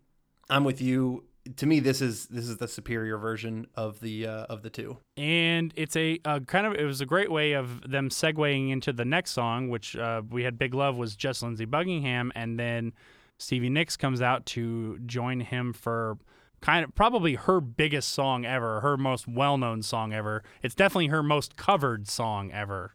I'm 0.51 0.65
with 0.65 0.81
you. 0.81 1.25
To 1.57 1.67
me, 1.67 1.81
this 1.81 2.01
is 2.01 2.27
this 2.27 2.49
is 2.49 2.59
the 2.59 2.69
superior 2.69 3.19
version 3.19 3.67
of 3.75 4.01
the 4.01 4.27
uh, 4.27 4.45
of 4.45 4.63
the 4.63 4.71
two. 4.71 4.99
and 5.17 5.73
it's 5.77 5.97
a 5.97 6.19
uh, 6.25 6.41
kind 6.41 6.67
of 6.67 6.75
it 6.75 6.85
was 6.85 7.01
a 7.01 7.07
great 7.07 7.31
way 7.33 7.53
of 7.53 7.89
them 7.91 8.09
segueing 8.11 8.71
into 8.71 8.93
the 8.93 9.05
next 9.05 9.33
song, 9.33 9.69
which 9.69 9.97
uh, 9.97 10.23
we 10.31 10.45
had 10.45 10.57
Big 10.59 10.73
Love 10.75 10.97
was 10.97 11.17
just 11.17 11.43
Lindsey 11.43 11.65
Buckingham, 11.65 12.31
and 12.35 12.59
then 12.59 12.93
Stevie 13.39 13.71
Nicks 13.71 13.97
comes 13.97 14.23
out 14.23 14.47
to 14.47 14.99
join 15.05 15.41
him 15.41 15.73
for 15.73 16.17
kind 16.63 16.85
of 16.85 16.95
probably 16.95 17.35
her 17.35 17.61
biggest 17.61 18.09
song 18.11 18.47
ever, 18.47 18.81
her 18.81 18.97
most 18.97 19.29
well 19.29 19.59
known 19.59 19.83
song 19.83 20.15
ever. 20.15 20.43
It's 20.63 20.75
definitely 20.75 21.09
her 21.09 21.23
most 21.23 21.57
covered 21.57 22.09
song 22.09 22.51
ever. 22.51 22.95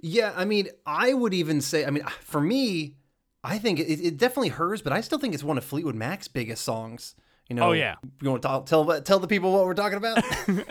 Yeah, 0.00 0.32
I 0.36 0.44
mean, 0.44 0.68
I 0.86 1.12
would 1.12 1.34
even 1.34 1.60
say, 1.60 1.84
I 1.84 1.90
mean, 1.90 2.04
for 2.20 2.40
me, 2.40 2.94
I 3.42 3.58
think 3.58 3.80
it, 3.80 4.00
it 4.00 4.16
definitely 4.16 4.50
hers, 4.50 4.80
but 4.80 4.92
I 4.92 5.00
still 5.00 5.18
think 5.18 5.34
it's 5.34 5.42
one 5.42 5.58
of 5.58 5.64
Fleetwood 5.64 5.96
Mac's 5.96 6.28
biggest 6.28 6.62
songs. 6.62 7.16
You 7.48 7.56
know, 7.56 7.70
Oh, 7.70 7.72
yeah. 7.72 7.96
You 8.20 8.30
want 8.30 8.42
to 8.42 8.48
tell, 8.48 8.62
tell 8.62 9.00
tell 9.00 9.18
the 9.18 9.26
people 9.26 9.52
what 9.52 9.64
we're 9.64 9.74
talking 9.74 9.96
about? 9.96 10.22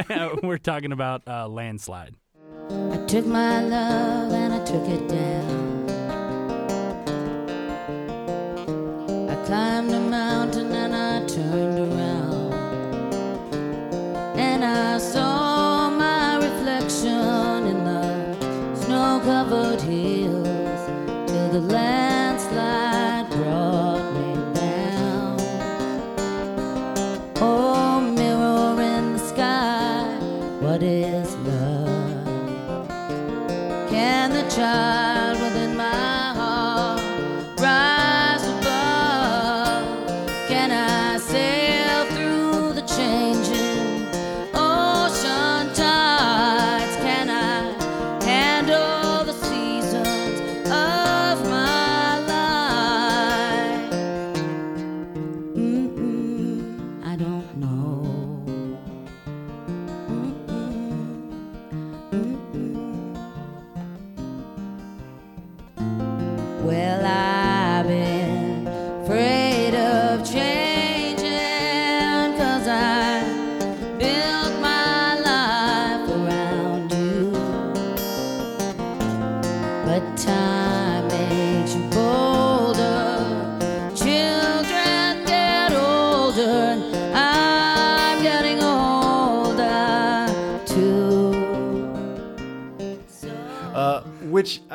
We're 0.43 0.59
talking 0.59 0.91
about 0.91 1.23
uh, 1.27 1.47
Landslide. 1.47 2.13
I 2.69 2.97
took 3.07 3.25
my 3.25 3.63
love 3.63 4.31
and 4.31 4.53
I 4.53 4.63
took 4.63 4.87
it 4.87 5.07
down. 5.09 5.89
I 9.29 9.45
climbed 9.45 9.91
a 9.91 9.99
mountain 9.99 10.36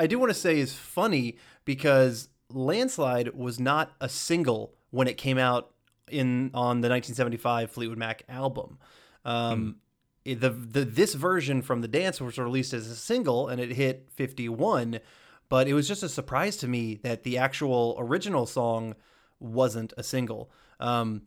I 0.03 0.07
do 0.07 0.18
want 0.18 0.30
to 0.30 0.38
say 0.38 0.59
is 0.59 0.72
funny 0.74 1.36
because 1.64 2.28
Landslide 2.50 3.34
was 3.34 3.59
not 3.61 3.92
a 4.00 4.09
single 4.09 4.74
when 4.90 5.09
it 5.09 5.16
came 5.16 5.38
out 5.38 5.70
in 6.11 6.50
on 6.55 6.80
the 6.82 6.88
1975 6.88 7.70
Fleetwood 7.70 7.98
Mac 7.98 8.22
album. 8.28 8.78
Um, 9.24 9.76
it- 10.24 10.40
the, 10.40 10.50
the 10.50 10.84
this 10.84 11.14
version 11.14 11.62
from 11.62 11.80
the 11.80 11.88
dance 11.88 12.20
was 12.20 12.38
released 12.38 12.72
as 12.72 12.86
a 12.88 12.96
single 12.96 13.48
and 13.48 13.61
it 13.61 13.72
hit 13.72 14.09
51, 14.12 15.00
but 15.48 15.66
it 15.68 15.74
was 15.74 15.88
just 15.88 16.03
a 16.03 16.09
surprise 16.09 16.57
to 16.59 16.68
me 16.68 16.96
that 17.03 17.22
the 17.24 17.38
actual 17.38 17.96
original 17.98 18.46
song 18.46 18.94
wasn't 19.40 19.92
a 19.96 20.03
single. 20.03 20.50
Um, 20.80 21.22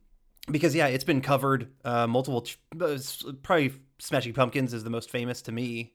because 0.51 0.75
yeah, 0.75 0.87
it's 0.87 1.03
been 1.03 1.21
covered 1.21 1.69
uh, 1.83 2.07
multiple. 2.07 2.41
ch- 2.43 2.59
uh, 2.79 2.97
Probably 3.41 3.73
Smashing 3.99 4.33
Pumpkins 4.33 4.73
is 4.73 4.83
the 4.83 4.89
most 4.89 5.09
famous 5.09 5.41
to 5.43 5.51
me. 5.51 5.93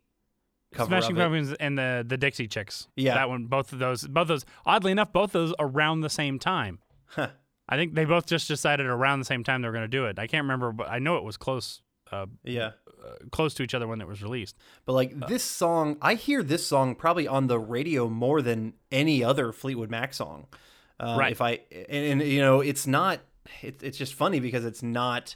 Cover 0.72 0.88
Smashing. 1.00 1.16
Pumpkins 1.16 1.52
and 1.54 1.76
the 1.78 2.04
the 2.06 2.16
Dixie 2.16 2.46
Chicks. 2.48 2.86
Yeah. 2.96 3.14
that 3.14 3.28
one. 3.28 3.46
Both 3.46 3.72
of 3.72 3.78
those. 3.80 4.06
Both 4.06 4.28
those. 4.28 4.44
Oddly 4.64 4.92
enough, 4.92 5.12
both 5.12 5.32
those 5.32 5.52
around 5.58 6.00
the 6.02 6.10
same 6.10 6.38
time. 6.38 6.78
Huh. 7.06 7.28
I 7.68 7.76
think 7.76 7.94
they 7.94 8.04
both 8.04 8.26
just 8.26 8.46
decided 8.48 8.86
around 8.86 9.18
the 9.20 9.24
same 9.24 9.44
time 9.44 9.62
they 9.62 9.68
were 9.68 9.72
going 9.72 9.82
to 9.84 9.88
do 9.88 10.06
it. 10.06 10.18
I 10.18 10.26
can't 10.26 10.44
remember, 10.44 10.72
but 10.72 10.88
I 10.88 10.98
know 10.98 11.16
it 11.16 11.24
was 11.24 11.36
close 11.36 11.82
uh, 12.12 12.26
Yeah. 12.44 12.72
close 13.30 13.54
to 13.54 13.62
each 13.62 13.74
other 13.74 13.86
when 13.86 14.00
it 14.00 14.06
was 14.08 14.22
released. 14.22 14.56
But 14.84 14.92
like 14.94 15.14
Uh. 15.22 15.26
this 15.26 15.42
song, 15.44 15.96
I 16.02 16.14
hear 16.14 16.42
this 16.42 16.66
song 16.66 16.94
probably 16.96 17.26
on 17.28 17.46
the 17.46 17.58
radio 17.58 18.08
more 18.08 18.42
than 18.42 18.74
any 18.92 19.22
other 19.24 19.52
Fleetwood 19.52 19.90
Mac 19.90 20.14
song. 20.14 20.46
Um, 20.98 21.18
Right. 21.18 21.32
If 21.32 21.40
I 21.40 21.60
and, 21.88 22.20
and 22.20 22.22
you 22.22 22.40
know, 22.40 22.60
it's 22.60 22.86
not. 22.86 23.20
It, 23.62 23.82
it's 23.82 23.98
just 23.98 24.14
funny 24.14 24.38
because 24.38 24.64
it's 24.64 24.82
not 24.82 25.34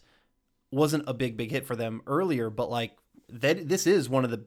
wasn't 0.70 1.04
a 1.08 1.14
big 1.14 1.36
big 1.36 1.50
hit 1.50 1.66
for 1.66 1.74
them 1.76 2.02
earlier, 2.06 2.50
but 2.50 2.70
like 2.70 2.96
that 3.28 3.68
this 3.68 3.86
is 3.86 4.08
one 4.08 4.24
of 4.24 4.30
the 4.30 4.44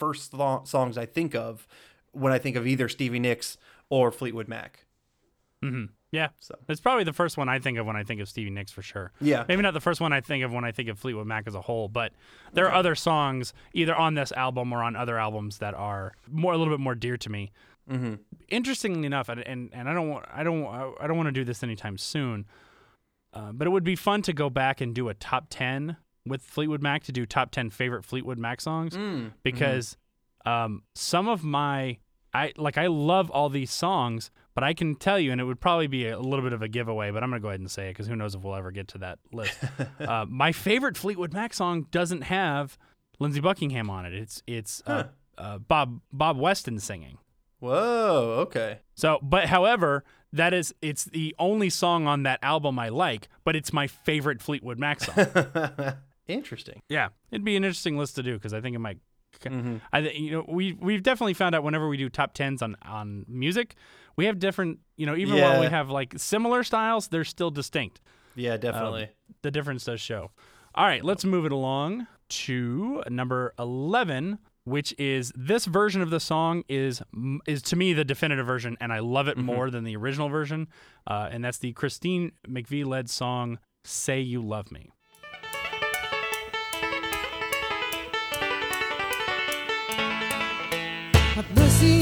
first 0.00 0.32
songs 0.64 0.98
I 0.98 1.06
think 1.06 1.34
of 1.34 1.66
when 2.12 2.32
I 2.32 2.38
think 2.38 2.56
of 2.56 2.66
either 2.66 2.88
Stevie 2.88 3.20
Nicks 3.20 3.56
or 3.88 4.10
Fleetwood 4.10 4.48
Mac. 4.48 4.86
Yeah, 6.12 6.28
So. 6.40 6.56
it's 6.68 6.80
probably 6.80 7.04
the 7.04 7.12
first 7.12 7.36
one 7.36 7.48
I 7.48 7.58
think 7.60 7.78
of 7.78 7.86
when 7.86 7.94
I 7.94 8.02
think 8.02 8.20
of 8.20 8.28
Stevie 8.28 8.50
Nicks 8.50 8.72
for 8.72 8.82
sure. 8.82 9.12
Yeah. 9.20 9.44
maybe 9.46 9.62
not 9.62 9.74
the 9.74 9.80
first 9.80 10.00
one 10.00 10.12
I 10.12 10.20
think 10.20 10.42
of 10.42 10.52
when 10.52 10.64
I 10.64 10.72
think 10.72 10.88
of 10.88 10.98
Fleetwood 10.98 11.26
Mac 11.26 11.46
as 11.46 11.54
a 11.54 11.60
whole, 11.60 11.88
but 11.88 12.12
there 12.52 12.66
are 12.66 12.74
other 12.74 12.94
songs 12.96 13.52
either 13.74 13.94
on 13.94 14.14
this 14.14 14.32
album 14.32 14.72
or 14.72 14.82
on 14.82 14.96
other 14.96 15.18
albums 15.18 15.58
that 15.58 15.74
are 15.74 16.14
more 16.28 16.52
a 16.52 16.58
little 16.58 16.72
bit 16.72 16.80
more 16.80 16.94
dear 16.96 17.16
to 17.18 17.30
me. 17.30 17.52
Mm-hmm. 17.88 18.14
Interestingly 18.48 19.06
enough, 19.06 19.28
and, 19.28 19.40
and 19.46 19.70
and 19.72 19.88
I 19.88 19.92
don't 19.94 20.08
want 20.08 20.24
I 20.32 20.42
don't 20.42 20.64
I 21.00 21.06
don't 21.06 21.16
want 21.16 21.26
to 21.28 21.32
do 21.32 21.44
this 21.44 21.62
anytime 21.62 21.98
soon, 21.98 22.46
uh, 23.34 23.52
but 23.52 23.66
it 23.66 23.70
would 23.70 23.84
be 23.84 23.96
fun 23.96 24.22
to 24.22 24.32
go 24.32 24.48
back 24.50 24.80
and 24.80 24.94
do 24.94 25.08
a 25.08 25.14
top 25.14 25.46
ten 25.50 25.96
with 26.26 26.42
Fleetwood 26.42 26.82
Mac 26.82 27.04
to 27.04 27.12
do 27.12 27.26
top 27.26 27.50
ten 27.50 27.70
favorite 27.70 28.04
Fleetwood 28.04 28.38
Mac 28.38 28.60
songs 28.60 28.96
because 29.42 29.96
um, 30.46 30.82
some 30.94 31.28
of 31.28 31.44
my 31.44 31.98
I 32.32 32.52
like 32.56 32.78
I 32.78 32.86
love 32.86 33.30
all 33.30 33.48
these 33.48 33.70
songs, 33.70 34.30
but 34.54 34.62
I 34.62 34.72
can 34.72 34.94
tell 34.94 35.18
you, 35.18 35.32
and 35.32 35.40
it 35.40 35.44
would 35.44 35.60
probably 35.60 35.86
be 35.86 36.08
a 36.08 36.18
little 36.18 36.44
bit 36.44 36.52
of 36.52 36.62
a 36.62 36.68
giveaway, 36.68 37.10
but 37.10 37.22
I'm 37.22 37.30
gonna 37.30 37.40
go 37.40 37.48
ahead 37.48 37.60
and 37.60 37.70
say 37.70 37.88
it 37.88 37.92
because 37.92 38.06
who 38.06 38.16
knows 38.16 38.34
if 38.34 38.42
we'll 38.42 38.54
ever 38.54 38.70
get 38.70 38.88
to 38.88 38.98
that 38.98 39.18
list. 39.32 39.58
uh, 40.00 40.26
my 40.28 40.52
favorite 40.52 40.96
Fleetwood 40.96 41.32
Mac 41.32 41.54
song 41.54 41.86
doesn't 41.90 42.22
have 42.22 42.78
Lindsey 43.18 43.40
Buckingham 43.40 43.90
on 43.90 44.06
it. 44.06 44.14
It's 44.14 44.42
it's 44.46 44.82
uh, 44.86 45.04
uh, 45.36 45.58
Bob 45.58 46.00
Bob 46.12 46.38
Weston 46.38 46.78
singing. 46.78 47.18
Whoa. 47.58 48.38
Okay. 48.42 48.78
So, 48.94 49.18
but 49.22 49.46
however, 49.46 50.04
that 50.32 50.54
is 50.54 50.72
it's 50.80 51.04
the 51.04 51.34
only 51.38 51.68
song 51.68 52.06
on 52.06 52.22
that 52.22 52.38
album 52.42 52.78
I 52.78 52.90
like, 52.90 53.28
but 53.44 53.56
it's 53.56 53.72
my 53.72 53.86
favorite 53.86 54.40
Fleetwood 54.40 54.78
Mac 54.78 55.00
song. 55.00 55.26
Interesting. 56.32 56.82
Yeah, 56.88 57.08
it'd 57.30 57.44
be 57.44 57.56
an 57.56 57.64
interesting 57.64 57.96
list 57.98 58.16
to 58.16 58.22
do 58.22 58.34
because 58.34 58.52
I 58.54 58.60
think 58.60 58.74
it 58.76 58.80
might. 58.80 58.98
I 59.92 60.02
thi- 60.02 60.18
you 60.18 60.32
know 60.32 60.44
we 60.48 60.72
we've 60.72 61.02
definitely 61.02 61.34
found 61.34 61.54
out 61.54 61.62
whenever 61.62 61.88
we 61.88 61.96
do 61.96 62.08
top 62.08 62.34
tens 62.34 62.62
on 62.62 62.76
on 62.82 63.24
music, 63.28 63.76
we 64.16 64.26
have 64.26 64.38
different 64.38 64.80
you 64.96 65.06
know 65.06 65.14
even 65.16 65.36
while 65.50 65.60
we 65.60 65.66
have 65.66 65.88
like 65.90 66.14
similar 66.18 66.64
styles, 66.64 67.08
they're 67.08 67.24
still 67.24 67.50
distinct. 67.50 68.00
Yeah, 68.34 68.56
definitely. 68.56 69.04
Um, 69.04 69.08
the 69.42 69.50
difference 69.50 69.84
does 69.84 70.00
show. 70.00 70.30
All 70.74 70.84
right, 70.86 71.04
let's 71.04 71.24
move 71.24 71.46
it 71.46 71.52
along 71.52 72.06
to 72.30 73.02
number 73.08 73.54
eleven, 73.58 74.38
which 74.64 74.94
is 74.98 75.32
this 75.36 75.64
version 75.66 76.02
of 76.02 76.10
the 76.10 76.20
song 76.20 76.64
is 76.68 77.00
is 77.46 77.62
to 77.62 77.76
me 77.76 77.92
the 77.92 78.04
definitive 78.04 78.46
version, 78.46 78.76
and 78.80 78.92
I 78.92 78.98
love 78.98 79.28
it 79.28 79.36
more 79.36 79.70
than 79.70 79.84
the 79.84 79.96
original 79.96 80.28
version, 80.28 80.68
uh, 81.06 81.28
and 81.30 81.44
that's 81.44 81.58
the 81.58 81.72
Christine 81.72 82.32
McVie 82.48 82.84
led 82.84 83.08
song 83.08 83.58
"Say 83.84 84.20
You 84.20 84.42
Love 84.42 84.70
Me." 84.72 84.90
Have 91.34 91.54
mercy, 91.54 91.99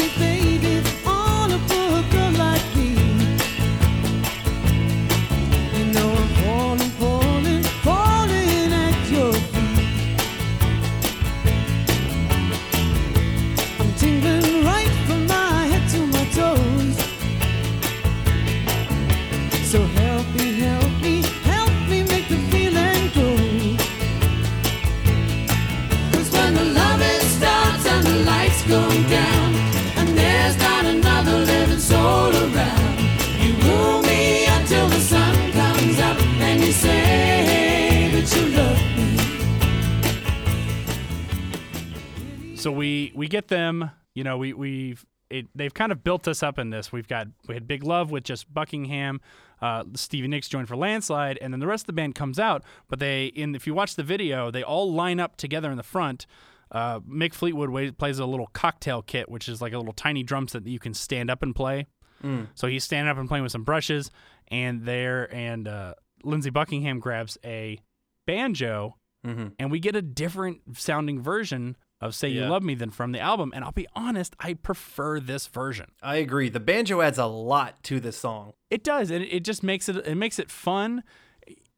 them. 43.48 43.90
You 44.14 44.24
know, 44.24 44.38
we 44.38 44.52
we've 44.52 45.04
it, 45.30 45.46
they've 45.54 45.74
kind 45.74 45.92
of 45.92 46.02
built 46.02 46.26
us 46.26 46.42
up 46.42 46.58
in 46.58 46.70
this. 46.70 46.90
We've 46.92 47.06
got 47.08 47.28
we 47.46 47.54
had 47.54 47.66
Big 47.68 47.84
Love 47.84 48.10
with 48.10 48.24
just 48.24 48.52
Buckingham, 48.52 49.20
uh, 49.60 49.84
Stevie 49.94 50.28
Nicks 50.28 50.48
joined 50.48 50.68
for 50.68 50.76
Landslide, 50.76 51.38
and 51.42 51.52
then 51.52 51.60
the 51.60 51.66
rest 51.66 51.82
of 51.82 51.86
the 51.88 51.92
band 51.92 52.14
comes 52.14 52.38
out. 52.38 52.64
But 52.88 52.98
they 52.98 53.26
in 53.26 53.54
if 53.54 53.66
you 53.66 53.74
watch 53.74 53.94
the 53.96 54.02
video, 54.02 54.50
they 54.50 54.62
all 54.62 54.92
line 54.92 55.20
up 55.20 55.36
together 55.36 55.70
in 55.70 55.76
the 55.76 55.82
front. 55.82 56.26
Uh, 56.70 57.00
Mick 57.00 57.32
Fleetwood 57.32 57.70
wa- 57.70 57.90
plays 57.96 58.18
a 58.18 58.26
little 58.26 58.48
cocktail 58.48 59.00
kit, 59.02 59.28
which 59.30 59.48
is 59.48 59.60
like 59.62 59.72
a 59.72 59.78
little 59.78 59.92
tiny 59.94 60.22
drum 60.22 60.48
set 60.48 60.64
that 60.64 60.70
you 60.70 60.78
can 60.78 60.92
stand 60.94 61.30
up 61.30 61.42
and 61.42 61.54
play. 61.54 61.86
So 62.54 62.66
he's 62.66 62.84
standing 62.84 63.10
up 63.10 63.16
and 63.16 63.28
playing 63.28 63.42
with 63.42 63.52
some 63.52 63.64
brushes, 63.64 64.10
and 64.48 64.84
there 64.84 65.32
and 65.34 65.68
uh, 65.68 65.94
Lindsey 66.24 66.50
Buckingham 66.50 66.98
grabs 67.00 67.38
a 67.44 67.78
banjo, 68.26 68.96
and 69.58 69.70
we 69.70 69.78
get 69.80 69.94
a 69.96 70.02
different 70.02 70.60
sounding 70.76 71.20
version 71.22 71.76
of 72.00 72.14
"Say 72.14 72.28
You 72.28 72.42
Yeah. 72.42 72.48
Love 72.50 72.62
Me" 72.62 72.74
than 72.74 72.90
from 72.90 73.12
the 73.12 73.20
album. 73.20 73.52
And 73.54 73.64
I'll 73.64 73.72
be 73.72 73.86
honest, 73.94 74.34
I 74.40 74.54
prefer 74.54 75.20
this 75.20 75.46
version. 75.46 75.86
I 76.02 76.16
agree. 76.16 76.48
The 76.48 76.60
banjo 76.60 77.00
adds 77.00 77.18
a 77.18 77.26
lot 77.26 77.82
to 77.84 78.00
this 78.00 78.16
song. 78.16 78.52
It 78.70 78.84
does, 78.84 79.10
and 79.10 79.24
it, 79.24 79.28
it 79.28 79.44
just 79.44 79.62
makes 79.62 79.88
it 79.88 79.96
it 80.06 80.14
makes 80.16 80.38
it 80.38 80.50
fun, 80.50 81.02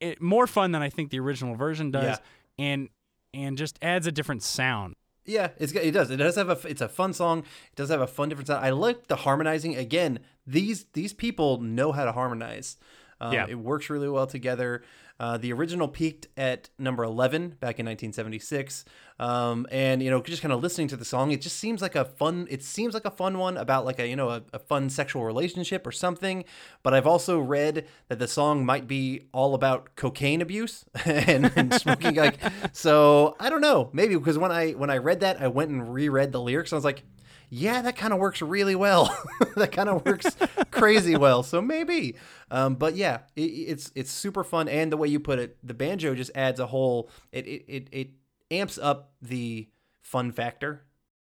it, 0.01 0.21
more 0.21 0.47
fun 0.47 0.73
than 0.73 0.83
I 0.83 0.91
think 0.91 1.11
the 1.11 1.21
original 1.21 1.55
version 1.55 1.91
does, 1.91 2.19
Yeah. 2.59 2.65
and 2.65 2.89
and 3.33 3.57
just 3.57 3.79
adds 3.83 4.07
a 4.07 4.13
different 4.13 4.43
sound. 4.43 4.95
Yeah, 5.27 5.51
it's 5.59 5.73
it 5.73 5.93
does. 5.93 6.11
It 6.11 6.17
does 6.17 6.35
have 6.37 6.49
a. 6.49 6.59
It's 6.69 6.81
a 6.81 6.89
fun 6.89 7.13
song. 7.13 7.41
It 7.41 7.77
does 7.77 7.91
have 7.91 8.01
a 8.01 8.07
fun 8.07 8.29
different 8.31 8.49
sound. 8.49 8.65
I 8.65 8.71
like 8.71 9.07
the 9.07 9.17
harmonizing. 9.17 9.77
Again, 9.77 10.19
these 10.47 10.87
these 10.95 11.13
people 11.13 11.61
know 11.61 11.93
how 11.93 12.05
to 12.05 12.13
harmonize. 12.13 12.77
Um, 13.21 13.33
Yeah. 13.35 13.47
it 13.49 13.57
works 13.59 13.91
really 13.91 14.09
well 14.09 14.27
together. 14.27 14.83
Uh, 15.21 15.37
the 15.37 15.53
original 15.53 15.87
peaked 15.87 16.29
at 16.35 16.71
number 16.79 17.05
eleven 17.05 17.51
back 17.61 17.79
in 17.79 17.85
1976, 17.85 18.87
um, 19.19 19.67
and 19.71 20.03
you 20.03 20.09
know, 20.09 20.23
just 20.23 20.41
kind 20.41 20.51
of 20.51 20.63
listening 20.63 20.89
to 20.89 20.97
the 20.97 21.05
song, 21.05 21.31
it 21.31 21.43
just 21.43 21.59
seems 21.59 21.83
like 21.83 21.95
a 21.95 22.07
fun. 22.07 22.47
It 22.49 22.63
seems 22.63 22.95
like 22.95 23.05
a 23.05 23.11
fun 23.11 23.37
one 23.37 23.59
about 23.59 23.85
like 23.85 23.99
a 23.99 24.09
you 24.09 24.17
know 24.17 24.31
a, 24.31 24.43
a 24.55 24.59
fun 24.59 24.89
sexual 24.89 25.25
relationship 25.25 25.87
or 25.87 25.93
something. 25.93 26.45
But 26.83 26.95
I've 26.95 27.07
also 27.07 27.39
read 27.39 27.87
that 28.09 28.19
the 28.19 28.27
song 28.27 28.65
might 28.65 28.87
be 28.89 29.29
all 29.35 29.55
about 29.55 29.95
cocaine 29.95 30.41
abuse 30.41 30.87
and, 31.05 31.53
and 31.55 31.75
smoking. 31.75 32.15
like, 32.15 32.39
so 32.73 33.37
I 33.39 33.51
don't 33.51 33.61
know. 33.61 33.91
Maybe 33.93 34.17
because 34.17 34.39
when 34.39 34.51
I 34.51 34.71
when 34.71 34.89
I 34.89 34.97
read 34.97 35.21
that, 35.21 35.43
I 35.43 35.49
went 35.49 35.71
and 35.71 35.93
reread 35.93 36.33
the 36.33 36.41
lyrics. 36.41 36.73
And 36.73 36.77
I 36.77 36.79
was 36.79 36.85
like, 36.85 37.03
yeah, 37.51 37.83
that 37.83 37.97
kind 37.97 38.13
of 38.13 38.21
works 38.21 38.41
really 38.41 38.77
well. 38.77 39.15
that 39.57 39.73
kind 39.73 39.89
of 39.89 40.07
works 40.07 40.37
crazy 40.71 41.17
well. 41.17 41.43
So 41.43 41.61
maybe. 41.61 42.15
Um, 42.51 42.77
but 42.77 42.95
yeah, 42.95 43.21
it, 43.35 43.43
it's 43.43 43.93
it's 43.97 44.11
super 44.11 44.45
fun, 44.45 44.69
and 44.69 44.91
the 44.91 44.97
way 44.97 45.09
you 45.09 45.19
put 45.19 45.39
it, 45.41 45.59
the 45.63 45.75
banjo 45.75 46.15
just 46.15 46.31
adds 46.35 46.61
a 46.61 46.67
whole. 46.67 47.11
It 47.33 47.47
it 47.47 47.65
it, 47.67 47.89
it 47.91 48.11
amps 48.51 48.79
up 48.79 49.13
the 49.21 49.69
fun 50.01 50.31
factor. 50.31 50.85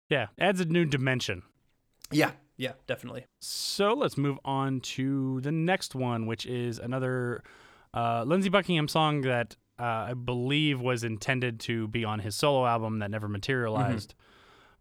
Yeah, 0.10 0.28
adds 0.40 0.60
a 0.60 0.66
new 0.66 0.86
dimension. 0.86 1.44
Yeah, 2.12 2.32
yeah, 2.58 2.74
definitely. 2.88 3.26
So 3.40 3.94
let's 3.94 4.18
move 4.18 4.40
on 4.44 4.80
to 4.82 5.42
the 5.42 5.52
next 5.52 5.94
one, 5.94 6.26
which 6.26 6.46
is 6.48 6.80
another 6.80 7.44
uh, 7.94 8.24
Lindsey 8.26 8.50
Buckingham 8.50 8.88
song 8.88 9.22
that 9.22 9.56
uh, 9.80 9.84
I 9.84 10.14
believe 10.14 10.82
was 10.82 11.04
intended 11.04 11.60
to 11.62 11.88
be 11.88 12.04
on 12.04 12.20
his 12.20 12.36
solo 12.36 12.66
album 12.66 13.00
that 13.00 13.12
never 13.12 13.28
materialized. 13.28 14.16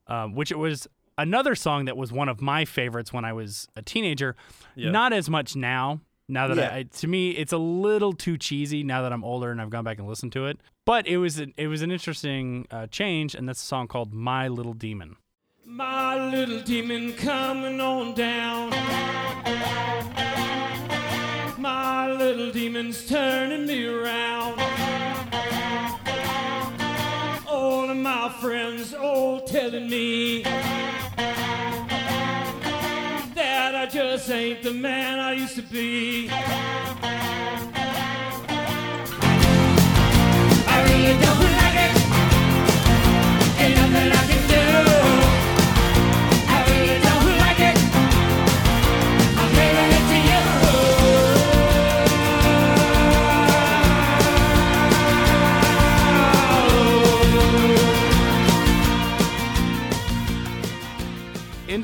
Um, 0.07 0.35
which 0.35 0.51
it 0.51 0.59
was 0.59 0.87
another 1.19 1.55
song 1.55 1.85
that 1.87 1.97
was 1.97 2.13
one 2.13 2.29
of 2.29 2.41
my 2.41 2.65
favorites 2.65 3.13
when 3.13 3.25
I 3.25 3.33
was 3.33 3.69
a 3.77 3.83
teenager. 3.83 4.37
Yeah. 4.75 4.91
Not 4.91 5.13
as 5.13 5.29
much 5.31 5.55
now. 5.57 6.01
Now 6.29 6.49
that 6.49 6.57
Yeah. 6.57 6.75
I, 6.75 6.83
to 6.85 7.07
me, 7.07 7.31
it's 7.33 7.53
a 7.53 7.59
little 7.59 8.13
too 8.15 8.39
cheesy. 8.39 8.83
Now 8.83 9.03
that 9.03 9.13
I'm 9.13 9.23
older 9.25 9.51
and 9.51 9.61
I've 9.61 9.71
gone 9.71 9.85
back 9.85 9.99
and 9.99 10.09
listened 10.09 10.33
to 10.33 10.47
it, 10.47 10.59
but 10.87 11.07
it 11.07 11.19
was 11.19 11.39
an, 11.39 11.53
it 11.57 11.67
was 11.69 11.83
an 11.83 11.91
interesting 11.91 12.67
uh, 12.71 12.87
change, 12.87 13.35
and 13.35 13.47
that's 13.49 13.63
a 13.63 13.67
song 13.67 13.89
called 13.89 14.13
"My 14.15 14.49
Little 14.49 14.73
Demon." 14.75 15.17
My 15.67 16.31
little 16.31 16.61
demon 16.61 17.13
coming 17.15 17.81
on 17.81 18.15
down. 18.15 18.71
My 21.59 22.11
little 22.13 22.53
demon's 22.53 23.07
turning 23.09 23.67
me 23.67 23.87
around. 23.87 24.61
All 27.49 27.89
of 27.89 27.97
my 27.97 28.29
friends 28.41 28.93
all 28.93 29.41
telling 29.41 29.89
me 29.89 30.43
ain't 34.31 34.63
the 34.63 34.73
man 34.73 35.19
I 35.19 35.33
used 35.33 35.57
to 35.57 35.63
be. 35.63 36.31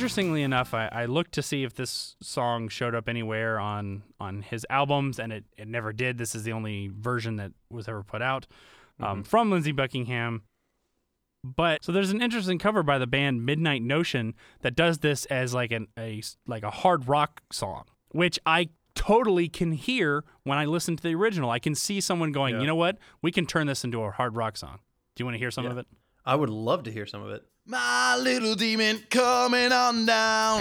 Interestingly 0.01 0.43
enough, 0.43 0.73
I, 0.73 0.89
I 0.91 1.05
looked 1.05 1.33
to 1.33 1.43
see 1.43 1.63
if 1.63 1.75
this 1.75 2.17
song 2.23 2.69
showed 2.71 2.95
up 2.95 3.07
anywhere 3.07 3.61
on 3.61 4.03
on 4.19 4.41
his 4.41 4.67
albums, 4.71 5.19
and 5.19 5.31
it, 5.31 5.45
it 5.59 5.69
never 5.69 5.93
did. 5.93 6.17
This 6.17 6.35
is 6.35 6.43
the 6.43 6.53
only 6.53 6.89
version 6.89 7.37
that 7.37 7.53
was 7.69 7.87
ever 7.87 8.03
put 8.03 8.23
out 8.23 8.47
um, 8.99 9.23
from 9.23 9.51
Lindsey 9.51 9.73
Buckingham. 9.73 10.41
But 11.45 11.85
so 11.85 11.93
there's 11.93 12.13
an 12.13 12.23
interesting 12.23 12.59
cover 12.59 12.83
by 12.83 12.97
the 12.97 13.07
band 13.07 13.45
Midnight 13.45 13.83
Notion 13.83 14.33
that 14.63 14.75
does 14.75 15.01
this 15.01 15.27
as 15.27 15.53
like 15.53 15.71
an 15.71 15.87
a 15.99 16.23
like 16.47 16.63
a 16.63 16.71
hard 16.71 17.07
rock 17.07 17.43
song, 17.53 17.85
which 18.13 18.39
I 18.47 18.71
totally 18.95 19.51
can 19.51 19.73
hear 19.73 20.25
when 20.45 20.57
I 20.57 20.65
listen 20.65 20.97
to 20.97 21.03
the 21.03 21.15
original. 21.15 21.51
I 21.51 21.59
can 21.59 21.75
see 21.75 22.01
someone 22.01 22.33
going, 22.33 22.55
Yeah. 22.55 22.63
you 22.63 22.67
know 22.67 22.75
what, 22.75 22.97
we 23.21 23.31
can 23.33 23.45
turn 23.45 23.67
this 23.67 23.85
into 23.85 24.03
a 24.03 24.11
hard 24.11 24.35
rock 24.35 24.57
song. 24.57 24.79
Do 25.15 25.21
you 25.21 25.27
want 25.27 25.35
to 25.35 25.39
hear 25.39 25.51
some 25.51 25.65
Yeah. 25.67 25.73
of 25.73 25.77
it? 25.79 25.87
I 26.25 26.37
would 26.37 26.51
love 26.51 26.85
to 26.85 26.91
hear 26.91 27.05
some 27.05 27.23
of 27.23 27.31
it. 27.33 27.45
My 27.71 28.17
little 28.17 28.57
demon 28.57 28.99
coming 29.11 29.71
on 29.71 30.05
down. 30.05 30.61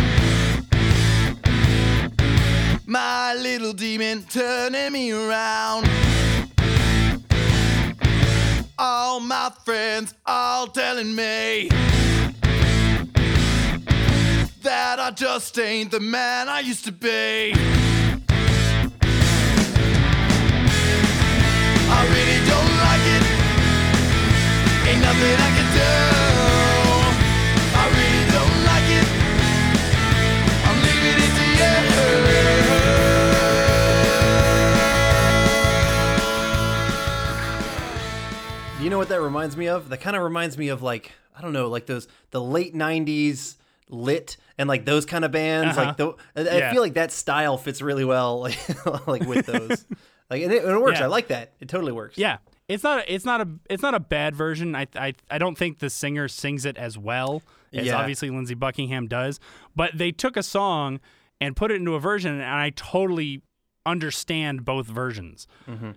My 2.86 3.34
little 3.34 3.74
demon 3.74 4.26
turning 4.30 4.94
me 4.94 5.12
around. 5.12 5.90
All 8.78 9.20
my 9.20 9.52
friends 9.66 10.14
all 10.24 10.68
telling 10.68 11.16
me 11.16 11.70
that 14.62 15.00
I 15.00 15.10
just 15.10 15.58
ain't 15.58 15.90
the 15.90 16.00
man 16.00 16.48
I 16.48 16.60
used 16.60 16.86
to 16.86 16.92
be. 16.92 17.54
I 21.90 22.06
really 22.14 22.40
don't 22.46 22.78
like 22.86 23.06
it. 23.16 23.24
Ain't 24.88 25.02
nothing 25.02 25.36
I 25.40 25.50
can 25.58 25.74
do. 25.74 26.09
You 38.90 38.96
know 38.96 38.98
what 38.98 39.10
that 39.10 39.22
reminds 39.22 39.56
me 39.56 39.68
of? 39.68 39.90
That 39.90 40.02
kind 40.02 40.16
of 40.16 40.24
reminds 40.24 40.58
me 40.58 40.70
of 40.70 40.82
like 40.82 41.12
I 41.38 41.44
don't 41.44 41.54
know, 41.54 41.68
like 41.70 41.86
those 41.86 42.08
the 42.32 42.42
late 42.42 42.74
'90s 42.74 43.56
lit 43.88 44.36
and 44.58 44.68
like 44.68 44.84
those 44.86 45.06
kind 45.06 45.24
of 45.24 45.32
bands. 45.32 45.78
Uh-huh. 45.78 45.86
Like 45.90 45.98
the, 45.98 46.52
I- 46.52 46.70
I 46.70 46.74
feel 46.74 46.82
like 46.82 46.96
that 46.96 47.12
style 47.12 47.56
fits 47.56 47.84
really 47.84 48.04
well, 48.04 48.40
like 48.42 49.08
like 49.08 49.22
with 49.28 49.46
those. 49.46 49.86
like 50.32 50.42
and 50.42 50.52
it, 50.52 50.66
it 50.66 50.82
works. 50.82 50.98
Yeah. 50.98 51.06
I 51.06 51.08
like 51.08 51.28
that. 51.28 51.54
It 51.60 51.70
totally 51.70 51.92
works. 51.92 52.18
Yeah, 52.18 52.38
it's 52.68 52.82
not. 52.84 53.06
It's 53.08 53.26
not 53.26 53.42
a. 53.42 53.48
It's 53.70 53.84
not 53.84 53.94
a 53.94 54.00
bad 54.00 54.36
version. 54.36 54.76
I. 54.76 54.88
I. 54.96 55.14
I 55.30 55.38
don't 55.38 55.56
think 55.56 55.78
the 55.78 55.92
singer 55.92 56.28
sings 56.28 56.66
it 56.66 56.76
as 56.76 56.98
well 56.98 57.44
as 57.72 57.86
Yeah. 57.86 57.96
obviously 57.96 58.32
Lindsey 58.32 58.56
Buckingham 58.56 59.06
does. 59.08 59.40
But 59.76 60.00
they 60.00 60.12
took 60.12 60.36
a 60.36 60.42
song 60.42 61.00
and 61.40 61.56
put 61.56 61.70
it 61.70 61.76
into 61.76 61.94
a 61.94 62.00
version, 62.00 62.34
and 62.34 62.44
I 62.44 62.72
totally 62.72 63.44
understand 63.86 64.66
both 64.66 64.88
versions. 64.88 65.46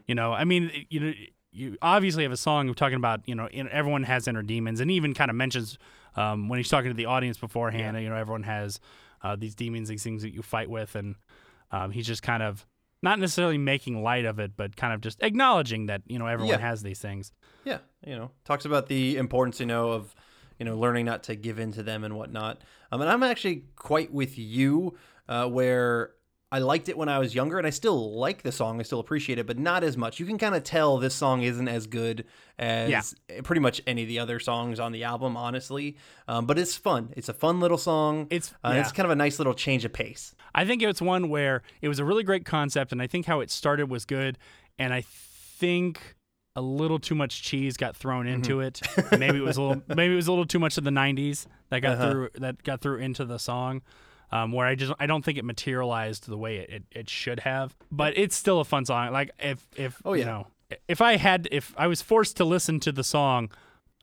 You 0.07 0.14
know, 0.14 0.34
I 0.34 0.45
mean, 0.45 0.70
you 0.90 1.01
know, 1.01 1.12
you 1.53 1.76
obviously 1.82 2.22
have 2.22 2.32
a 2.32 2.36
song 2.36 2.72
talking 2.74 2.96
about 2.96 3.20
you 3.26 3.34
know, 3.34 3.46
in, 3.48 3.68
everyone 3.68 4.05
has 4.05 4.26
inner 4.26 4.42
demons, 4.42 4.80
and 4.80 4.90
even 4.90 5.14
kind 5.14 5.30
of 5.30 5.36
mentions 5.36 5.78
um, 6.16 6.48
when 6.48 6.59
he's 6.59 6.68
talking 6.68 6.90
to 6.90 6.94
the 6.96 7.07
audience 7.07 7.38
beforehand. 7.38 8.00
You 8.00 8.09
know, 8.09 8.16
everyone 8.16 8.42
has 8.44 8.80
uh, 9.22 9.36
these 9.36 9.55
demons, 9.55 9.88
these 9.88 10.03
things 10.03 10.22
that 10.22 10.32
you 10.32 10.42
fight 10.42 10.68
with, 10.70 10.94
and 10.94 11.14
um, 11.70 11.90
he's 11.90 12.07
just 12.07 12.22
kind 12.22 12.42
of 12.42 12.66
not 13.03 13.18
necessarily 13.18 13.59
making 13.59 14.03
light 14.03 14.24
of 14.24 14.38
it, 14.38 14.53
but 14.57 14.76
kind 14.76 14.92
of 14.94 15.00
just 15.00 15.22
acknowledging 15.22 15.86
that 15.86 16.03
you 16.07 16.18
know 16.18 16.26
everyone 16.26 16.59
Yeah. 16.59 16.66
has 16.68 16.82
these 16.82 16.98
things. 17.00 17.32
Yeah, 17.64 17.78
you 18.05 18.16
know, 18.16 18.30
talks 18.44 18.64
about 18.64 18.88
the 18.88 19.16
importance, 19.16 19.61
you 19.61 19.66
know, 19.66 19.90
of 19.92 20.14
you 20.59 20.64
know 20.64 20.76
learning 20.78 21.05
not 21.07 21.22
to 21.24 21.34
give 21.36 21.59
in 21.59 21.72
to 21.72 21.82
them 21.82 22.03
and 22.05 22.16
whatnot. 22.16 22.62
Um, 22.90 23.00
and 23.00 23.11
I'm 23.11 23.22
actually 23.22 23.64
quite 23.76 24.12
with 24.12 24.38
you, 24.38 24.96
uh, 25.28 25.46
where 25.48 26.12
I 26.53 26.59
liked 26.59 26.88
it 26.90 26.96
when 26.98 27.09
I 27.09 27.18
was 27.18 27.34
younger, 27.34 27.57
and 27.59 27.66
I 27.66 27.70
still 27.70 28.16
like 28.18 28.42
the 28.42 28.53
song. 28.53 28.78
I 28.78 28.82
still 28.82 29.00
appreciate 29.00 29.38
it, 29.38 29.46
but 29.46 29.59
not 29.59 29.82
as 29.82 29.96
much. 29.96 30.20
You 30.20 30.26
can 30.26 30.36
kind 30.38 30.55
of 30.55 30.62
tell 30.62 30.98
this 30.98 31.14
song 31.14 31.42
isn't 31.42 31.66
as 31.66 31.86
good 31.86 32.24
as 32.59 32.90
Yeah. 32.90 33.40
pretty 33.42 33.61
much 33.61 33.80
any 33.86 34.03
of 34.03 34.09
the 34.09 34.18
other 34.18 34.38
songs 34.38 34.78
on 34.78 34.92
the 34.92 35.03
album, 35.03 35.34
honestly. 35.36 35.96
Um, 36.28 36.44
but 36.46 36.59
it's 36.59 36.76
fun. 36.76 37.12
It's 37.16 37.28
a 37.30 37.32
fun 37.34 37.59
little 37.59 37.78
song. 37.78 38.26
It's- 38.30 38.53
uh, 38.62 38.72
yeah. 38.74 38.80
it's 38.82 38.92
kind 38.92 39.07
of 39.07 39.11
a 39.11 39.16
nice 39.16 39.38
little 39.40 39.55
change 39.55 39.84
of 39.86 39.92
pace. 39.94 40.34
I 40.55 40.66
think 40.66 40.82
it's 40.82 41.00
one 41.00 41.30
where 41.30 41.62
it 41.80 41.88
was 41.88 41.98
a 41.98 42.05
really 42.05 42.22
great 42.22 42.44
concept, 42.44 42.92
and 42.92 43.00
I 43.00 43.07
think 43.07 43.24
how 43.24 43.40
it 43.40 43.50
started 43.50 43.88
was 43.88 44.05
good, 44.05 44.36
and 44.78 44.92
I 44.92 45.00
think 45.00 46.16
a 46.55 46.61
little 46.61 46.98
too 46.98 47.14
much 47.14 47.42
cheese 47.42 47.78
got 47.78 47.96
thrown 47.96 48.26
into 48.26 48.61
it. 48.61 48.82
maybe 49.18 49.38
it 49.38 49.42
was 49.42 49.57
a 49.57 49.62
little, 49.62 49.82
maybe 49.88 50.12
it 50.12 50.16
was 50.16 50.26
a 50.26 50.32
little 50.32 50.44
too 50.44 50.59
much 50.59 50.76
of 50.76 50.84
the 50.84 50.90
'90s 50.90 51.46
that 51.70 51.80
got 51.80 51.92
Uh-huh. 51.94 52.11
through 52.11 52.28
that 52.34 52.62
got 52.62 52.82
through 52.82 52.98
into 52.98 53.24
the 53.24 53.38
song. 53.38 53.80
Um, 54.33 54.51
where 54.51 54.66
I 54.66 54.74
just 54.74 54.93
I 54.99 55.07
don't 55.07 55.22
think 55.22 55.37
it 55.37 55.45
materialized 55.45 56.26
the 56.26 56.39
way 56.39 56.57
it, 56.57 56.70
it, 56.70 56.83
it 56.91 57.11
should 57.11 57.41
have, 57.41 57.76
but 57.91 58.16
it's 58.16 58.35
still 58.35 58.61
a 58.61 58.64
fun 58.64 58.87
song. 58.87 59.12
Like 59.12 59.30
if 59.39 59.66
if 59.76 60.01
Oh, 60.05 60.14
you 60.14 60.24
know 60.24 60.47
if 60.89 61.01
I 61.01 61.16
had 61.16 61.49
if 61.51 61.74
I 61.76 61.87
was 61.87 62.03
forced 62.03 62.37
to 62.39 62.45
listen 62.45 62.80
to 62.80 62.93
the 62.93 63.05
song, 63.05 63.51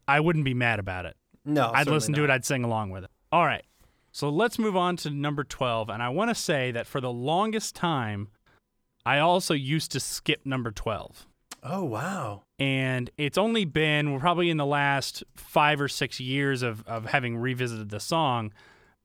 I 0.08 0.20
wouldn't 0.20 0.46
be 0.46 0.54
mad 0.54 0.80
about 0.80 1.06
it. 1.06 1.16
No, 1.46 1.72
I'd 1.74 1.88
listen 1.88 2.14
to 2.14 2.24
it. 2.24 2.30
I'd 2.30 2.46
sing 2.46 2.64
along 2.64 2.92
with 2.92 3.06
it. 3.06 3.10
All 3.32 3.46
right. 3.46 3.64
So 4.12 4.30
let's 4.30 4.58
move 4.58 4.76
on 4.76 4.98
to 4.98 5.10
number 5.10 5.44
12. 5.44 5.90
And 5.90 6.02
I 6.02 6.10
want 6.10 6.30
to 6.30 6.36
say 6.36 6.72
that 6.72 6.88
for 6.88 7.00
the 7.00 7.12
longest 7.12 7.76
time, 7.76 8.30
I 9.06 9.20
also 9.20 9.54
used 9.54 9.92
to 9.92 10.00
skip 10.00 10.46
number 10.46 10.72
12. 10.72 11.26
Oh 11.64 11.84
wow. 11.84 12.44
And 12.58 13.10
it's 13.18 13.38
only 13.38 13.66
been 13.66 14.14
we're 14.14 14.20
probably 14.20 14.50
in 14.50 14.58
the 14.58 14.66
last 14.66 15.24
five 15.36 15.82
or 15.82 15.88
six 15.88 16.20
years 16.20 16.62
of, 16.62 16.88
of 16.88 17.06
having 17.06 17.38
revisited 17.38 17.90
the 17.90 18.00
song 18.00 18.54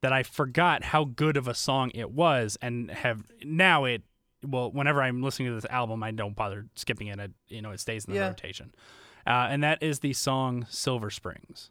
that 0.04 0.12
I 0.12 0.22
forgot 0.22 0.84
how 0.84 1.04
good 1.04 1.36
of 1.36 1.48
a 1.48 1.54
song 1.54 1.90
it 1.94 2.10
was 2.10 2.56
and 2.62 2.90
have 2.90 3.24
now 3.42 3.84
it 3.84 4.02
well 4.46 4.70
whenever 4.70 5.02
I'm 5.02 5.22
listening 5.22 5.48
to 5.48 5.54
this 5.54 5.64
album 5.70 6.02
I 6.02 6.10
don't 6.10 6.36
bother 6.36 6.66
skipping 6.76 7.08
it, 7.08 7.18
it 7.18 7.30
you 7.48 7.62
know 7.62 7.70
it 7.70 7.80
stays 7.80 8.04
in 8.04 8.12
the 8.12 8.18
Yeah. 8.20 8.28
rotation 8.28 8.74
uh, 9.26 9.46
and 9.50 9.62
that 9.64 9.82
is 9.82 10.00
the 10.00 10.12
song 10.12 10.66
Silver 10.68 11.10
Springs 11.10 11.70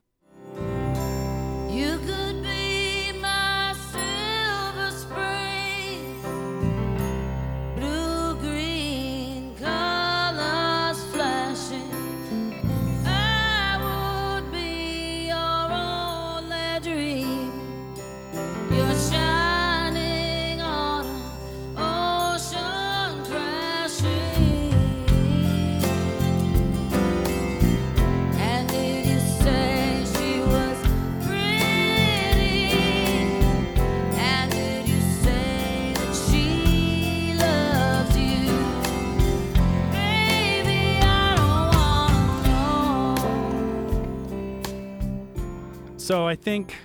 So 46.04 46.28
I 46.28 46.36
think 46.36 46.76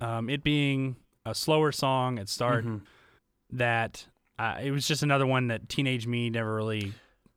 um, 0.00 0.28
it 0.28 0.42
being 0.42 0.96
a 1.24 1.32
slower 1.32 1.70
song 1.70 2.18
at 2.18 2.28
start, 2.28 2.64
that 3.50 4.08
uh, 4.36 4.56
it 4.60 4.72
was 4.72 4.88
just 4.88 5.04
another 5.04 5.28
one 5.28 5.46
that 5.46 5.68
teenage 5.68 6.08
me 6.08 6.28
never 6.28 6.56
really 6.56 6.92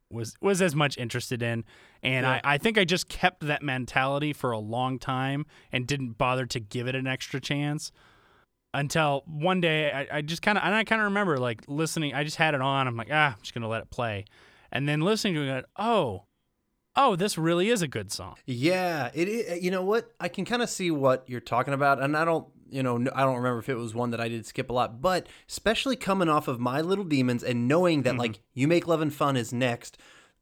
was 0.09 0.33
was 0.41 0.63
as 0.63 0.73
much 0.73 0.97
interested 0.97 1.43
in, 1.43 1.63
and 2.01 2.25
Yeah. 2.25 2.41
I, 2.43 2.55
I 2.55 2.57
think 2.57 2.79
I 2.79 2.85
just 2.85 3.07
kept 3.07 3.45
that 3.45 3.61
mentality 3.61 4.33
for 4.33 4.51
a 4.51 4.57
long 4.57 4.97
time 4.97 5.45
and 5.71 5.85
didn't 5.85 6.13
bother 6.17 6.47
to 6.47 6.59
give 6.59 6.87
it 6.87 6.95
an 6.95 7.05
extra 7.05 7.39
chance 7.39 7.91
until 8.73 9.21
one 9.27 9.61
day 9.61 9.91
I, 9.91 10.17
I 10.17 10.21
just 10.23 10.41
kind 10.41 10.57
of 10.57 10.63
and 10.63 10.73
I 10.73 10.83
kind 10.85 11.01
of 11.01 11.05
remember 11.05 11.37
like 11.37 11.61
listening. 11.67 12.15
I 12.15 12.23
just 12.23 12.37
had 12.37 12.55
it 12.55 12.61
on. 12.61 12.87
I'm 12.87 12.97
like, 12.97 13.09
ah, 13.11 13.35
I'm 13.35 13.41
just 13.41 13.53
gonna 13.53 13.67
let 13.67 13.83
it 13.83 13.91
play, 13.91 14.25
and 14.71 14.89
then 14.89 15.01
listening 15.01 15.35
to 15.35 15.57
it, 15.57 15.65
oh, 15.77 16.23
oh, 16.97 17.15
this 17.15 17.37
really 17.37 17.69
is 17.69 17.81
a 17.81 17.87
good 17.87 18.11
song. 18.11 18.35
Yeah, 18.45 19.09
it, 19.13 19.29
it. 19.29 19.61
You 19.61 19.71
know 19.71 19.83
what? 19.83 20.11
I 20.19 20.27
can 20.27 20.43
kind 20.43 20.61
of 20.61 20.69
see 20.69 20.91
what 20.91 21.23
you're 21.27 21.39
talking 21.39 21.73
about, 21.73 22.01
and 22.01 22.17
I 22.17 22.25
don't. 22.25 22.47
You 22.69 22.83
know, 22.83 22.95
I 23.15 23.23
don't 23.23 23.37
remember 23.37 23.59
if 23.59 23.69
it 23.69 23.75
was 23.75 23.95
one 23.95 24.09
that 24.09 24.19
I 24.19 24.27
did 24.27 24.45
skip 24.45 24.69
a 24.69 24.73
lot, 24.73 25.01
but 25.01 25.27
especially 25.47 25.95
coming 25.95 26.27
off 26.27 26.49
of 26.49 26.59
My 26.59 26.81
Little 26.81 27.05
Demons 27.05 27.41
and 27.41 27.65
knowing 27.65 28.01
that 28.01 28.17
like 28.17 28.31
mm-hmm. 28.31 28.41
You 28.55 28.67
Make 28.67 28.87
Loving 28.87 29.09
Fun 29.09 29.37
is 29.37 29.53
next. 29.53 29.97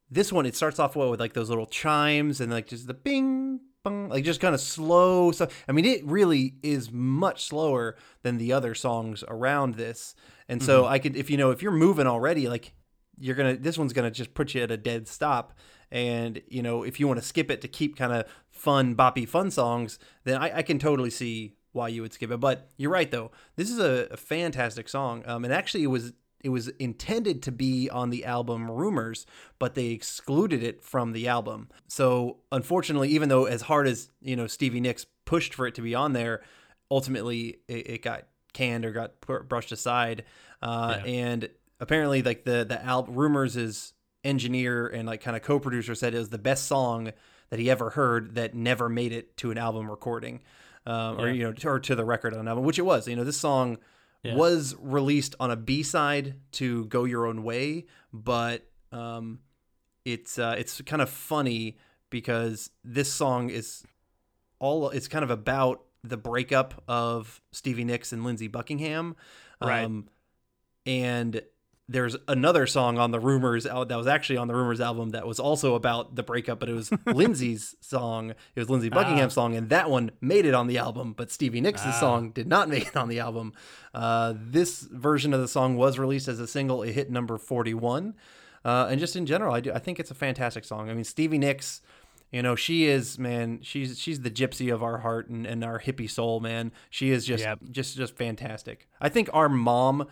This 0.10 0.34
one 0.34 0.48
it 0.48 0.56
starts 0.56 0.80
off 0.80 0.96
well 0.96 1.12
with 1.12 1.20
like 1.20 1.34
those 1.34 1.50
little 1.50 1.68
chimes 1.68 2.42
and 2.42 2.52
like 2.52 2.68
just 2.68 2.88
the 2.88 2.96
bing 2.96 3.60
bung, 3.86 4.10
like 4.10 4.26
just 4.26 4.42
kind 4.42 4.54
of 4.54 4.60
slow 4.60 5.32
stuff. 5.32 5.64
I 5.70 5.72
mean, 5.72 5.86
it 5.86 6.04
really 6.04 6.56
is 6.62 6.92
much 6.92 7.46
slower 7.46 7.96
than 8.24 8.38
the 8.38 8.52
other 8.52 8.76
songs 8.76 9.24
around 9.28 9.76
this. 9.76 10.16
And 10.50 10.62
so 10.62 10.84
mm-hmm. 10.84 10.94
I 10.94 11.00
could, 11.00 11.16
if 11.16 11.30
you 11.30 11.38
know, 11.38 11.52
if 11.52 11.62
you're 11.62 11.72
moving 11.72 12.08
already, 12.08 12.50
like 12.50 12.74
you're 13.18 13.36
gonna, 13.36 13.56
this 13.56 13.78
one's 13.78 13.94
gonna 13.94 14.12
just 14.12 14.34
put 14.34 14.54
you 14.54 14.64
at 14.64 14.72
a 14.72 14.78
dead 14.78 15.08
stop. 15.08 15.54
And 15.96 16.42
you 16.50 16.62
know, 16.62 16.84
if 16.84 17.00
you 17.00 17.08
want 17.08 17.22
to 17.22 17.26
skip 17.26 17.50
it 17.50 17.62
to 17.62 17.70
keep 17.70 17.96
kind 17.96 18.12
of 18.12 18.26
fun, 18.52 18.96
boppy, 18.96 19.26
fun 19.26 19.50
songs, 19.50 19.98
then 20.26 20.42
I, 20.42 20.58
I 20.58 20.62
can 20.62 20.78
totally 20.78 21.10
see 21.10 21.56
why 21.72 21.88
you 21.88 22.02
would 22.02 22.12
skip 22.12 22.32
it. 22.32 22.40
But 22.42 22.70
you're 22.76 22.92
right, 22.92 23.10
though. 23.10 23.32
This 23.56 23.70
is 23.72 23.80
a, 23.80 24.10
a 24.12 24.18
fantastic 24.18 24.90
song. 24.90 25.24
Um, 25.26 25.46
and 25.46 25.54
actually, 25.54 25.84
it 25.84 25.88
was 25.88 26.12
it 26.44 26.50
was 26.50 26.68
intended 26.80 27.42
to 27.44 27.52
be 27.52 27.90
on 27.90 28.10
the 28.10 28.26
album 28.26 28.70
Rumors, 28.70 29.26
but 29.58 29.74
they 29.76 29.88
excluded 29.88 30.62
it 30.62 30.84
from 30.84 31.14
the 31.14 31.30
album. 31.30 31.70
So 31.88 32.40
unfortunately, 32.52 33.10
even 33.10 33.30
though 33.30 33.46
as 33.46 33.62
hard 33.62 33.88
as 33.88 34.10
you 34.22 34.36
know 34.36 34.48
Stevie 34.48 34.82
Nicks 34.82 35.06
pushed 35.24 35.54
for 35.54 35.66
it 35.66 35.76
to 35.76 35.82
be 35.82 35.96
on 35.96 36.12
there, 36.12 36.42
ultimately 36.92 37.60
it, 37.70 37.90
it 37.90 38.02
got 38.02 38.28
canned 38.54 38.84
or 38.84 38.92
got 38.92 39.22
brushed 39.48 39.72
aside. 39.72 40.26
Uh, 40.62 40.98
Yeah. 40.98 41.12
And 41.12 41.50
apparently, 41.80 42.22
like 42.22 42.44
the 42.44 42.66
the 42.68 42.84
album 42.84 43.16
Rumors 43.16 43.56
is 43.56 43.94
engineer 44.26 44.88
and 44.88 45.08
like 45.08 45.22
kind 45.22 45.38
of 45.38 45.44
co-producer 45.44 45.96
said 45.96 46.14
it 46.14 46.18
was 46.20 46.30
the 46.30 46.38
best 46.38 46.68
song 46.68 47.12
that 47.50 47.60
he 47.60 47.70
ever 47.70 47.92
heard 47.92 48.36
that 48.36 48.54
never 48.56 48.90
made 48.90 49.12
it 49.14 49.38
to 49.38 49.52
an 49.52 49.58
album 49.58 49.90
recording 49.90 50.42
um, 50.86 51.20
or 51.20 51.30
you 51.30 51.44
know 51.44 51.54
or 51.70 51.80
to 51.80 51.96
the 51.96 52.04
record 52.06 52.34
on 52.34 52.40
an 52.40 52.48
album 52.48 52.64
which 52.66 52.80
it 52.80 52.84
was 52.84 53.08
you 53.08 53.16
know 53.16 53.24
this 53.24 53.38
song 53.40 53.78
Yeah. 54.24 54.36
was 54.36 54.76
released 54.80 55.36
on 55.40 55.52
a 55.52 55.56
b-side 55.56 56.36
to 56.54 56.86
go 56.86 57.04
your 57.06 57.26
own 57.28 57.44
way 57.44 57.86
but 58.12 58.68
um, 58.92 59.40
it's 60.04 60.40
uh, 60.40 60.56
it's 60.58 60.82
kind 60.82 61.02
of 61.02 61.10
funny 61.10 61.78
because 62.10 62.70
this 62.84 63.12
song 63.14 63.50
is 63.50 63.84
all 64.60 64.90
it's 64.90 65.08
kind 65.08 65.24
of 65.24 65.30
about 65.32 65.84
the 66.04 66.18
breakup 66.18 66.84
of 66.88 67.42
Stevie 67.52 67.84
Nicks 67.84 68.12
and 68.14 68.24
Lindsey 68.24 68.48
Buckingham 68.48 69.16
Right. 69.62 69.84
um, 69.86 70.08
and 70.86 71.42
there's 71.88 72.16
another 72.28 72.66
song 72.66 72.98
on 72.98 73.12
the 73.12 73.20
Rumors 73.20 73.68
out 73.68 73.90
that 73.90 73.96
was 73.98 74.08
actually 74.08 74.38
on 74.38 74.48
the 74.48 74.56
Rumors 74.56 74.82
album 74.82 75.10
that 75.12 75.28
was 75.28 75.40
also 75.40 75.76
about 75.76 76.16
the 76.16 76.24
breakup, 76.24 76.60
but 76.60 76.68
it 76.68 76.74
was 76.74 76.92
Lindsey's 77.06 77.76
song. 77.80 78.32
It 78.32 78.60
was 78.60 78.70
Lindsey 78.70 78.90
Buckingham's 78.90 79.34
song, 79.36 79.56
and 79.56 79.70
that 79.70 79.90
one 79.90 80.10
made 80.20 80.46
it 80.46 80.56
on 80.56 80.66
the 80.66 80.80
album, 80.80 81.14
but 81.14 81.30
Stevie 81.32 81.62
Nicks' 81.62 81.84
song 82.00 82.32
did 82.32 82.48
not 82.48 82.70
make 82.76 82.88
it 82.88 82.96
on 82.98 83.08
the 83.08 83.20
album. 83.20 83.54
Uh, 83.94 84.34
this 84.36 84.82
version 84.82 85.32
of 85.34 85.42
the 85.42 85.48
song 85.48 85.76
was 85.78 86.00
released 86.00 86.28
as 86.28 86.40
a 86.40 86.48
single. 86.48 86.82
It 86.82 86.94
hit 86.94 87.12
number 87.12 87.38
41. 87.38 88.16
Uh, 88.64 88.88
and 88.90 89.00
just 89.00 89.16
in 89.16 89.28
general, 89.28 89.54
I 89.54 89.60
do 89.60 89.72
I 89.72 89.78
think 89.78 90.00
it's 90.00 90.10
a 90.10 90.16
fantastic 90.16 90.66
song. 90.66 90.90
I 90.90 90.96
mean, 90.96 91.04
Stevie 91.04 91.38
Nicks, 91.38 91.82
you 92.32 92.42
know, 92.42 92.56
she 92.56 92.88
is 92.88 93.20
man. 93.20 93.60
She's 93.62 94.00
she's 94.00 94.22
the 94.22 94.32
gypsy 94.32 94.74
of 94.74 94.82
our 94.82 94.98
heart 94.98 95.30
and, 95.30 95.46
and 95.46 95.64
our 95.64 95.80
hippie 95.80 96.10
soul, 96.10 96.40
man. 96.40 96.72
She 96.90 97.12
is 97.12 97.26
just 97.26 97.44
Yep. 97.44 97.60
just 97.70 97.96
just 97.96 98.18
fantastic. 98.18 98.88
I 99.00 99.08
think 99.10 99.30
our 99.34 99.48
mom, 99.50 100.08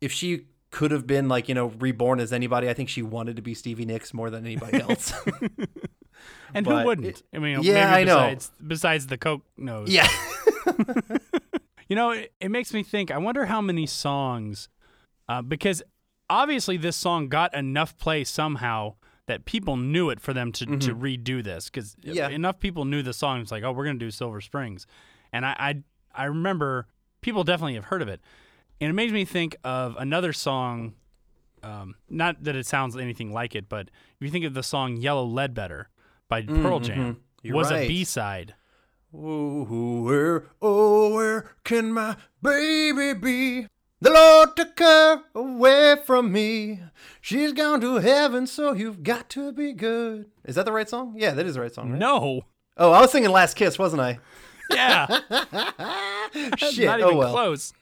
if 0.00 0.10
she 0.10 0.46
could 0.76 0.90
have 0.90 1.06
been 1.06 1.26
like 1.28 1.48
you 1.48 1.54
know 1.54 1.68
reborn 1.78 2.20
as 2.20 2.32
anybody, 2.32 2.68
I 2.68 2.74
think 2.74 2.88
she 2.88 3.02
wanted 3.02 3.36
to 3.36 3.42
be 3.42 3.54
Stevie 3.54 3.86
Nicks 3.86 4.12
more 4.14 4.28
than 4.30 4.44
anybody 4.44 4.80
else. 4.80 5.12
And 6.54 6.64
But 6.64 6.80
who 6.80 6.86
wouldn't? 6.86 7.06
it- 7.08 7.22
I 7.34 7.38
mean, 7.38 7.58
Yeah, 7.62 7.74
maybe 7.74 7.84
I 7.84 8.04
know. 8.04 8.16
besides, 8.16 8.50
Besides 8.66 9.06
the 9.08 9.18
Coke 9.18 9.42
nose. 9.58 9.88
yeah, 9.90 10.08
You 11.88 11.94
know, 11.94 12.10
it, 12.10 12.32
it 12.40 12.50
makes 12.50 12.72
me 12.74 12.82
think. 12.82 13.10
I 13.10 13.18
wonder 13.18 13.46
how 13.46 13.60
many 13.60 13.86
songs, 13.86 14.68
uh, 15.28 15.42
because 15.42 15.82
obviously 16.28 16.76
this 16.76 16.96
song 16.96 17.28
got 17.28 17.54
enough 17.54 17.96
play 17.98 18.24
somehow 18.24 18.94
that 19.26 19.44
people 19.44 19.76
knew 19.76 20.10
it 20.10 20.20
for 20.20 20.32
them 20.32 20.50
to, 20.52 20.66
to 20.78 20.94
redo 20.94 21.44
this. 21.44 21.66
Because 21.66 21.94
Mm-hmm. 21.96 22.14
Yeah. 22.14 22.28
enough 22.28 22.58
people 22.58 22.84
knew 22.84 23.02
the 23.02 23.12
song. 23.12 23.40
It's 23.40 23.52
like, 23.52 23.62
oh, 23.62 23.70
we're 23.72 23.84
gonna 23.84 23.98
do 23.98 24.10
Silver 24.10 24.40
Springs, 24.40 24.86
and 25.32 25.44
I, 25.46 25.54
I 25.58 26.22
I 26.22 26.24
remember 26.24 26.86
people 27.20 27.44
definitely 27.44 27.74
have 27.74 27.84
heard 27.86 28.02
of 28.02 28.08
it, 28.08 28.20
and 28.80 28.90
it 28.90 28.92
makes 28.92 29.12
me 29.12 29.24
think 29.24 29.56
of 29.64 29.96
another 29.98 30.32
song. 30.32 30.94
Um, 31.62 31.94
not 32.08 32.44
that 32.44 32.54
it 32.54 32.66
sounds 32.66 32.96
anything 32.96 33.32
like 33.32 33.54
it, 33.56 33.68
but 33.68 33.88
if 33.88 34.16
you 34.20 34.30
think 34.30 34.44
of 34.44 34.54
the 34.54 34.62
song 34.62 34.96
"Yellow 34.96 35.24
Ledbetter" 35.24 35.88
by 36.28 36.42
Pearl 36.42 36.80
Jam, 36.80 36.96
Mm, 36.98 37.02
mm-hmm. 37.02 37.18
You're 37.42 37.56
was 37.56 37.70
a 37.70 37.74
right. 37.74 37.88
B 37.88 38.04
side. 38.04 38.54
Ooh, 39.14 40.02
where, 40.04 40.44
oh, 40.60 41.14
where 41.14 41.52
can 41.64 41.92
my 41.92 42.16
baby 42.42 43.14
be? 43.18 43.66
The 44.00 44.10
Lord 44.10 44.54
took 44.56 44.78
her 44.78 45.22
away 45.34 45.96
from 46.04 46.30
me. 46.32 46.80
She's 47.22 47.52
gone 47.54 47.80
to 47.80 47.94
heaven, 47.96 48.46
so 48.46 48.74
you've 48.74 49.02
got 49.02 49.30
to 49.30 49.52
be 49.52 49.72
good. 49.72 50.26
Is 50.44 50.56
that 50.56 50.66
the 50.66 50.72
right 50.72 50.88
song? 50.88 51.14
Yeah, 51.16 51.30
that 51.32 51.46
is 51.46 51.54
the 51.54 51.62
right 51.62 51.72
song. 51.74 51.92
Right? 51.92 51.98
No, 51.98 52.42
Oh, 52.76 52.92
I 52.92 53.00
was 53.00 53.10
singing 53.10 53.30
Last 53.30 53.54
Kiss, 53.54 53.78
wasn't 53.78 54.02
I? 54.02 54.18
yeah, 54.70 55.06
Shit. 56.58 56.84
not 56.86 57.00
oh 57.00 57.06
even 57.06 57.16
well. 57.16 57.32
close. 57.32 57.72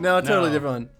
No, 0.00 0.20
totally 0.20 0.48
No. 0.48 0.52
different 0.54 0.72
one. 0.74 0.90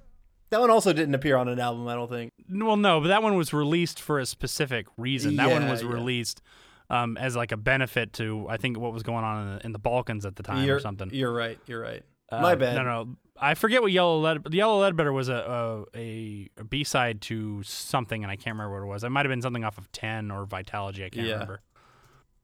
That 0.51 0.61
one 0.61 0.70
also 0.70 0.92
didn't 0.92 1.14
appear 1.14 1.36
on 1.36 1.46
an 1.48 1.61
album, 1.61 1.86
I 1.86 1.94
don't 1.94 2.11
think. 2.11 2.32
Well, 2.51 2.76
no, 2.76 3.01
but 3.01 3.09
that 3.09 3.22
one 3.22 3.36
was 3.36 3.53
released 3.53 4.01
for 4.01 4.18
a 4.18 4.26
specific 4.26 4.86
reason. 4.96 5.36
That 5.36 5.48
one 5.51 5.62
Yeah, 5.62 5.70
was 5.70 5.82
yeah. 5.82 5.88
released 5.90 6.42
um, 6.88 7.16
as 7.16 7.36
like 7.36 7.53
a 7.53 7.57
benefit 7.57 8.12
to 8.14 8.46
I 8.48 8.57
think 8.57 8.76
what 8.76 8.92
was 8.92 9.05
going 9.05 9.24
on 9.24 9.46
in 9.48 9.55
the, 9.59 9.66
in 9.66 9.72
the 9.72 9.78
Balkans 9.78 10.26
at 10.26 10.34
the 10.36 10.42
time 10.42 10.66
you're, 10.66 10.76
or 10.76 10.80
something. 10.80 11.11
You're 11.12 11.32
right. 11.32 11.59
You're 11.66 11.80
right. 11.80 12.03
Uh, 12.32 12.40
My 12.40 12.55
bad. 12.57 12.74
No, 12.76 12.82
no, 12.82 13.16
I 13.40 13.55
forget 13.55 13.80
what 13.80 13.92
Yellow 13.92 14.18
Lead. 14.20 14.42
The 14.44 14.57
Yellow 14.57 14.80
Ledbetter 14.80 15.12
was 15.12 15.28
a 15.28 15.84
a, 15.94 16.48
a 16.59 16.64
B 16.64 16.82
side 16.84 17.20
to 17.22 17.62
something, 17.62 18.22
and 18.24 18.30
I 18.30 18.34
can't 18.36 18.55
remember 18.57 18.76
what 18.80 18.84
it 18.84 18.88
was. 18.88 19.05
It 19.05 19.11
might 19.11 19.24
have 19.26 19.30
been 19.30 19.42
something 19.42 19.62
off 19.64 19.78
of 19.78 19.90
Ten 19.92 20.30
or 20.32 20.46
Vitalogy. 20.46 21.05
I 21.05 21.11
can't 21.11 21.26
Yeah. 21.26 21.32
remember. 21.34 21.61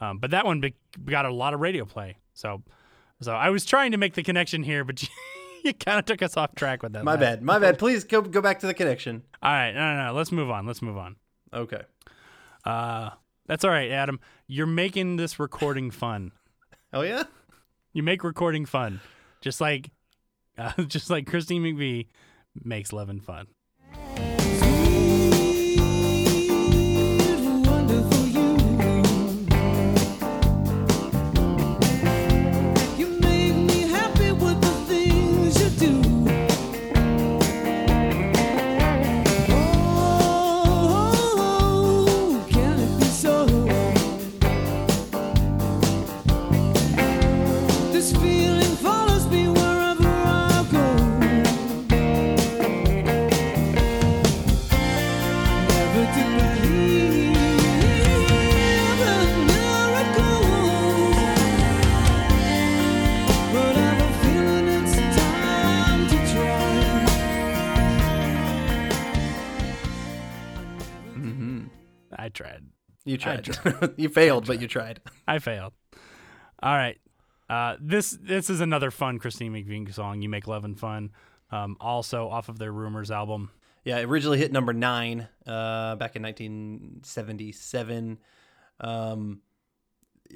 Um, 0.00 0.18
but 0.18 0.30
that 0.32 0.44
one 0.44 0.61
be- 0.61 0.74
got 1.04 1.24
a 1.24 1.32
lot 1.32 1.54
of 1.54 1.61
radio 1.61 1.84
play. 1.84 2.18
So, 2.34 2.62
so 3.20 3.32
I 3.32 3.48
was 3.50 3.64
trying 3.64 3.92
to 3.92 3.96
make 3.98 4.14
the 4.14 4.22
connection 4.22 4.62
here, 4.62 4.84
but 4.84 5.02
you, 5.70 5.74
kind 5.74 5.98
of 5.98 6.04
took 6.04 6.22
us 6.22 6.36
off 6.36 6.54
track 6.54 6.82
with 6.82 6.92
that. 6.92 7.04
My 7.04 7.16
bad. 7.16 7.42
My 7.42 7.58
bad. 7.58 7.78
Please 7.78 8.04
go 8.04 8.22
go 8.22 8.40
back 8.40 8.60
to 8.60 8.66
the 8.66 8.74
connection. 8.74 9.22
All 9.42 9.52
right, 9.52 9.72
no, 9.72 9.94
no, 9.94 10.06
no. 10.06 10.12
Let's 10.14 10.32
move 10.32 10.50
on. 10.50 10.66
Let's 10.66 10.82
move 10.82 10.96
on. 10.96 11.16
Okay. 11.52 11.82
Uh, 12.64 13.10
that's 13.46 13.64
all 13.64 13.70
right, 13.70 13.90
Adam. 13.90 14.20
You're 14.46 14.66
making 14.66 15.16
this 15.16 15.38
recording 15.38 15.90
fun. 15.90 16.32
Oh 16.92 17.02
yeah. 17.02 17.24
You 17.92 18.02
make 18.02 18.24
recording 18.24 18.64
fun, 18.64 19.00
just 19.42 19.60
like, 19.60 19.90
uh, 20.56 20.72
just 20.86 21.10
like 21.10 21.26
Christine 21.26 21.62
McVie 21.62 22.06
makes 22.64 22.92
loving 22.92 23.20
fun. 23.20 23.48
Tried. 72.37 72.64
You 73.07 73.16
tried. 73.16 73.49
you 73.97 74.11
failed, 74.11 74.47
but 74.47 74.61
you 74.61 74.68
tried. 74.68 75.01
I 75.26 75.39
failed. 75.39 75.72
All 76.62 76.74
right. 76.74 76.99
Uh, 77.49 77.76
this 77.80 78.11
this 78.11 78.51
is 78.51 78.61
another 78.61 78.91
fun 78.91 79.18
Christine 79.18 79.55
McVie 79.55 79.95
song. 79.95 80.20
You 80.20 80.28
Make 80.28 80.47
Loving 80.47 80.74
Fun. 80.74 81.12
Um, 81.51 81.78
also 81.80 82.28
off 82.28 82.51
of 82.51 82.59
their 82.59 82.72
Rumors 82.72 83.11
album. 83.11 83.51
Yeah, 83.84 83.99
it 83.99 84.05
originally 84.05 84.37
hit 84.37 84.53
number 84.53 84.74
nine 84.74 85.28
uh, 85.47 85.95
back 85.97 86.14
in 86.16 86.22
1977. 86.22 88.18
Um, 88.80 89.41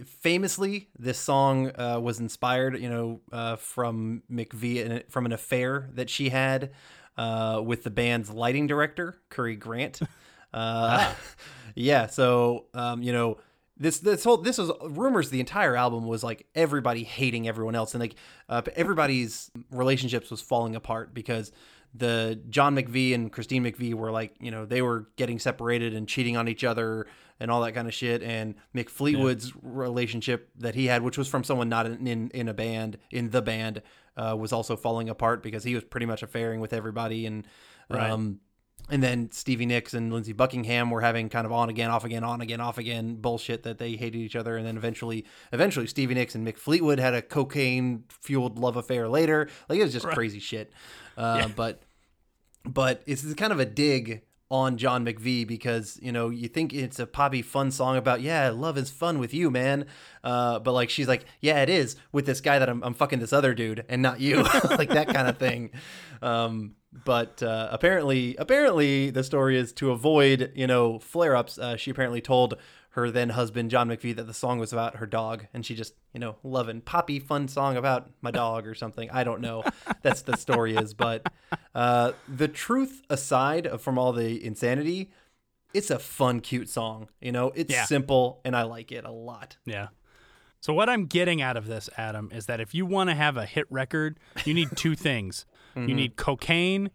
famously, 0.07 0.89
this 0.99 1.19
song 1.19 1.73
uh, 1.79 1.99
was 2.01 2.19
inspired, 2.19 2.79
you 2.81 2.89
know, 2.89 3.21
uh, 3.31 3.57
from 3.57 4.23
McVie 4.33 5.03
from 5.11 5.27
an 5.27 5.33
affair 5.33 5.91
that 5.95 6.09
she 6.09 6.31
had 6.31 6.71
uh, 7.19 7.61
with 7.63 7.83
the 7.83 7.91
band's 7.91 8.31
lighting 8.31 8.67
director, 8.67 9.21
Curry 9.29 9.57
Grant. 9.57 10.01
Uh, 10.55 11.13
yeah, 11.81 12.07
so 12.07 12.67
um, 12.75 13.03
you 13.03 13.13
know, 13.13 13.39
this 13.77 13.99
this 13.99 14.25
whole 14.25 14.37
this 14.37 14.59
was 14.59 14.71
rumors. 14.83 15.31
The 15.31 15.41
entire 15.41 15.75
album 15.75 16.07
was 16.07 16.23
like 16.23 16.47
everybody 16.55 17.03
hating 17.03 17.49
everyone 17.49 17.75
else, 17.75 17.95
and 17.95 18.01
like 18.01 18.15
uh, 18.49 18.63
everybody's 18.77 19.51
relationships 19.71 20.31
was 20.31 20.41
falling 20.41 20.77
apart 20.77 21.15
because 21.15 21.51
the 21.95 22.41
John 22.51 22.77
McVie 22.77 23.15
and 23.15 23.33
Christine 23.33 23.65
McVie 23.65 23.95
were 23.95 24.13
like, 24.13 24.37
you 24.39 24.51
know, 24.51 24.65
they 24.65 24.81
were 24.83 25.09
getting 25.17 25.39
separated 25.39 25.95
and 25.95 26.07
cheating 26.07 26.37
on 26.37 26.47
each 26.47 26.63
other 26.63 27.07
and 27.41 27.51
all 27.51 27.63
that 27.63 27.73
kind 27.73 27.89
of 27.89 27.95
shit. 27.95 28.23
And 28.23 28.55
Mick 28.75 28.89
Fleetwood's 28.89 29.53
relationship 29.61 30.51
that 30.59 30.75
he 30.75 30.87
had, 30.87 31.03
which 31.03 31.19
was 31.19 31.27
from 31.27 31.43
someone 31.43 31.69
not 31.69 31.87
in 31.87 32.07
in, 32.07 32.31
in 32.31 32.49
a 32.49 32.55
band 32.55 32.99
in 33.11 33.31
the 33.31 33.43
band, 33.43 33.83
uh, 34.17 34.37
was 34.39 34.53
also 34.53 34.77
falling 34.77 35.09
apart 35.09 35.43
because 35.43 35.65
he 35.65 35.75
was 35.75 35.85
pretty 35.85 36.07
much 36.07 36.23
affairing 36.23 36.61
with 36.61 36.73
everybody 36.73 37.27
and. 37.27 37.47
Right. 37.89 38.11
Um, 38.11 38.41
and 38.91 39.03
then 39.03 39.31
Stevie 39.33 39.67
Nicks 39.67 39.95
and 39.95 40.13
Lindsey 40.13 40.33
Buckingham 40.33 40.91
were 40.91 41.01
having 41.01 41.29
kind 41.29 41.47
of 41.47 41.53
on 41.53 41.69
again, 41.69 41.91
off 41.91 42.05
again, 42.05 42.25
on 42.25 42.41
again, 42.41 42.61
off 42.61 42.79
again 42.79 43.17
bullshit 43.17 43.63
that 43.63 43.79
they 43.79 43.93
hated 43.93 44.19
each 44.19 44.37
other. 44.37 44.57
And 44.57 44.67
then 44.67 44.77
eventually, 44.77 45.25
eventually 45.53 45.87
Stevie 45.87 46.15
Nicks 46.15 46.35
and 46.35 46.47
Mick 46.47 46.59
Fleetwood 46.59 46.99
had 46.99 47.15
a 47.15 47.23
cocaine 47.23 48.05
fueled 48.09 48.59
love 48.59 48.77
affair 48.77 49.09
later. 49.09 49.49
Like 49.69 49.79
it 49.79 49.83
was 49.85 49.93
just 49.93 50.07
crazy 50.07 50.41
shit. 50.41 50.73
Uh, 51.17 51.49
But 51.55 51.83
but 52.65 53.03
it's 53.07 53.33
kind 53.35 53.53
of 53.53 53.61
a 53.61 53.65
dig 53.65 54.23
on 54.51 54.77
John 54.77 55.07
McVie 55.07 55.47
because 55.47 55.99
you 56.03 56.11
know 56.11 56.29
you 56.29 56.49
think 56.49 56.75
it's 56.75 56.99
a 56.99 57.07
poppy 57.07 57.41
fun 57.41 57.71
song 57.71 57.97
about 57.97 58.21
yeah 58.21 58.51
love 58.51 58.77
is 58.77 58.91
fun 58.91 59.19
with 59.19 59.33
you 59.33 59.51
man, 59.51 59.87
uh, 60.25 60.59
but 60.59 60.73
like 60.73 60.91
she's 60.91 61.07
like 61.07 61.25
yeah 61.41 61.63
it 61.63 61.69
is 61.69 61.97
with 62.11 62.27
this 62.27 62.41
guy 62.41 62.59
that 62.59 62.69
I'm, 62.69 62.83
I'm 62.83 62.95
fucking 62.95 63.21
this 63.21 63.33
other 63.33 63.55
dude 63.55 63.85
and 63.89 64.03
not 64.03 64.21
you 64.21 64.43
like 64.71 64.89
that 64.91 65.09
kind 65.09 65.29
of 65.29 65.39
thing. 65.39 65.71
Um, 66.21 66.75
but 66.93 67.43
uh, 67.43 67.69
apparently 67.71 68.37
apparently 68.37 69.11
the 69.11 69.23
story 69.25 69.57
is 69.57 69.73
to 69.75 69.91
avoid 69.91 70.53
you 70.55 70.67
know 70.67 70.99
flare 70.99 71.37
ups. 71.37 71.59
Uh, 71.59 71.77
she 71.77 71.91
apparently 71.91 72.21
told 72.21 72.55
her 72.95 73.09
then 73.09 73.29
husband 73.31 73.71
John 73.71 73.89
McVie 73.89 74.17
that 74.17 74.27
the 74.27 74.35
song 74.35 74.59
was 74.59 74.73
about 74.73 74.97
her 74.97 75.07
dog, 75.07 75.47
and 75.55 75.65
she 75.65 75.75
just 75.77 75.95
you 76.13 76.19
know 76.21 76.37
loving 76.43 76.81
poppy 76.81 77.21
fun 77.21 77.47
song 77.49 77.77
about 77.77 78.11
my 78.21 78.31
dog 78.33 78.67
or 78.67 78.75
something. 78.75 79.09
I 79.11 79.23
don't 79.25 79.41
know. 79.41 79.63
That's 80.03 80.23
the 80.23 80.37
story 80.37 80.75
is, 80.77 80.93
but 80.95 81.31
uh, 81.75 82.13
the 82.29 82.49
truth 82.49 83.03
aside 83.09 83.81
from 83.81 83.97
all 83.99 84.13
the 84.13 84.45
insanity, 84.45 85.11
it's 85.73 85.91
a 85.91 86.01
fun, 86.01 86.41
cute 86.41 86.69
song. 86.69 87.09
You 87.21 87.31
know, 87.31 87.53
it's 87.55 87.73
Yeah. 87.73 87.85
simple, 87.85 88.41
and 88.45 88.57
I 88.57 88.63
like 88.63 88.91
it 88.91 89.05
a 89.05 89.13
lot. 89.13 89.57
Yeah. 89.65 89.89
So 90.63 90.75
what 90.75 90.91
I'm 90.91 91.07
getting 91.07 91.41
out 91.41 91.57
of 91.57 91.67
this, 91.69 91.89
Adam, 91.97 92.29
is 92.35 92.45
that 92.47 92.61
if 92.61 92.75
you 92.75 92.85
want 92.85 93.09
to 93.09 93.15
have 93.15 93.37
a 93.39 93.47
hit 93.47 93.67
record, 93.71 94.19
you 94.45 94.53
need 94.53 94.69
two 94.77 94.95
things. 94.97 95.47
Mm-hmm. 95.81 95.89
You 95.89 95.95
need 95.95 96.17
cocaine, 96.17 96.91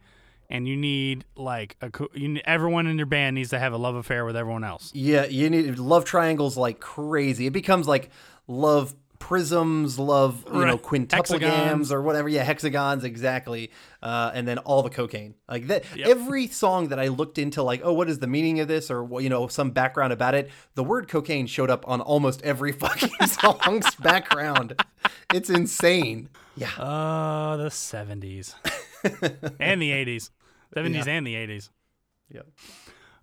and 0.50 0.68
you 0.68 0.76
need 0.78 1.26
like 1.36 1.76
a 1.82 1.90
co- 1.90 2.10
you 2.14 2.28
need, 2.30 2.44
everyone 2.46 2.88
in 2.88 2.98
your 2.98 3.06
band 3.08 3.36
needs 3.36 3.50
to 3.50 3.60
have 3.60 3.74
a 3.74 3.78
love 3.78 3.96
affair 3.96 4.26
with 4.26 4.36
everyone 4.36 4.64
else. 4.64 4.92
Yeah, 4.94 5.26
you 5.26 5.50
need 5.50 5.78
love 5.80 6.06
triangles 6.06 6.56
like 6.58 6.80
crazy. 6.80 7.48
It 7.48 7.54
becomes 7.54 7.88
like 7.88 8.10
love 8.48 8.96
prisms, 9.18 9.98
love 9.98 10.44
you 10.54 10.66
know 10.66 10.74
Right. 10.74 10.82
quintuplegams 10.84 11.92
or 11.92 12.02
whatever. 12.02 12.30
Yeah, 12.30 12.44
hexagons 12.44 13.04
exactly. 13.04 13.72
Uh, 14.04 14.30
and 14.36 14.48
then 14.48 14.60
all 14.60 14.84
the 14.84 14.90
cocaine 14.92 15.34
like 15.50 15.66
that. 15.68 15.84
Yep. 15.96 16.08
Every 16.08 16.48
song 16.48 16.90
that 16.90 17.00
I 17.00 17.08
looked 17.08 17.40
into, 17.40 17.64
like, 17.64 17.82
oh, 17.84 17.94
what 17.94 18.08
is 18.08 18.20
the 18.20 18.28
meaning 18.28 18.60
of 18.60 18.68
this, 18.68 18.92
or 18.92 19.04
what 19.04 19.24
you 19.24 19.30
know, 19.30 19.48
some 19.48 19.72
background 19.72 20.14
about 20.14 20.36
it. 20.36 20.52
The 20.76 20.84
word 20.84 21.08
cocaine 21.08 21.48
showed 21.48 21.72
up 21.72 21.88
on 21.88 22.02
almost 22.02 22.44
every 22.44 22.72
fucking 22.84 23.10
song's 23.28 23.96
background. 23.96 24.80
It's 25.34 25.50
insane. 25.50 26.30
Yeah. 26.56 26.72
Uh, 26.78 27.58
the 27.58 27.70
70s 27.70 28.56
and 29.60 29.82
the 29.82 29.92
80s, 29.92 30.30
70s 30.76 31.08
and 31.08 31.28
the 31.28 31.36
80s. 31.36 31.70
Yeah. 32.30 32.42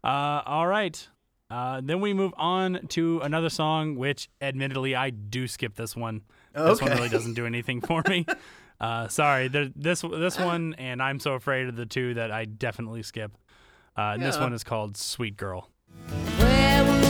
Uh, 0.04 0.42
all 0.44 0.66
right. 0.66 1.08
Uh, 1.50 1.80
then 1.82 2.00
we 2.00 2.14
move 2.14 2.32
on 2.36 2.86
to 2.88 3.20
another 3.20 3.50
song, 3.50 3.96
which 3.96 4.28
admittedly 4.40 4.94
I 4.94 5.10
do 5.10 5.46
skip 5.46 5.74
this 5.74 5.94
one. 5.94 6.22
This 6.54 6.80
one 6.80 6.92
really 6.92 7.08
doesn't 7.08 7.34
do 7.34 7.46
anything 7.46 7.80
for 7.80 8.02
me. 8.08 8.26
Uh, 8.80 9.06
sorry, 9.06 9.46
there, 9.46 9.68
this 9.76 10.00
this 10.00 10.36
one, 10.36 10.74
and 10.76 11.00
I'm 11.00 11.20
so 11.20 11.34
afraid 11.34 11.68
of 11.68 11.76
the 11.76 11.86
two 11.86 12.14
that 12.14 12.32
I 12.32 12.46
definitely 12.46 13.04
skip. 13.04 13.30
Uh, 13.96 14.14
and 14.14 14.22
This 14.22 14.36
one 14.36 14.52
is 14.52 14.64
called 14.64 14.96
"Sweet 14.96 15.36
Girl." 15.36 15.70
Where 16.38 16.84
would 16.84 17.02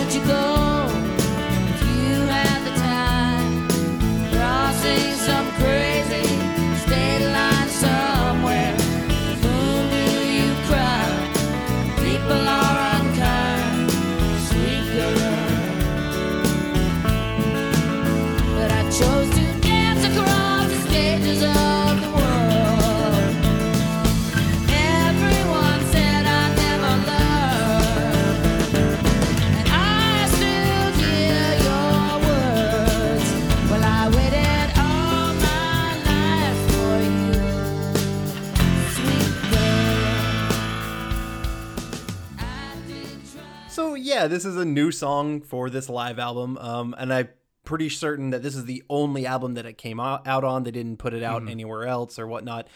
yeah, 44.12 44.26
this 44.26 44.44
is 44.44 44.56
a 44.56 44.64
new 44.64 44.90
song 44.90 45.40
for 45.40 45.70
this 45.70 45.88
live 45.88 46.18
album, 46.18 46.58
um, 46.58 46.94
and 46.98 47.12
I'm 47.12 47.28
pretty 47.64 47.88
certain 47.88 48.30
that 48.30 48.42
this 48.42 48.54
is 48.56 48.64
the 48.64 48.82
only 48.90 49.26
album 49.26 49.54
that 49.54 49.66
it 49.66 49.78
came 49.78 50.00
out, 50.00 50.26
on. 50.26 50.64
They 50.64 50.70
didn't 50.70 50.98
put 50.98 51.14
it 51.14 51.22
out 51.22 51.48
anywhere 51.48 51.86
else 51.86 52.18
or 52.18 52.26
whatnot. 52.26 52.68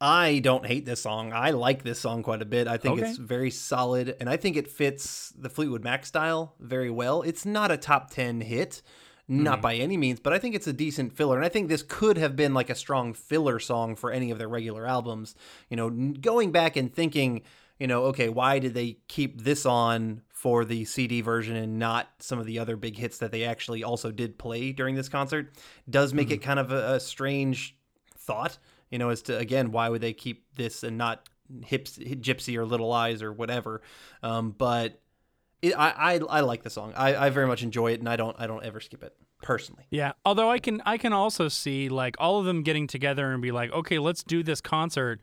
I 0.00 0.40
don't 0.40 0.66
hate 0.66 0.84
this 0.84 1.02
song. 1.02 1.32
I 1.32 1.50
like 1.50 1.82
this 1.82 1.98
song 1.98 2.22
quite 2.22 2.42
a 2.42 2.46
bit. 2.46 2.68
I 2.68 2.76
think 2.76 3.00
Okay. 3.00 3.08
it's 3.08 3.18
very 3.18 3.50
solid, 3.50 4.14
and 4.20 4.28
I 4.28 4.36
think 4.36 4.56
it 4.56 4.68
fits 4.68 5.32
the 5.36 5.48
Fleetwood 5.48 5.82
Mac 5.84 6.04
style 6.06 6.54
very 6.60 6.90
well. 6.90 7.22
It's 7.22 7.46
not 7.46 7.70
a 7.70 7.76
top 7.76 8.10
ten 8.10 8.40
hit. 8.40 8.82
Not 9.28 9.60
by 9.60 9.74
any 9.74 9.96
means, 9.96 10.20
but 10.20 10.32
I 10.32 10.38
think 10.38 10.54
it's 10.54 10.68
a 10.68 10.72
decent 10.72 11.16
filler. 11.16 11.34
And 11.34 11.44
I 11.44 11.48
think 11.48 11.68
this 11.68 11.82
could 11.82 12.16
have 12.16 12.36
been 12.36 12.54
like 12.54 12.70
a 12.70 12.76
strong 12.76 13.12
filler 13.12 13.58
song 13.58 13.96
for 13.96 14.12
any 14.12 14.30
of 14.30 14.38
their 14.38 14.48
regular 14.48 14.86
albums. 14.86 15.34
You 15.68 15.76
know, 15.76 15.90
going 15.90 16.52
back 16.52 16.76
and 16.76 16.94
thinking, 16.94 17.42
you 17.80 17.88
know, 17.88 18.04
okay, 18.04 18.28
why 18.28 18.60
did 18.60 18.74
they 18.74 18.98
keep 19.08 19.42
this 19.42 19.66
on 19.66 20.22
for 20.46 20.64
the 20.64 20.84
CD 20.84 21.22
version 21.22 21.56
and 21.56 21.76
not 21.76 22.08
some 22.20 22.38
of 22.38 22.46
the 22.46 22.60
other 22.60 22.76
big 22.76 22.96
hits 22.96 23.18
that 23.18 23.32
they 23.32 23.42
actually 23.42 23.82
also 23.82 24.12
did 24.12 24.38
play 24.38 24.70
during 24.70 24.94
this 24.94 25.08
concert? 25.08 25.52
Does 25.90 26.14
make 26.14 26.30
it 26.30 26.38
kind 26.38 26.60
of 26.60 26.70
a, 26.70 26.92
a 26.92 27.00
strange 27.00 27.76
thought, 28.16 28.56
you 28.88 28.96
know, 28.96 29.08
as 29.08 29.22
to 29.22 29.36
again, 29.36 29.72
why 29.72 29.88
would 29.88 30.02
they 30.02 30.12
keep 30.12 30.44
this 30.54 30.84
and 30.84 30.96
not 30.96 31.28
Hips, 31.64 31.98
Gypsy 31.98 32.56
or 32.56 32.64
Little 32.64 32.86
Lies 32.86 33.22
or 33.22 33.32
whatever? 33.32 33.82
Um, 34.22 34.54
but 34.56 35.02
it, 35.62 35.76
I, 35.76 36.14
I 36.14 36.20
I 36.30 36.40
like 36.42 36.62
the 36.62 36.70
song. 36.70 36.92
I, 36.94 37.26
I 37.26 37.30
very 37.30 37.48
much 37.48 37.64
enjoy 37.64 37.90
it, 37.90 37.98
and 37.98 38.08
I 38.08 38.14
don't 38.14 38.36
I 38.38 38.46
don't 38.46 38.62
ever 38.62 38.78
skip 38.78 39.02
it 39.02 39.16
personally. 39.42 39.88
Yeah. 39.90 40.12
Although 40.24 40.48
I 40.48 40.60
can 40.60 40.80
I 40.86 40.96
can 40.96 41.12
also 41.12 41.48
see 41.48 41.88
like 41.88 42.14
all 42.20 42.38
of 42.38 42.44
them 42.44 42.62
getting 42.62 42.86
together 42.86 43.32
and 43.32 43.42
be 43.42 43.50
like, 43.50 43.72
okay, 43.72 43.98
let's 43.98 44.22
do 44.22 44.44
this 44.44 44.60
concert, 44.60 45.20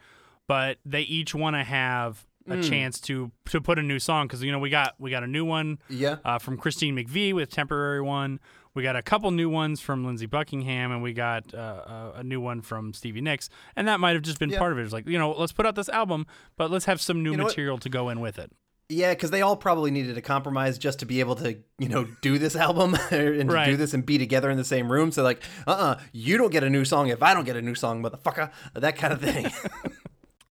but 0.49 0.79
they 0.85 1.03
each 1.03 1.33
want 1.33 1.55
to 1.55 1.63
have 1.63 2.25
a 2.49 2.61
chance 2.61 2.99
to 3.01 3.31
to 3.45 3.61
put 3.61 3.79
a 3.79 3.81
new 3.83 3.99
song 3.99 4.27
because 4.27 4.43
you 4.43 4.51
know 4.51 4.59
we 4.59 4.69
got 4.69 4.95
we 4.99 5.09
got 5.11 5.23
a 5.23 5.27
new 5.27 5.45
one 5.45 5.79
Yeah. 5.89 6.17
uh, 6.25 6.39
from 6.39 6.57
Christine 6.57 6.95
McVie 6.95 7.33
with 7.33 7.49
temporary 7.51 8.01
one. 8.01 8.39
We 8.75 8.81
got 8.81 8.95
a 8.95 9.01
couple 9.03 9.29
new 9.31 9.49
ones 9.49 9.81
from 9.81 10.03
Lindsey 10.03 10.25
Buckingham, 10.25 10.91
and 10.91 11.03
we 11.03 11.13
got 11.13 11.53
uh, 11.53 11.57
a, 11.57 12.19
a 12.19 12.23
new 12.23 12.41
one 12.41 12.61
from 12.61 12.91
Stevie 12.93 13.21
Nicks, 13.21 13.47
and 13.75 13.87
that 13.87 13.99
might 13.99 14.13
have 14.13 14.23
just 14.23 14.39
been 14.39 14.49
Yeah. 14.49 14.57
part 14.59 14.71
of 14.71 14.79
it. 14.79 14.83
It's 14.83 14.91
like 14.93 15.07
you 15.07 15.17
know, 15.19 15.31
let's 15.31 15.53
put 15.53 15.65
out 15.67 15.75
this 15.75 15.89
album, 15.89 16.25
but 16.57 16.71
let's 16.71 16.85
have 16.85 16.99
some 16.99 17.21
new 17.23 17.31
You 17.31 17.37
know 17.37 17.43
what? 17.43 17.51
material 17.51 17.77
to 17.77 17.89
go 17.89 18.09
in 18.09 18.19
with 18.19 18.39
it. 18.39 18.51
Yeah, 18.89 19.13
because 19.13 19.31
they 19.31 19.41
all 19.41 19.55
probably 19.55 19.91
needed 19.91 20.17
a 20.17 20.21
compromise 20.21 20.77
just 20.77 20.99
to 20.99 21.05
be 21.05 21.21
able 21.21 21.35
to, 21.35 21.57
you 21.79 21.87
know, 21.87 22.05
do 22.21 22.37
this 22.37 22.55
album 22.55 22.95
and 23.11 23.51
Right. 23.51 23.65
do 23.67 23.77
this 23.77 23.93
and 23.93 24.05
be 24.05 24.17
together 24.17 24.51
in 24.51 24.57
the 24.57 24.65
same 24.65 24.91
room. 24.91 25.11
So 25.11 25.23
like, 25.23 25.41
uh, 25.65 25.71
uh 25.71 25.99
you 26.11 26.37
don't 26.37 26.51
get 26.51 26.63
a 26.63 26.69
new 26.69 26.83
song 26.83 27.07
if 27.07 27.23
I 27.23 27.33
don't 27.33 27.45
get 27.45 27.55
a 27.55 27.61
new 27.61 27.75
song, 27.75 28.03
motherfucker. 28.03 28.51
That 28.75 28.97
kind 28.97 29.13
of 29.13 29.21
thing. 29.21 29.47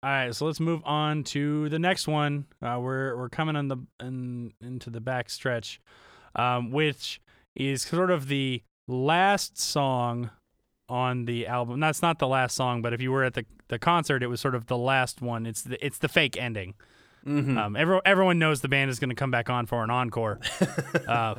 All 0.04 0.10
right, 0.10 0.36
so 0.36 0.45
let's 0.45 0.60
move 0.60 0.82
on 0.84 1.24
to 1.26 1.70
the 1.70 1.80
next 1.80 2.10
one. 2.10 2.45
Uh, 2.62 2.78
we're 2.82 3.16
we're 3.16 3.30
coming 3.30 3.56
on 3.56 3.70
the 3.70 3.78
in, 4.01 4.51
into 4.62 4.89
the 4.89 4.99
back 4.99 5.30
stretch, 5.30 5.80
um, 6.36 6.72
which 6.72 7.22
is 7.56 7.84
sort 7.84 8.12
of 8.12 8.28
the 8.28 8.62
last 8.86 9.58
song 9.58 10.30
on 10.89 11.24
the 11.24 11.47
album. 11.47 11.80
That's 11.80 12.01
not 12.01 12.20
the 12.20 12.28
last 12.28 12.54
song, 12.54 12.82
but 12.82 12.91
if 12.91 13.01
you 13.01 13.14
were 13.14 13.24
at 13.24 13.34
the 13.34 13.45
the 13.70 13.80
concert, 13.80 14.24
it 14.24 14.28
was 14.28 14.41
sort 14.41 14.56
of 14.56 14.66
the 14.66 14.78
last 14.78 15.22
one. 15.22 15.45
It's 15.45 15.62
the 15.62 15.84
it's 15.84 15.99
the 15.99 16.10
fake 16.10 16.36
ending. 16.36 16.74
Mm-hmm. 17.26 17.58
Um, 17.58 17.76
every, 17.78 18.01
everyone 18.04 18.39
knows 18.39 18.60
the 18.60 18.68
band 18.68 18.91
is 18.91 18.99
going 18.99 19.10
to 19.10 19.16
come 19.16 19.32
back 19.32 19.49
on 19.49 19.68
for 19.68 19.86
an 19.86 19.89
encore. 19.89 20.41
uh, 21.08 21.36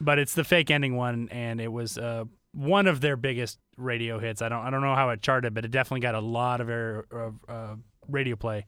but 0.00 0.20
it's 0.20 0.34
the 0.34 0.44
fake 0.44 0.70
ending 0.70 0.94
one, 0.94 1.28
and 1.32 1.60
it 1.60 1.72
was 1.72 1.98
uh, 1.98 2.26
one 2.52 2.86
of 2.86 3.00
their 3.00 3.16
biggest 3.16 3.58
radio 3.76 4.20
hits. 4.20 4.40
I 4.40 4.48
don't 4.48 4.64
I 4.64 4.70
don't 4.70 4.82
know 4.82 4.94
how 4.94 5.10
it 5.10 5.20
charted, 5.20 5.52
but 5.52 5.64
it 5.64 5.72
definitely 5.72 6.00
got 6.00 6.14
a 6.14 6.20
lot 6.20 6.60
of 6.60 6.68
air, 6.68 7.04
of, 7.10 7.34
uh, 7.48 7.74
radio 8.08 8.36
play, 8.36 8.66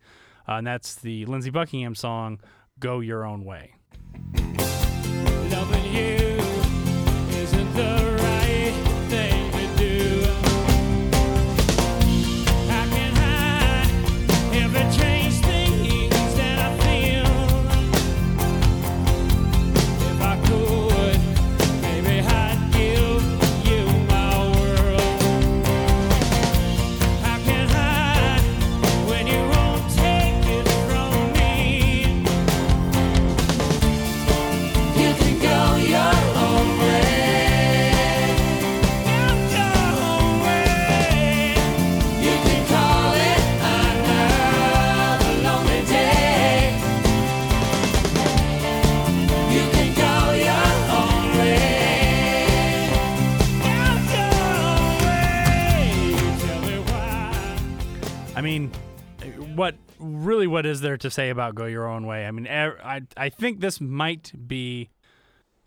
uh, 0.48 0.52
and 0.54 0.66
that's 0.66 0.94
the 0.94 1.26
Lindsey 1.26 1.50
Buckingham 1.50 1.94
song 1.94 2.40
"Go 2.78 3.00
Your 3.00 3.24
Own 3.24 3.44
Way." 3.44 3.74
What 60.56 60.64
is 60.64 60.80
there 60.80 60.96
to 60.96 61.10
say 61.10 61.28
about 61.28 61.54
"Go 61.54 61.66
Your 61.66 61.86
Own 61.86 62.06
Way"? 62.06 62.26
I 62.26 62.30
mean, 62.30 62.48
I 62.48 63.02
I 63.14 63.28
think 63.28 63.60
this 63.60 63.78
might 63.78 64.32
be, 64.48 64.88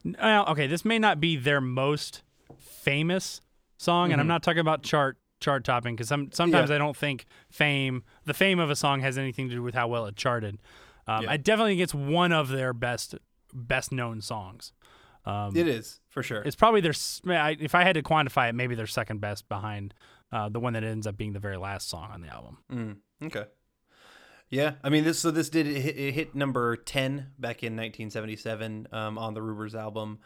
well, 0.04 0.48
okay, 0.48 0.66
this 0.66 0.84
may 0.84 0.98
not 0.98 1.20
be 1.20 1.36
their 1.36 1.62
most 1.62 2.24
famous 2.58 3.40
song, 3.78 4.12
and 4.12 4.20
I'm 4.20 4.26
not 4.26 4.42
talking 4.42 4.62
about 4.62 4.82
chart 4.82 5.18
chart 5.40 5.64
topping 5.64 5.96
because 5.96 6.08
some, 6.08 6.32
sometimes 6.32 6.70
Yeah. 6.72 6.78
I 6.78 6.80
don't 6.80 6.98
think 6.98 7.26
fame 7.52 8.04
the 8.26 8.34
fame 8.34 8.58
of 8.60 8.72
a 8.72 8.76
song 8.76 9.02
has 9.02 9.16
anything 9.20 9.48
to 9.50 9.56
do 9.56 9.62
with 9.62 9.76
how 9.76 9.88
well 9.88 10.08
it 10.08 10.16
charted. 10.16 10.58
Um, 11.06 11.24
Yeah. 11.24 11.32
I 11.34 11.38
definitely 11.38 11.74
think 11.74 11.84
it's 11.84 11.94
one 11.94 12.32
of 12.32 12.50
their 12.50 12.74
best 12.74 13.14
best 13.54 13.92
known 13.92 14.22
songs. 14.22 14.74
Um, 15.26 15.56
It 15.56 15.68
is 15.68 16.02
for 16.10 16.24
sure. 16.24 16.42
it's 16.42 16.56
probably 16.56 16.82
their 16.82 16.96
if 16.96 17.76
I 17.76 17.84
had 17.84 17.94
to 17.94 18.02
quantify 18.02 18.50
it, 18.50 18.56
maybe 18.56 18.74
their 18.74 18.88
second 18.88 19.22
best 19.22 19.48
behind 19.48 19.94
uh, 20.32 20.50
the 20.50 20.60
one 20.60 20.74
that 20.74 20.84
ends 20.84 21.06
up 21.06 21.16
being 21.16 21.34
the 21.34 21.40
very 21.40 21.58
last 21.58 21.88
song 21.90 22.10
on 22.12 22.22
the 22.22 22.28
album. 22.28 22.58
Mm, 22.72 23.28
okay. 23.28 23.46
Yeah, 24.50 24.74
I 24.84 24.90
mean 24.90 25.04
this. 25.04 25.20
So 25.20 25.32
this 25.32 25.50
did 25.50 25.68
it 25.68 25.80
hit, 25.82 25.98
it 25.98 26.14
hit 26.14 26.36
number 26.36 26.76
ten 26.76 27.28
back 27.38 27.64
in 27.64 27.74
1977 27.74 28.88
um, 28.92 29.18
on 29.18 29.34
the 29.34 29.42
Rumors 29.42 29.76
album. 29.76 30.20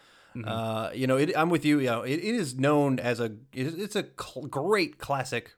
Uh, 0.45 0.89
you 0.95 1.05
know, 1.05 1.17
it, 1.17 1.31
I'm 1.37 1.49
with 1.51 1.63
you. 1.63 1.79
You 1.79 1.87
know, 1.87 2.01
it, 2.01 2.13
it 2.15 2.23
is 2.23 2.55
known 2.55 2.99
as 2.99 3.19
a 3.19 3.25
it, 3.53 3.77
it's 3.77 3.95
a 3.95 4.05
cl- 4.19 4.47
great 4.47 4.97
classic 4.97 5.51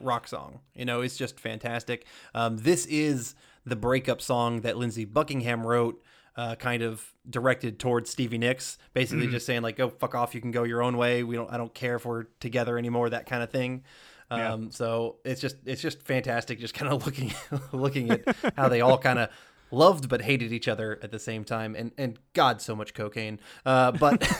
rock 0.00 0.28
song. 0.28 0.60
You 0.74 0.84
know, 0.84 1.00
it's 1.00 1.16
just 1.16 1.40
fantastic. 1.40 2.04
Um, 2.34 2.58
this 2.58 2.84
is 2.86 3.34
the 3.64 3.76
breakup 3.76 4.20
song 4.20 4.60
that 4.62 4.76
Lindsey 4.76 5.04
Buckingham 5.04 5.66
wrote. 5.66 6.02
Uh, 6.36 6.54
kind 6.54 6.84
of 6.84 7.14
directed 7.28 7.80
towards 7.80 8.10
Stevie 8.10 8.38
Nicks, 8.38 8.78
basically 8.94 9.26
just 9.26 9.44
saying 9.44 9.62
like, 9.62 9.76
"Go 9.76 9.88
fuck 9.88 10.14
off, 10.14 10.36
you 10.36 10.40
can 10.40 10.52
go 10.52 10.62
your 10.62 10.82
own 10.82 10.96
way. 10.96 11.24
We 11.24 11.34
don't, 11.34 11.50
I 11.52 11.56
don't 11.56 11.74
care 11.74 11.96
if 11.96 12.04
we're 12.04 12.24
together 12.38 12.78
anymore." 12.78 13.10
That 13.10 13.26
kind 13.26 13.42
of 13.42 13.50
thing. 13.50 13.82
Yeah. 14.30 14.52
Um, 14.52 14.70
so 14.70 15.16
it's 15.24 15.40
just 15.40 15.56
it's 15.64 15.80
just 15.80 16.02
fantastic, 16.02 16.58
just 16.60 16.74
kind 16.74 16.92
of 16.92 17.04
looking 17.06 17.32
looking 17.72 18.10
at 18.10 18.24
how 18.56 18.68
they 18.68 18.80
all 18.82 18.98
kind 18.98 19.18
of 19.18 19.30
loved 19.70 20.08
but 20.08 20.22
hated 20.22 20.52
each 20.52 20.68
other 20.68 20.98
at 21.02 21.10
the 21.10 21.18
same 21.18 21.44
time, 21.44 21.74
and 21.74 21.92
and 21.96 22.18
God, 22.34 22.60
so 22.60 22.76
much 22.76 22.92
cocaine. 22.94 23.40
Uh, 23.64 23.92
but 23.92 24.30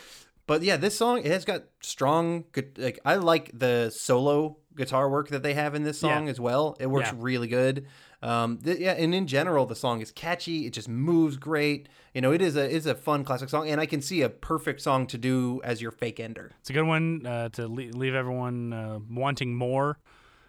but 0.46 0.62
yeah, 0.62 0.76
this 0.76 0.96
song 0.96 1.18
it 1.18 1.26
has 1.26 1.44
got 1.44 1.64
strong 1.80 2.44
good. 2.52 2.78
Like 2.78 2.98
I 3.04 3.16
like 3.16 3.50
the 3.56 3.90
solo 3.90 4.56
guitar 4.76 5.08
work 5.10 5.28
that 5.28 5.42
they 5.42 5.54
have 5.54 5.74
in 5.74 5.82
this 5.82 5.98
song 6.00 6.24
Yeah. 6.26 6.30
as 6.30 6.40
well. 6.40 6.76
It 6.80 6.86
works 6.88 7.08
Yeah. 7.12 7.18
really 7.18 7.48
good. 7.48 7.86
Um, 8.20 8.58
th- 8.58 8.78
yeah, 8.78 8.92
and 8.92 9.14
in 9.14 9.26
general, 9.28 9.64
the 9.66 9.76
song 9.76 10.00
is 10.00 10.10
catchy. 10.10 10.66
It 10.66 10.72
just 10.72 10.88
moves 10.88 11.36
great. 11.36 11.88
You 12.14 12.20
know, 12.20 12.32
it 12.32 12.42
is 12.42 12.56
a 12.56 12.68
is 12.68 12.86
a 12.86 12.94
fun 12.94 13.22
classic 13.24 13.48
song, 13.48 13.68
and 13.68 13.80
I 13.80 13.86
can 13.86 14.02
see 14.02 14.22
a 14.22 14.28
perfect 14.28 14.80
song 14.80 15.06
to 15.08 15.18
do 15.18 15.60
as 15.62 15.80
your 15.80 15.92
fake 15.92 16.18
ender. 16.18 16.50
It's 16.60 16.70
a 16.70 16.72
good 16.72 16.82
one 16.86 17.24
uh, 17.26 17.48
to 17.50 17.68
le- 17.68 17.92
leave 17.96 18.14
everyone 18.14 18.72
uh, 18.72 18.98
wanting 19.10 19.54
more. 19.54 19.98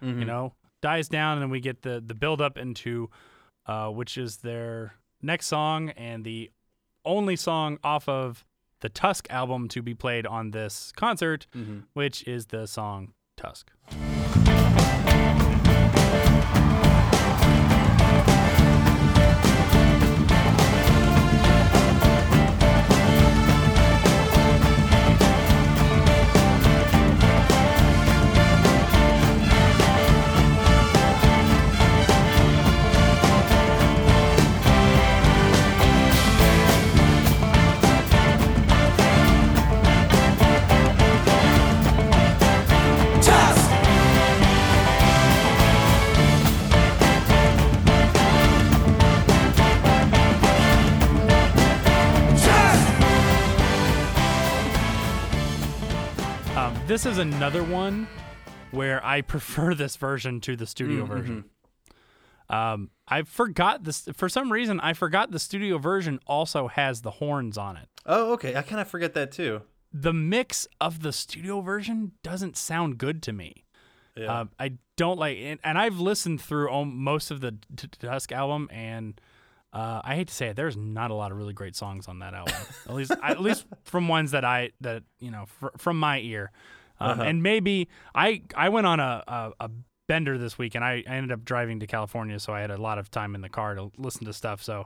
You 0.01 0.24
know, 0.26 0.53
dies 0.82 1.09
down, 1.09 1.34
and 1.34 1.41
then 1.43 1.49
we 1.49 1.59
get 1.59 1.82
the 1.84 2.01
the 2.05 2.15
build 2.15 2.41
up 2.41 2.57
into 2.57 3.09
uh, 3.67 3.89
which 3.89 4.17
is 4.17 4.38
their 4.38 4.95
next 5.22 5.47
song 5.47 5.89
and 5.91 6.24
the 6.24 6.49
only 7.05 7.36
song 7.36 7.78
off 7.84 8.07
of 8.09 8.45
the 8.80 8.89
Tusk 8.89 9.28
album 9.30 9.67
to 9.67 9.82
be 9.82 9.93
played 9.93 10.26
on 10.26 10.51
this 10.51 10.91
concert, 10.95 11.45
which 11.93 12.26
is 12.28 12.47
the 12.47 12.65
song. 12.65 13.13
Tusk! 13.38 13.70
This 57.00 57.14
is 57.14 57.18
another 57.18 57.64
one 57.64 58.06
where 58.72 59.00
I 59.06 59.22
prefer 59.36 59.74
this 59.74 59.95
version 59.95 60.41
to 60.41 60.58
the 60.58 60.68
studio 60.68 61.06
version. 61.06 61.45
Um, 62.50 62.89
I 63.08 63.22
forgot 63.22 63.86
this 63.86 64.10
for 64.16 64.28
some 64.28 64.52
reason. 64.52 64.82
I 64.82 64.91
forgot 64.91 65.32
the 65.32 65.39
studio 65.39 65.78
version 65.78 66.20
also 66.28 66.68
has 66.68 67.02
the 67.02 67.12
horns 67.12 67.58
on 67.58 67.78
it. 67.78 67.88
Oh, 68.06 68.34
okay. 68.34 68.54
I 68.54 68.64
kind 68.64 68.82
of 68.82 68.89
forget 68.89 69.14
that 69.14 69.32
too. 69.32 69.62
The 69.93 70.12
mix 70.12 70.68
of 70.82 71.02
the 71.02 71.14
studio 71.14 71.62
version 71.62 72.12
doesn't 72.22 72.58
sound 72.58 72.97
good 72.97 73.24
to 73.24 73.32
me. 73.32 73.64
Yeah. 74.18 74.41
Uh, 74.41 74.45
I 74.60 74.74
don't 74.97 75.18
like, 75.18 75.38
and, 75.38 75.62
and 75.64 75.78
I've 75.78 76.02
listened 76.02 76.41
through 76.41 76.84
most 76.84 77.32
of 77.32 77.39
the 77.39 77.56
Tusk 77.78 78.34
album, 78.34 78.68
and 78.74 79.22
uh, 79.72 80.02
I 80.04 80.16
hate 80.16 80.28
to 80.28 80.34
say 80.34 80.47
it, 80.47 80.58
there's 80.58 80.76
not 80.76 81.12
a 81.12 81.14
lot 81.14 81.32
of 81.32 81.38
really 81.38 81.54
great 81.54 81.78
songs 81.78 82.10
on 82.10 82.20
that 82.20 82.34
album. 82.34 82.56
at 82.89 82.93
least, 82.93 83.14
at 83.24 83.39
least 83.39 83.68
from 83.84 84.10
ones 84.10 84.32
that 84.32 84.43
I 84.43 84.72
that 84.82 85.04
you 85.22 85.32
know 85.32 85.45
fr- 85.45 85.78
from 85.78 85.97
my 85.97 86.20
ear. 86.20 86.52
Um, 87.00 87.22
And 87.22 87.43
maybe 87.43 87.88
I 88.16 88.41
I 88.56 88.70
went 88.70 88.88
on 88.88 89.00
a, 89.00 89.24
a 89.28 89.52
a 89.60 89.70
bender 90.08 90.38
this 90.38 90.58
week, 90.58 90.76
and 90.76 90.84
I, 90.84 91.04
I 91.08 91.14
ended 91.16 91.32
up 91.32 91.45
driving 91.45 91.80
to 91.82 91.88
California, 91.88 92.39
so 92.39 92.52
I 92.54 92.62
had 92.62 92.72
a 92.72 92.78
lot 92.78 92.97
of 92.97 93.12
time 93.12 93.36
in 93.36 93.41
the 93.41 93.50
car 93.50 93.76
to 93.76 93.91
listen 93.97 94.26
to 94.26 94.34
stuff. 94.34 94.62
So. 94.64 94.86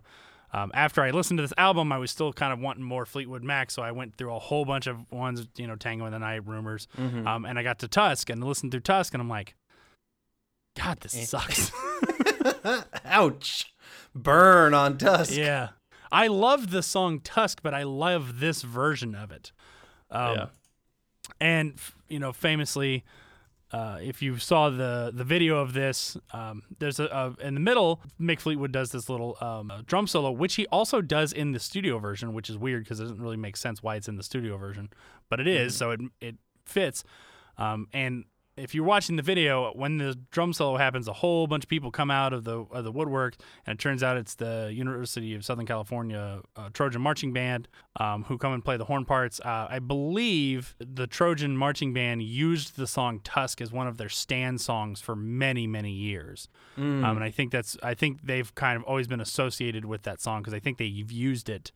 Um, 0.56 0.70
after 0.76 1.02
I 1.02 1.10
listened 1.10 1.40
to 1.40 1.42
this 1.42 1.54
album, 1.58 1.92
I 1.92 1.98
was 1.98 2.12
still 2.12 2.32
kind 2.32 2.54
of 2.54 2.60
wanting 2.60 2.84
more 2.84 3.08
Fleetwood 3.08 3.44
Mac, 3.44 3.72
so 3.72 3.82
I 3.82 3.92
went 3.92 4.16
through 4.16 4.36
a 4.36 4.38
whole 4.38 4.66
bunch 4.66 4.86
of 4.86 5.12
ones, 5.12 5.48
you 5.58 5.66
know, 5.66 5.76
Tango 5.76 6.06
in 6.06 6.12
the 6.12 6.20
Night, 6.20 6.46
Rumors, 6.46 6.88
um, 6.96 7.46
and 7.46 7.58
I 7.58 7.64
got 7.64 7.80
to 7.80 7.88
Tusk 7.88 8.30
and 8.30 8.44
listened 8.44 8.72
through 8.72 8.82
Tusk, 8.82 9.16
and 9.16 9.22
I'm 9.22 9.28
like, 9.30 9.56
God, 10.78 11.00
this 11.00 11.28
sucks. 11.28 11.72
Ouch. 13.06 13.74
Burn 14.14 14.76
on 14.76 15.00
Tusk. 15.00 15.36
yeah, 15.36 15.70
I 16.12 16.28
love 16.28 16.70
the 16.70 16.84
song 16.84 17.20
Tusk, 17.20 17.62
but 17.64 17.74
I 17.74 17.82
love 17.82 18.40
this 18.40 18.62
version 18.62 19.16
of 19.16 19.32
it. 19.32 19.52
Um, 20.12 20.36
Yeah. 20.36 20.46
And 21.40 21.74
f- 21.78 21.96
you 22.14 22.20
know, 22.20 22.32
famously, 22.32 23.04
uh, 23.72 23.98
if 24.02 24.22
you 24.22 24.38
saw 24.38 24.70
the 24.70 25.12
the 25.14 25.24
video 25.24 25.58
of 25.58 25.74
this, 25.74 26.16
um, 26.32 26.62
there's 26.78 27.00
a, 27.00 27.06
a 27.06 27.46
in 27.46 27.56
the 27.56 27.60
middle, 27.60 28.02
Mick 28.22 28.40
Fleetwood 28.40 28.72
does 28.72 28.92
this 28.92 29.10
little 29.10 29.36
um, 29.42 29.72
uh, 29.72 29.82
drum 29.86 30.06
solo, 30.06 30.32
which 30.32 30.56
he 30.56 30.68
also 30.68 31.02
does 31.02 31.34
in 31.34 31.54
the 31.54 31.60
studio 31.60 31.98
version, 31.98 32.34
which 32.34 32.50
is 32.52 32.58
weird 32.58 32.84
because 32.84 33.00
it 33.00 33.06
doesn't 33.06 33.22
really 33.22 33.38
make 33.38 33.58
sense 33.58 33.82
why 33.82 33.96
it's 33.96 34.08
in 34.08 34.16
the 34.16 34.24
studio 34.24 34.58
version, 34.58 34.90
but 35.30 35.40
it 35.40 35.48
is, 35.48 35.76
so 35.76 35.90
it 35.92 36.02
it 36.22 36.36
fits. 36.66 37.04
Um, 37.58 37.88
and 37.94 38.26
if 38.56 38.76
you're 38.76 38.86
watching 38.86 39.16
the 39.16 39.24
video, 39.24 39.72
when 39.74 39.98
the 39.98 40.18
drum 40.32 40.54
solo 40.54 40.78
happens, 40.78 41.08
a 41.08 41.14
whole 41.14 41.48
bunch 41.48 41.64
of 41.64 41.70
people 41.70 41.90
come 41.90 42.12
out 42.12 42.34
of 42.34 42.44
the 42.44 42.60
of 42.72 42.84
the 42.84 42.92
woodwork, 42.92 43.36
and 43.66 43.80
it 43.80 43.82
turns 43.82 44.04
out 44.04 44.16
it's 44.16 44.36
the 44.36 44.72
University 44.74 45.34
of 45.34 45.44
Southern 45.44 45.66
California 45.66 46.42
uh, 46.56 46.70
Trojan 46.72 47.02
Marching 47.02 47.34
Band 47.34 47.68
um, 47.96 48.24
who 48.26 48.38
come 48.38 48.54
and 48.54 48.64
play 48.64 48.78
the 48.78 48.86
horn 48.86 49.06
parts. 49.06 49.40
Uh, 49.40 49.68
I 49.70 49.80
believe 49.80 50.76
the 50.80 51.08
Trojan 51.08 51.58
Marching 51.58 51.94
Band 51.94 52.22
used 52.22 52.78
the 52.78 52.86
song 52.86 53.22
"Tusk" 53.24 53.60
as 53.60 53.72
one 53.72 53.88
of 53.88 53.98
their 53.98 54.10
stand 54.10 54.62
songs 54.62 55.02
for 55.02 55.16
many 55.16 55.66
many 55.66 55.92
years, 55.92 56.48
um, 56.78 57.04
and 57.04 57.24
I 57.24 57.32
think 57.32 57.52
that's 57.52 57.76
I 57.82 57.96
think 57.96 58.20
they've 58.24 58.54
kind 58.54 58.78
of 58.78 58.84
always 58.84 59.08
been 59.08 59.22
associated 59.22 59.86
with 59.86 60.04
that 60.04 60.22
song 60.22 60.42
because 60.42 60.54
I 60.54 60.60
think 60.60 60.78
they've 60.78 61.12
used 61.12 61.50
it 61.50 61.72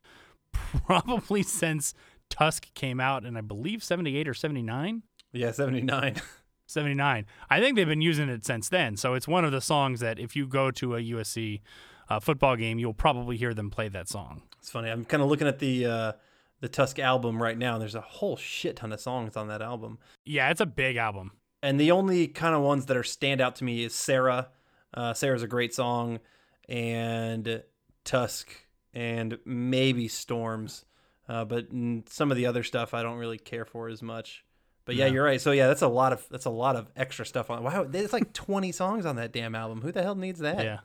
probably 0.85 1.41
since 1.41 1.95
Tusk 2.29 2.71
came 2.75 2.99
out 2.99 3.25
in 3.25 3.35
I 3.35 3.41
believe 3.41 3.83
78 3.83 4.27
or 4.27 4.33
79. 4.35 5.01
Yeah, 5.33 5.51
79. 5.51 6.21
79. 6.67 7.25
I 7.49 7.59
think 7.59 7.75
they've 7.75 7.87
been 7.87 8.01
using 8.01 8.29
it 8.29 8.45
since 8.45 8.69
then. 8.69 8.97
So 8.97 9.13
it's 9.13 9.27
one 9.27 9.45
of 9.45 9.51
the 9.51 9.61
songs 9.61 9.99
that 10.01 10.19
if 10.19 10.35
you 10.35 10.45
go 10.47 10.69
to 10.71 10.95
a 10.95 10.99
USC 11.01 11.61
uh, 12.09 12.19
football 12.19 12.55
game, 12.55 12.77
you'll 12.77 12.93
probably 12.93 13.37
hear 13.37 13.53
them 13.53 13.69
play 13.69 13.87
that 13.89 14.07
song. 14.07 14.43
It's 14.59 14.69
funny. 14.69 14.89
I'm 14.89 15.05
kind 15.05 15.23
of 15.23 15.29
looking 15.29 15.47
at 15.47 15.59
the 15.59 15.85
uh, 15.85 16.11
the 16.59 16.67
Tusk 16.67 16.99
album 16.99 17.41
right 17.41 17.57
now, 17.57 17.73
and 17.73 17.81
there's 17.81 17.95
a 17.95 18.01
whole 18.01 18.35
shit 18.35 18.77
ton 18.77 18.91
of 18.91 18.99
songs 18.99 19.35
on 19.35 19.47
that 19.47 19.61
album. 19.61 19.99
Yeah, 20.25 20.49
it's 20.49 20.61
a 20.61 20.65
big 20.65 20.97
album. 20.97 21.31
And 21.63 21.79
the 21.79 21.91
only 21.91 22.27
kind 22.27 22.55
of 22.55 22.61
ones 22.61 22.85
that 22.85 22.97
are 22.97 23.03
stand 23.03 23.41
out 23.41 23.55
to 23.57 23.63
me 23.63 23.83
is 23.83 23.93
Sara. 23.93 24.49
Uh, 24.93 25.13
Sara's 25.13 25.43
a 25.43 25.47
great 25.47 25.73
song, 25.73 26.19
and 26.67 27.63
Tusk, 28.03 28.49
and 28.93 29.37
maybe 29.45 30.07
Storms. 30.07 30.85
Uh, 31.29 31.43
but 31.43 31.67
some 32.07 32.31
of 32.31 32.37
the 32.37 32.45
other 32.45 32.63
stuff 32.63 32.93
I 32.93 33.03
don't 33.03 33.17
really 33.17 33.37
care 33.37 33.65
for 33.65 33.89
as 33.89 34.01
much. 34.01 34.45
But 34.87 34.95
yeah, 34.95 35.05
Yeah. 35.05 35.11
you're 35.13 35.23
right. 35.25 35.39
So 35.39 35.51
yeah, 35.51 35.67
that's 35.67 35.83
a 35.83 35.87
lot 35.87 36.11
of 36.13 36.25
that's 36.31 36.45
a 36.45 36.49
lot 36.49 36.75
of 36.75 36.89
extra 36.95 37.25
stuff 37.27 37.51
on. 37.51 37.63
Wow, 37.63 37.83
there's 37.83 38.11
like 38.13 38.33
20 38.33 38.71
songs 38.71 39.05
on 39.05 39.17
that 39.17 39.31
damn 39.31 39.53
album. 39.53 39.81
Who 39.81 39.91
the 39.91 40.01
hell 40.01 40.15
needs 40.15 40.39
that? 40.39 40.63
Yeah. 40.63 40.79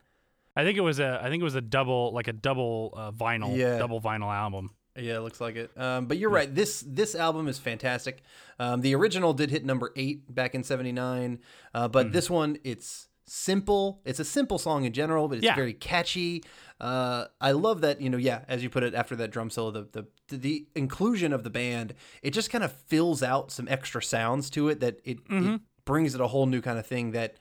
I 0.54 0.64
think 0.64 0.76
it 0.76 0.82
was 0.82 1.00
a 1.00 1.18
I 1.22 1.30
think 1.30 1.40
it 1.40 1.44
was 1.44 1.54
a 1.54 1.62
double 1.62 2.12
like 2.12 2.28
a 2.28 2.32
double 2.34 2.92
uh, 2.94 3.10
vinyl 3.12 3.56
Yeah. 3.56 3.78
double 3.78 4.00
vinyl 4.02 4.30
album. 4.34 4.70
Yeah, 4.94 5.16
it 5.16 5.20
looks 5.20 5.40
like 5.40 5.56
it. 5.56 5.70
Um, 5.80 6.04
but 6.04 6.18
you're 6.18 6.28
right. 6.28 6.54
This 6.54 6.84
this 6.86 7.14
album 7.14 7.48
is 7.48 7.58
fantastic. 7.58 8.22
Um, 8.58 8.82
the 8.82 8.94
original 8.94 9.32
did 9.32 9.50
hit 9.50 9.64
number 9.64 9.90
eight 9.96 10.34
back 10.34 10.54
in 10.54 10.62
'79, 10.64 11.38
uh, 11.72 11.88
but 11.88 12.06
Mm-hmm. 12.06 12.12
this 12.12 12.28
one 12.28 12.58
it's 12.64 13.08
simple. 13.24 14.02
It's 14.04 14.20
a 14.20 14.24
simple 14.24 14.58
song 14.58 14.84
in 14.84 14.92
general, 14.92 15.28
but 15.28 15.38
it's 15.38 15.44
Yeah. 15.46 15.54
very 15.54 15.72
catchy. 15.72 16.42
Uh, 16.80 17.26
I 17.40 17.52
love 17.52 17.80
that 17.82 18.00
you 18.02 18.10
know, 18.10 18.18
yeah, 18.18 18.44
as 18.48 18.62
you 18.62 18.68
put 18.68 18.82
it 18.82 18.94
after 18.94 19.16
that 19.16 19.30
drum 19.30 19.48
solo, 19.48 19.70
the 19.70 19.88
the 19.92 20.06
the 20.38 20.66
inclusion 20.74 21.32
of 21.32 21.42
the 21.44 21.50
band, 21.50 21.94
it 22.22 22.30
just 22.32 22.50
kind 22.50 22.64
of 22.64 22.72
fills 22.72 23.22
out 23.22 23.50
some 23.50 23.66
extra 23.68 24.02
sounds 24.02 24.50
to 24.50 24.68
it 24.68 24.80
that 24.80 25.00
it, 25.04 25.24
Mm-hmm. 25.28 25.54
it 25.54 25.60
brings 25.84 26.14
it 26.14 26.20
a 26.20 26.26
whole 26.28 26.46
new 26.46 26.60
kind 26.60 26.78
of 26.78 26.86
thing 26.86 27.12
that 27.12 27.36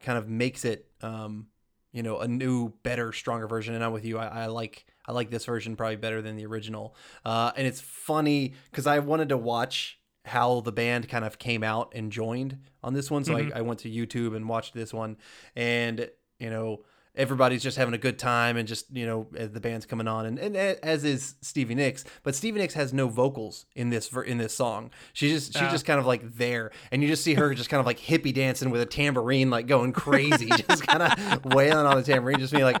kind 0.00 0.16
of 0.18 0.28
makes 0.28 0.64
it 0.64 0.86
um, 1.02 1.46
you 1.92 2.02
know 2.02 2.18
a 2.20 2.28
new 2.28 2.70
better 2.82 3.12
stronger 3.12 3.46
version. 3.46 3.74
And 3.74 3.84
i'm 3.84 3.92
with 3.92 4.04
you 4.04 4.18
i, 4.18 4.26
I 4.44 4.46
like 4.46 4.86
i 5.06 5.12
like 5.12 5.30
this 5.30 5.44
version 5.44 5.76
probably 5.76 5.96
better 5.96 6.22
than 6.22 6.36
the 6.36 6.46
original. 6.46 6.94
Uh, 7.24 7.52
and 7.56 7.66
it's 7.66 7.80
funny 7.80 8.54
because 8.70 8.86
i 8.86 8.98
wanted 8.98 9.28
to 9.30 9.36
watch 9.36 9.98
how 10.24 10.60
the 10.60 10.70
band 10.72 11.08
kind 11.08 11.24
of 11.24 11.38
came 11.38 11.64
out 11.64 11.92
and 11.96 12.12
joined 12.12 12.58
on 12.84 12.94
this 12.94 13.10
one. 13.10 13.24
So 13.24 13.36
I, 13.36 13.50
I 13.56 13.60
went 13.62 13.80
to 13.80 13.90
youtube 13.90 14.34
and 14.36 14.48
watched 14.48 14.72
this 14.74 14.94
one. 14.94 15.16
And 15.56 16.08
you 16.38 16.50
know 16.50 16.84
everybody's 17.14 17.62
just 17.62 17.76
having 17.76 17.92
a 17.94 17.98
good 17.98 18.18
time 18.18 18.56
and 18.56 18.66
just 18.66 18.86
you 18.94 19.04
know 19.06 19.26
the 19.32 19.60
band's 19.60 19.84
coming 19.84 20.08
on 20.08 20.24
and, 20.24 20.38
and 20.38 20.56
as 20.56 21.04
is 21.04 21.34
Stevie 21.42 21.74
Nicks. 21.74 22.04
But 22.22 22.34
Stevie 22.34 22.58
Nicks 22.58 22.74
has 22.74 22.92
no 22.94 23.08
vocals 23.08 23.66
in 23.76 23.90
this 23.90 24.10
in 24.26 24.38
this 24.38 24.54
song. 24.54 24.90
She's 25.12 25.32
just 25.32 25.52
she's 25.52 25.62
Ah. 25.62 25.70
just 25.70 25.84
kind 25.84 26.00
of 26.00 26.06
like 26.06 26.36
there. 26.36 26.70
And 26.90 27.02
you 27.02 27.08
just 27.08 27.22
see 27.24 27.34
her 27.34 27.54
just 27.54 27.68
kind 27.70 27.80
of 27.80 27.86
like 27.86 27.98
hippie 27.98 28.32
dancing 28.34 28.70
with 28.70 28.80
a 28.80 28.86
tambourine 28.86 29.50
like 29.50 29.66
going 29.66 29.92
crazy 29.92 30.46
just 30.68 30.86
kind 30.86 31.02
of 31.02 31.44
wailing 31.54 31.86
on 31.86 31.96
the 31.96 32.02
tambourine 32.02 32.38
just 32.38 32.52
being 32.52 32.64
like 32.64 32.80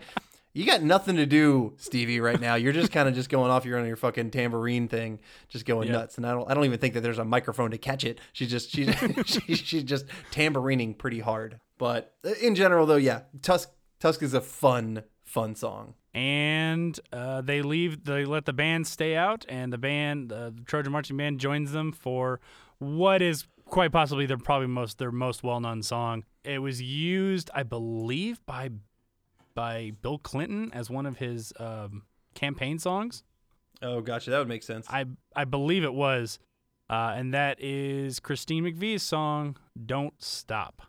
you 0.54 0.66
got 0.66 0.82
nothing 0.82 1.16
to 1.16 1.24
do 1.24 1.72
Stevie 1.78 2.20
right 2.20 2.38
now. 2.38 2.56
You're 2.56 2.74
just 2.74 2.92
kind 2.92 3.08
of 3.08 3.14
just 3.14 3.30
going 3.30 3.50
off 3.50 3.64
your 3.64 3.78
on 3.78 3.86
your 3.86 3.96
fucking 3.96 4.30
tambourine 4.32 4.86
thing 4.86 5.18
just 5.48 5.64
going 5.64 5.88
Yeah. 5.88 5.94
nuts. 5.94 6.16
And 6.16 6.26
I 6.26 6.32
don't 6.32 6.50
I 6.50 6.54
don't 6.54 6.64
even 6.64 6.78
think 6.78 6.94
that 6.94 7.00
there's 7.02 7.18
a 7.18 7.24
microphone 7.24 7.70
to 7.70 7.78
catch 7.78 8.04
it. 8.04 8.18
She's 8.32 8.50
just 8.50 8.70
she's 8.70 8.94
she, 9.26 9.54
she's 9.56 9.82
just 9.84 10.06
tambourining 10.30 10.96
pretty 10.96 11.20
hard. 11.20 11.60
But 11.78 12.14
in 12.40 12.54
general 12.54 12.86
though 12.86 12.96
yeah 12.96 13.22
Tusk 13.42 13.70
Tusk 14.02 14.20
is 14.24 14.34
a 14.34 14.40
fun, 14.40 15.04
fun 15.22 15.54
song. 15.54 15.94
and 16.12 16.98
uh, 17.12 17.40
they 17.40 17.62
leave. 17.62 18.02
They 18.02 18.24
let 18.24 18.46
the 18.46 18.52
band 18.52 18.88
stay 18.88 19.14
out, 19.14 19.46
and 19.48 19.72
the 19.72 19.78
band, 19.78 20.32
uh, 20.32 20.50
the 20.50 20.62
Trojan 20.62 20.90
Marching 20.90 21.16
Band, 21.16 21.38
joins 21.38 21.70
them 21.70 21.92
for 21.92 22.40
what 22.80 23.22
is 23.22 23.46
quite 23.64 23.92
possibly 23.92 24.26
their 24.26 24.38
probably 24.38 24.66
most 24.66 24.98
their 24.98 25.12
most 25.12 25.44
well 25.44 25.60
known 25.60 25.84
song. 25.84 26.24
It 26.42 26.58
was 26.58 26.82
used, 26.82 27.48
I 27.54 27.62
believe, 27.62 28.44
by 28.44 28.70
by 29.54 29.92
Bill 30.02 30.18
Clinton 30.18 30.72
as 30.74 30.90
one 30.90 31.06
of 31.06 31.18
his 31.18 31.52
um, 31.60 32.02
campaign 32.34 32.80
songs. 32.80 33.22
Oh, 33.82 34.00
gotcha. 34.00 34.30
That 34.30 34.38
would 34.40 34.48
make 34.48 34.64
sense. 34.64 34.84
I 34.90 35.04
I 35.36 35.44
believe 35.44 35.84
it 35.84 35.94
was, 35.94 36.40
uh, 36.90 37.14
and 37.14 37.32
that 37.34 37.60
is 37.60 38.18
Christine 38.18 38.64
McVie's 38.64 39.04
song 39.04 39.58
"Don't 39.86 40.20
Stop." 40.20 40.82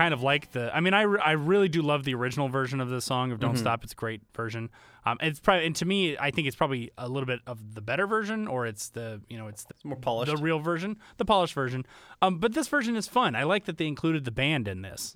Kind 0.00 0.14
of 0.14 0.22
like 0.22 0.52
the. 0.52 0.74
I 0.74 0.80
mean, 0.80 0.94
I, 0.94 1.02
re- 1.02 1.20
I 1.22 1.32
really 1.32 1.68
do 1.68 1.82
love 1.82 2.04
the 2.04 2.14
original 2.14 2.48
version 2.48 2.80
of 2.80 2.88
the 2.88 3.02
song 3.02 3.32
of 3.32 3.38
"Don't 3.38 3.58
Stop." 3.58 3.84
It's 3.84 3.92
a 3.92 3.96
great 3.96 4.22
version. 4.34 4.70
Um, 5.04 5.18
it's 5.20 5.40
probably 5.40 5.66
and 5.66 5.76
to 5.76 5.84
me, 5.84 6.16
I 6.16 6.30
think 6.30 6.46
it's 6.48 6.56
probably 6.56 6.90
a 6.96 7.06
little 7.06 7.26
bit 7.26 7.40
of 7.46 7.74
the 7.74 7.82
better 7.82 8.06
version, 8.06 8.48
or 8.48 8.66
it's 8.66 8.88
the 8.88 9.20
you 9.28 9.36
know 9.36 9.46
it's 9.46 9.64
the, 9.64 9.74
more 9.84 9.98
polished. 9.98 10.34
the 10.34 10.42
real 10.42 10.58
version, 10.58 10.96
the 11.18 11.26
polished 11.26 11.52
version. 11.52 11.84
Um, 12.22 12.38
but 12.38 12.54
this 12.54 12.66
version 12.68 12.96
is 12.96 13.06
fun. 13.08 13.36
I 13.36 13.42
like 13.42 13.66
that 13.66 13.76
they 13.76 13.86
included 13.86 14.24
the 14.24 14.30
band 14.30 14.68
in 14.68 14.80
this, 14.80 15.14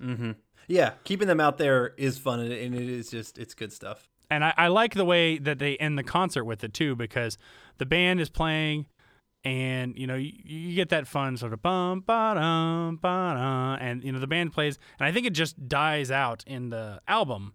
yeah, 0.67 0.91
keeping 1.03 1.27
them 1.27 1.39
out 1.39 1.57
there 1.57 1.93
is 1.97 2.19
fun, 2.19 2.39
and 2.39 2.51
it 2.75 2.89
is 2.89 3.09
just 3.09 3.39
it's 3.39 3.55
good 3.55 3.73
stuff. 3.73 4.07
and 4.29 4.45
I, 4.45 4.53
I 4.55 4.67
like 4.67 4.93
the 4.93 5.05
way 5.05 5.39
that 5.39 5.57
they 5.57 5.77
end 5.77 5.97
the 5.97 6.03
concert 6.03 6.43
with 6.45 6.63
it 6.63 6.73
too, 6.75 6.95
because 6.95 7.39
the 7.79 7.85
band 7.87 8.21
is 8.21 8.29
playing. 8.29 8.85
And 9.45 9.95
you 9.95 10.07
know 10.07 10.15
you, 10.15 10.31
you 10.43 10.75
get 10.75 10.89
that 10.89 11.07
fun 11.07 11.37
sort 11.37 11.53
of 11.53 11.61
bum 11.61 12.01
ba 12.05 12.33
dum 12.33 12.97
ba 12.99 13.35
dum, 13.37 13.77
and 13.79 14.03
you 14.03 14.11
know 14.11 14.19
the 14.19 14.27
band 14.27 14.53
plays, 14.53 14.79
and 14.99 15.05
I 15.07 15.11
think 15.11 15.27
it 15.27 15.33
just 15.33 15.69
dies 15.69 16.09
out 16.09 16.43
in 16.47 16.71
the 16.71 16.99
album. 17.07 17.53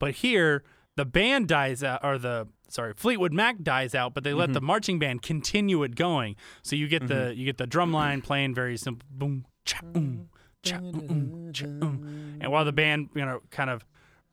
But 0.00 0.16
here, 0.16 0.64
the 0.96 1.04
band 1.04 1.46
dies 1.46 1.84
out, 1.84 2.00
or 2.02 2.18
the 2.18 2.48
sorry, 2.68 2.94
Fleetwood 2.96 3.32
Mac 3.32 3.62
dies 3.62 3.94
out, 3.94 4.12
but 4.12 4.24
they 4.24 4.34
let 4.34 4.52
the 4.52 4.60
marching 4.60 4.98
band 4.98 5.22
continue 5.22 5.84
it 5.84 5.94
going. 5.94 6.34
So 6.62 6.74
you 6.74 6.88
get 6.88 7.06
the 7.06 7.32
you 7.36 7.44
get 7.44 7.58
the 7.58 7.66
drum 7.66 7.92
line 7.92 8.20
playing 8.20 8.54
very 8.54 8.76
simple, 8.76 9.06
boom, 9.08 9.46
cha, 9.64 9.78
um, 9.94 10.28
cha, 10.64 10.78
um, 10.78 11.50
cha, 11.52 11.66
um. 11.66 12.38
and 12.40 12.50
while 12.50 12.64
the 12.64 12.72
band 12.72 13.10
you 13.14 13.24
know 13.24 13.40
kind 13.50 13.70
of 13.70 13.84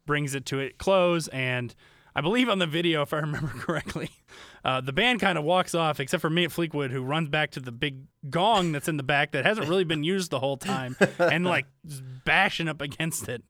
brings 0.07 0.33
it 0.33 0.47
to 0.47 0.57
it 0.57 0.79
close, 0.79 1.27
and 1.27 1.75
I 2.15 2.21
believe 2.21 2.49
on 2.49 2.59
the 2.59 2.67
video, 2.67 3.01
if 3.03 3.13
I 3.13 3.17
remember 3.19 3.47
correctly, 3.59 4.09
uh, 4.65 4.81
the 4.81 4.91
band 4.93 5.19
kind 5.21 5.37
of 5.37 5.43
walks 5.43 5.73
off, 5.73 5.99
except 5.99 6.21
for 6.21 6.29
Mick 6.29 6.51
Fleetwood, 6.51 6.91
who 6.91 7.03
runs 7.03 7.29
back 7.29 7.51
to 7.51 7.59
the 7.59 7.71
big 7.71 8.03
gong 8.29 8.71
that's 8.73 8.87
in 8.87 8.97
the 8.97 9.03
back 9.03 9.31
that 9.31 9.45
hasn't 9.45 9.67
really 9.69 9.83
been 9.85 10.03
used 10.03 10.29
the 10.31 10.39
whole 10.39 10.57
time, 10.57 10.97
and 11.19 11.45
like 11.45 11.65
bashing 12.25 12.67
up 12.67 12.81
against 12.81 13.29
it, 13.29 13.43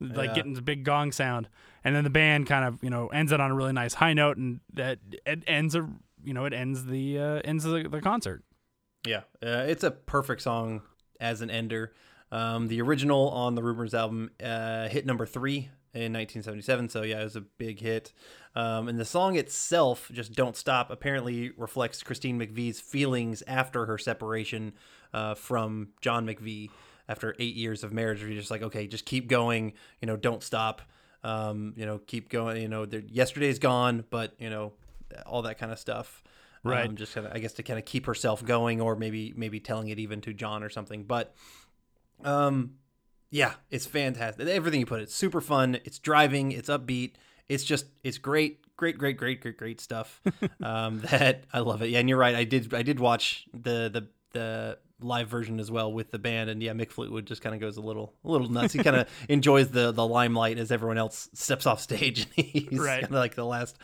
like 0.00 0.28
Yeah. 0.30 0.34
getting 0.34 0.54
the 0.54 0.62
big 0.62 0.84
gong 0.84 1.12
sound. 1.12 1.48
And 1.84 1.94
then 1.94 2.04
the 2.04 2.10
band 2.10 2.46
kind 2.46 2.64
of 2.64 2.82
you 2.82 2.90
know 2.90 3.08
ends 3.08 3.30
it 3.32 3.40
on 3.40 3.50
a 3.50 3.54
really 3.54 3.72
nice 3.72 3.94
high 3.94 4.12
note, 4.14 4.36
and 4.38 4.60
that 4.74 4.98
it 5.26 5.42
ends 5.46 5.74
a 5.74 5.88
you 6.24 6.32
know 6.34 6.44
it 6.46 6.52
ends 6.52 6.86
the 6.86 7.18
uh, 7.18 7.40
ends 7.44 7.62
the, 7.64 7.86
the 7.88 8.00
concert. 8.00 8.42
Yeah, 9.06 9.20
uh, 9.42 9.66
it's 9.68 9.84
a 9.84 9.90
perfect 9.92 10.42
song 10.42 10.82
as 11.20 11.42
an 11.42 11.50
ender. 11.50 11.92
Um, 12.32 12.66
the 12.66 12.80
original 12.82 13.28
on 13.30 13.54
the 13.54 13.62
Rumors 13.62 13.94
album 13.94 14.30
uh, 14.42 14.88
hit 14.88 15.06
number 15.06 15.26
three 15.26 15.68
in 15.96 16.12
1977, 16.12 16.90
so 16.90 17.02
yeah, 17.02 17.20
it 17.20 17.24
was 17.24 17.36
a 17.36 17.40
big 17.40 17.80
hit. 17.80 18.12
Um, 18.54 18.88
and 18.88 18.98
the 18.98 19.04
song 19.04 19.36
itself, 19.36 20.10
just 20.12 20.32
"Don't 20.32 20.56
Stop," 20.56 20.90
apparently 20.90 21.50
reflects 21.56 22.02
Christine 22.02 22.38
McVie's 22.38 22.80
feelings 22.80 23.42
after 23.46 23.86
her 23.86 23.98
separation 23.98 24.74
uh, 25.14 25.34
from 25.34 25.88
John 26.00 26.26
McVie 26.26 26.70
after 27.08 27.34
eight 27.38 27.54
years 27.54 27.82
of 27.82 27.92
marriage. 27.92 28.20
Where 28.20 28.28
you're 28.28 28.38
just 28.38 28.50
like, 28.50 28.62
okay, 28.62 28.86
just 28.86 29.06
keep 29.06 29.28
going, 29.28 29.72
you 30.00 30.06
know, 30.06 30.16
don't 30.16 30.42
stop, 30.42 30.82
um, 31.24 31.72
you 31.76 31.86
know, 31.86 31.98
keep 31.98 32.28
going. 32.28 32.60
You 32.60 32.68
know, 32.68 32.86
yesterday's 33.08 33.58
gone, 33.58 34.04
but 34.10 34.34
you 34.38 34.50
know, 34.50 34.72
all 35.24 35.42
that 35.42 35.58
kind 35.58 35.72
of 35.72 35.78
stuff. 35.78 36.22
Right. 36.62 36.88
Um, 36.88 36.96
just 36.96 37.14
kind 37.14 37.26
of, 37.26 37.32
I 37.32 37.38
guess, 37.38 37.52
to 37.54 37.62
kind 37.62 37.78
of 37.78 37.84
keep 37.84 38.06
herself 38.06 38.44
going, 38.44 38.80
or 38.80 38.96
maybe 38.96 39.32
maybe 39.36 39.60
telling 39.60 39.88
it 39.88 39.98
even 39.98 40.20
to 40.22 40.32
John 40.32 40.62
or 40.62 40.68
something. 40.68 41.04
But, 41.04 41.34
um, 42.24 42.72
yeah, 43.30 43.54
it's 43.70 43.86
fantastic. 43.86 44.46
Everything 44.48 44.80
you 44.80 44.86
put, 44.86 45.00
it's 45.00 45.14
super 45.14 45.40
fun. 45.40 45.78
It's 45.84 45.98
driving. 45.98 46.52
It's 46.52 46.68
upbeat. 46.68 47.12
It's 47.48 47.64
just, 47.64 47.86
it's 48.02 48.18
great, 48.18 48.76
great, 48.76 48.98
great, 48.98 49.16
great, 49.16 49.40
great, 49.40 49.56
great 49.56 49.80
stuff. 49.80 50.20
um, 50.62 51.00
that 51.10 51.44
I 51.52 51.60
love 51.60 51.82
it. 51.82 51.90
Yeah, 51.90 52.00
and 52.00 52.08
you're 52.08 52.18
right. 52.18 52.34
I 52.34 52.44
did, 52.44 52.72
I 52.74 52.82
did 52.82 53.00
watch 53.00 53.46
the 53.52 53.90
the 53.92 54.08
the 54.36 54.78
live 55.00 55.28
version 55.28 55.60
as 55.60 55.70
well 55.70 55.92
with 55.92 56.10
the 56.10 56.18
band, 56.18 56.48
and 56.48 56.62
yeah, 56.62 56.72
Mick 56.72 56.90
Fleetwood 56.90 57.26
just 57.26 57.42
kind 57.42 57.54
of 57.54 57.60
goes 57.60 57.76
a 57.76 57.82
little, 57.82 58.14
a 58.24 58.30
little 58.30 58.48
nuts. 58.50 58.72
He 58.72 58.82
kind 58.82 58.96
of 58.96 59.08
enjoys 59.28 59.68
the 59.68 59.92
the 59.92 60.06
limelight 60.06 60.58
as 60.58 60.72
everyone 60.72 60.96
else 60.98 61.28
steps 61.34 61.66
off 61.66 61.80
stage. 61.80 62.20
and 62.36 62.46
He's 62.46 62.78
Right. 62.78 63.02
kind 63.02 63.12
of 63.12 63.18
like 63.18 63.34
the 63.34 63.44
last 63.44 63.76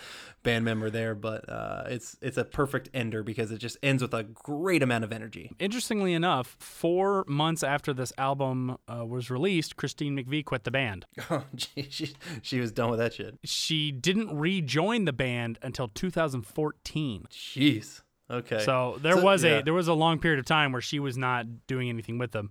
band 0.42 0.64
member 0.64 0.88
there, 0.90 1.14
but 1.14 1.46
uh, 1.48 1.84
it's 1.88 2.16
it's 2.22 2.38
a 2.38 2.44
perfect 2.44 2.88
ender 2.94 3.22
because 3.22 3.50
it 3.52 3.58
just 3.58 3.76
ends 3.82 4.02
with 4.02 4.14
a 4.14 4.22
great 4.24 4.82
amount 4.82 5.04
of 5.04 5.12
energy. 5.12 5.50
Interestingly 5.58 6.14
enough, 6.14 6.56
four 6.58 7.24
months 7.28 7.62
after 7.62 7.92
this 7.92 8.12
album 8.16 8.78
uh, 8.88 9.04
was 9.04 9.30
released, 9.30 9.76
Christine 9.76 10.16
McVie 10.16 10.44
quit 10.44 10.64
the 10.64 10.70
band. 10.70 11.04
Oh, 11.30 11.44
gee, 11.54 11.86
she, 11.90 12.14
she 12.42 12.58
was 12.60 12.72
done 12.72 12.90
with 12.90 12.98
that 12.98 13.14
shit. 13.14 13.38
She 13.44 13.92
didn't 13.92 14.36
rejoin 14.36 15.04
the 15.04 15.12
band 15.12 15.58
until 15.62 15.88
2014. 15.88 17.26
Jeez. 17.30 18.02
Okay. 18.30 18.64
So 18.64 18.98
there 19.02 19.16
So, 19.16 19.22
was 19.22 19.44
yeah. 19.44 19.58
a 19.58 19.62
there 19.62 19.74
was 19.74 19.88
a 19.88 19.94
long 19.94 20.18
period 20.18 20.38
of 20.38 20.46
time 20.46 20.72
where 20.72 20.82
she 20.82 20.98
was 20.98 21.18
not 21.18 21.66
doing 21.66 21.88
anything 21.88 22.18
with 22.18 22.32
them. 22.32 22.50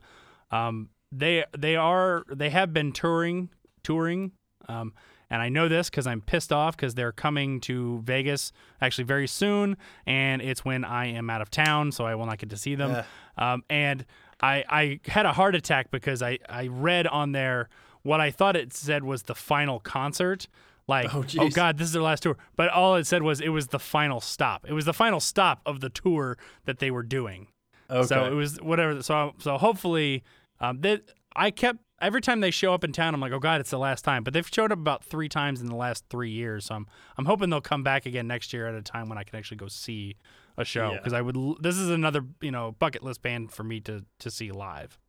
Um, 0.51 0.89
they 1.11 1.43
they 1.57 1.75
are 1.75 2.23
they 2.29 2.49
have 2.49 2.73
been 2.73 2.91
touring 2.91 3.49
touring, 3.83 4.31
um, 4.67 4.93
and 5.29 5.41
I 5.41 5.49
know 5.49 5.67
this 5.67 5.89
because 5.89 6.05
I'm 6.07 6.21
pissed 6.21 6.51
off 6.53 6.75
because 6.77 6.93
they're 6.95 7.11
coming 7.11 7.59
to 7.61 8.01
Vegas 8.03 8.51
actually 8.79 9.05
very 9.05 9.27
soon, 9.27 9.75
and 10.05 10.41
it's 10.41 10.63
when 10.63 10.85
I 10.85 11.07
am 11.07 11.29
out 11.29 11.41
of 11.41 11.49
town, 11.49 11.91
so 11.91 12.05
I 12.05 12.15
will 12.15 12.25
not 12.27 12.37
get 12.37 12.49
to 12.51 12.57
see 12.57 12.75
them. 12.75 13.03
Um, 13.37 13.63
and 13.69 14.05
I 14.41 14.63
I 14.69 14.99
had 15.09 15.25
a 15.25 15.33
heart 15.33 15.55
attack 15.55 15.89
because 15.91 16.21
I 16.21 16.37
I 16.47 16.67
read 16.67 17.07
on 17.07 17.31
there 17.31 17.69
what 18.03 18.19
I 18.19 18.31
thought 18.31 18.55
it 18.55 18.73
said 18.73 19.03
was 19.03 19.23
the 19.23 19.35
final 19.35 19.79
concert. 19.79 20.47
Like, 20.87 21.13
Oh, 21.13 21.23
oh. 21.39 21.49
God, 21.49 21.77
this 21.77 21.87
is 21.87 21.93
their 21.93 22.01
last 22.01 22.23
tour. 22.23 22.37
But 22.55 22.69
all 22.69 22.95
it 22.95 23.05
said 23.07 23.23
was 23.23 23.39
it 23.41 23.49
was 23.49 23.67
the 23.67 23.79
final 23.79 24.19
stop. 24.19 24.65
It 24.67 24.73
was 24.73 24.85
the 24.85 24.93
final 24.93 25.19
stop 25.19 25.61
of 25.65 25.79
the 25.79 25.89
tour 25.89 26.37
that 26.65 26.79
they 26.79 26.91
were 26.91 27.03
doing. 27.03 27.47
okay. 27.89 28.05
So 28.07 28.25
it 28.25 28.33
was 28.35 28.57
whatever. 28.61 29.01
So 29.03 29.33
so 29.39 29.57
hopefully, 29.57 30.23
um, 30.59 30.81
that 30.81 31.01
I 31.35 31.51
kept 31.51 31.79
every 32.01 32.19
time 32.21 32.39
they 32.41 32.51
show 32.51 32.73
up 32.73 32.83
in 32.83 32.91
town, 32.91 33.13
I'm 33.13 33.21
like, 33.21 33.31
oh 33.31 33.39
God, 33.39 33.61
it's 33.61 33.69
the 33.69 33.77
last 33.79 34.03
time. 34.03 34.23
But 34.23 34.33
they've 34.33 34.47
showed 34.51 34.71
up 34.71 34.79
about 34.79 35.03
three 35.03 35.29
times 35.29 35.61
in 35.61 35.67
the 35.67 35.75
last 35.75 36.03
three 36.09 36.31
years. 36.31 36.65
So 36.65 36.75
I'm 36.75 36.87
I'm 37.17 37.25
hoping 37.25 37.49
they'll 37.49 37.61
come 37.61 37.83
back 37.83 38.05
again 38.05 38.27
next 38.27 38.51
year 38.53 38.67
at 38.67 38.75
a 38.75 38.81
time 38.81 39.07
when 39.07 39.17
I 39.17 39.23
can 39.23 39.37
actually 39.37 39.57
go 39.57 39.67
see 39.67 40.15
a 40.57 40.65
show 40.65 40.91
Yeah. 40.91 40.97
because 40.97 41.13
I 41.13 41.21
would. 41.21 41.37
This 41.61 41.77
is 41.77 41.89
another 41.89 42.21
you 42.41 42.51
know 42.51 42.75
bucket 42.79 43.03
list 43.03 43.21
band 43.21 43.51
for 43.51 43.63
me 43.63 43.79
to 43.81 44.03
to 44.19 44.31
see 44.31 44.51
live. 44.51 44.99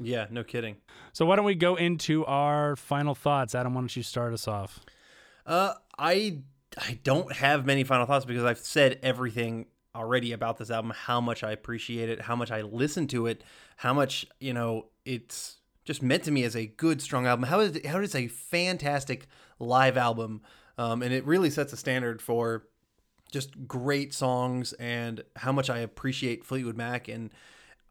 yeah, 0.00 0.26
no 0.30 0.44
kidding. 0.44 0.76
So 1.12 1.26
why 1.26 1.36
don't 1.36 1.44
we 1.44 1.54
go 1.54 1.74
into 1.76 2.24
our 2.26 2.76
final 2.76 3.14
thoughts? 3.14 3.54
Adam, 3.54 3.74
why 3.74 3.80
don't 3.80 3.96
you 3.96 4.02
start 4.02 4.32
us 4.32 4.46
off? 4.46 4.80
Uh, 5.46 5.74
I 5.98 6.38
I 6.78 6.98
don't 7.02 7.32
have 7.32 7.66
many 7.66 7.84
final 7.84 8.06
thoughts 8.06 8.24
because 8.24 8.44
I've 8.44 8.58
said 8.58 8.98
everything 9.02 9.66
already 9.94 10.32
about 10.32 10.58
this 10.58 10.70
album. 10.70 10.92
How 10.94 11.20
much 11.20 11.42
I 11.44 11.52
appreciate 11.52 12.08
it, 12.08 12.22
how 12.22 12.36
much 12.36 12.50
I 12.50 12.62
listen 12.62 13.06
to 13.08 13.26
it, 13.26 13.42
how 13.76 13.92
much 13.92 14.26
you 14.40 14.52
know 14.52 14.86
it's 15.04 15.58
just 15.84 16.02
meant 16.02 16.22
to 16.24 16.30
me 16.30 16.44
as 16.44 16.54
a 16.54 16.66
good, 16.66 17.02
strong 17.02 17.26
album. 17.26 17.44
How 17.44 17.60
is 17.60 17.76
it, 17.76 17.86
how 17.86 17.98
is 18.00 18.14
a 18.14 18.28
fantastic 18.28 19.26
live 19.58 19.96
album, 19.96 20.42
um, 20.78 21.02
and 21.02 21.12
it 21.12 21.24
really 21.26 21.50
sets 21.50 21.72
a 21.72 21.76
standard 21.76 22.22
for 22.22 22.64
just 23.30 23.66
great 23.66 24.14
songs 24.14 24.74
and 24.74 25.22
how 25.36 25.52
much 25.52 25.70
I 25.70 25.78
appreciate 25.78 26.44
Fleetwood 26.44 26.76
Mac 26.76 27.08
and 27.08 27.30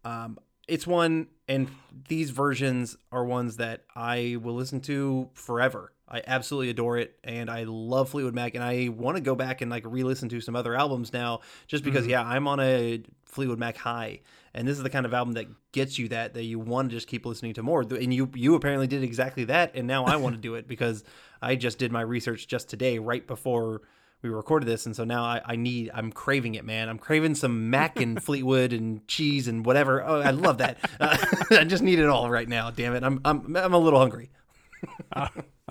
um, 0.05 0.37
it's 0.67 0.87
one 0.87 1.27
and 1.47 1.67
these 2.07 2.29
versions 2.29 2.95
are 3.11 3.25
ones 3.25 3.57
that 3.57 3.83
I 3.95 4.37
will 4.41 4.53
listen 4.53 4.79
to 4.81 5.29
forever. 5.33 5.91
I 6.11 6.21
absolutely 6.27 6.69
adore 6.69 6.97
it 6.97 7.17
and 7.23 7.49
I 7.49 7.63
love 7.63 8.09
Fleetwood 8.09 8.35
Mac 8.35 8.53
and 8.55 8.63
I 8.63 8.89
want 8.89 9.15
to 9.15 9.21
go 9.21 9.33
back 9.33 9.61
and 9.61 9.71
like 9.71 9.83
re-listen 9.85 10.27
to 10.29 10.41
some 10.41 10.55
other 10.55 10.75
albums 10.75 11.13
now 11.13 11.39
just 11.67 11.83
because 11.83 12.05
yeah, 12.05 12.21
I'm 12.21 12.47
on 12.47 12.59
a 12.59 13.01
Fleetwood 13.25 13.59
Mac 13.59 13.77
high 13.77 14.19
and 14.53 14.67
this 14.67 14.75
is 14.75 14.83
the 14.83 14.89
kind 14.89 15.05
of 15.05 15.13
album 15.13 15.35
that 15.35 15.47
gets 15.71 15.97
you 15.97 16.09
that 16.09 16.33
that 16.33 16.43
you 16.43 16.59
want 16.59 16.89
to 16.89 16.95
just 16.95 17.07
keep 17.07 17.25
listening 17.25 17.53
to 17.53 17.63
more 17.63 17.81
and 17.81 18.13
you 18.13 18.29
you 18.35 18.55
apparently 18.55 18.87
did 18.87 19.03
exactly 19.03 19.45
that 19.45 19.73
and 19.73 19.87
now 19.87 20.05
I 20.05 20.17
want 20.17 20.35
to 20.35 20.41
do 20.49 20.55
it 20.55 20.67
because 20.67 21.03
I 21.41 21.55
just 21.55 21.77
did 21.79 21.91
my 21.91 22.01
research 22.01 22.47
just 22.47 22.69
today 22.69 22.99
right 22.99 23.25
before 23.25 23.81
we 24.21 24.29
recorded 24.29 24.67
this, 24.67 24.85
and 24.85 24.95
so 24.95 25.03
now 25.03 25.23
I, 25.23 25.41
I 25.43 25.55
need 25.55 25.89
I'm 25.93 26.11
craving 26.11 26.55
it, 26.55 26.63
man. 26.63 26.89
I'm 26.89 26.99
craving 26.99 27.35
some 27.35 27.69
mac 27.69 27.99
and 27.99 28.21
Fleetwood 28.23 28.71
and 28.73 29.07
cheese 29.07 29.47
and 29.47 29.65
whatever. 29.65 30.03
Oh, 30.03 30.21
I 30.21 30.31
love 30.31 30.59
that. 30.59 30.77
Uh, 30.99 31.17
I 31.51 31.63
just 31.63 31.81
need 31.81 31.99
it 31.99 32.07
all 32.07 32.29
right 32.29 32.47
now. 32.47 32.69
Damn 32.69 32.93
it, 32.95 33.03
I'm 33.03 33.19
I'm 33.25 33.55
I'm 33.55 33.73
a 33.73 33.79
little 33.79 33.99
hungry. 33.99 34.29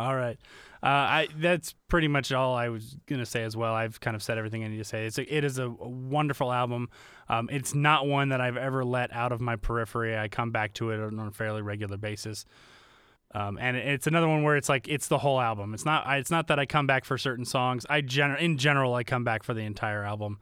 All 0.00 0.16
right. 0.16 0.38
Uh, 0.82 0.86
I 0.86 1.28
that's 1.36 1.74
pretty 1.88 2.08
much 2.08 2.32
all 2.32 2.54
I 2.54 2.70
was 2.70 2.96
gonna 3.06 3.26
say 3.26 3.42
as 3.42 3.54
well. 3.54 3.74
I've 3.74 4.00
kind 4.00 4.16
of 4.16 4.22
said 4.22 4.38
everything 4.38 4.64
I 4.64 4.68
need 4.68 4.78
to 4.78 4.84
say. 4.84 5.04
It's 5.04 5.18
a, 5.18 5.36
it 5.36 5.44
is 5.44 5.58
a, 5.58 5.68
wonderful 5.68 6.50
album. 6.52 6.88
Um, 7.28 7.50
it's 7.52 7.74
not 7.74 8.06
one 8.06 8.30
that 8.30 8.40
I've 8.40 8.56
ever 8.56 8.82
let 8.82 9.12
out 9.12 9.30
of 9.30 9.42
my 9.42 9.56
periphery. 9.56 10.16
I 10.16 10.28
come 10.28 10.52
back 10.52 10.72
to 10.74 10.90
it 10.90 11.00
on 11.00 11.18
a 11.18 11.30
fairly 11.30 11.60
regular 11.60 11.98
basis. 11.98 12.46
Um, 13.32 13.58
and 13.60 13.76
it's 13.76 14.06
another 14.06 14.26
one 14.26 14.42
where 14.42 14.56
it's 14.56 14.68
like 14.70 14.88
it's 14.88 15.06
the 15.06 15.18
whole 15.18 15.40
album. 15.40 15.74
It's 15.74 15.84
not. 15.84 16.04
It's 16.18 16.30
not 16.30 16.46
that 16.46 16.58
I 16.58 16.64
come 16.64 16.86
back 16.86 17.04
for 17.04 17.18
certain 17.18 17.44
songs. 17.44 17.84
I 17.90 18.00
gen- 18.00 18.36
in 18.36 18.56
general 18.56 18.94
I 18.94 19.04
come 19.04 19.22
back 19.22 19.42
for 19.42 19.52
the 19.52 19.60
entire 19.60 20.02
album 20.02 20.38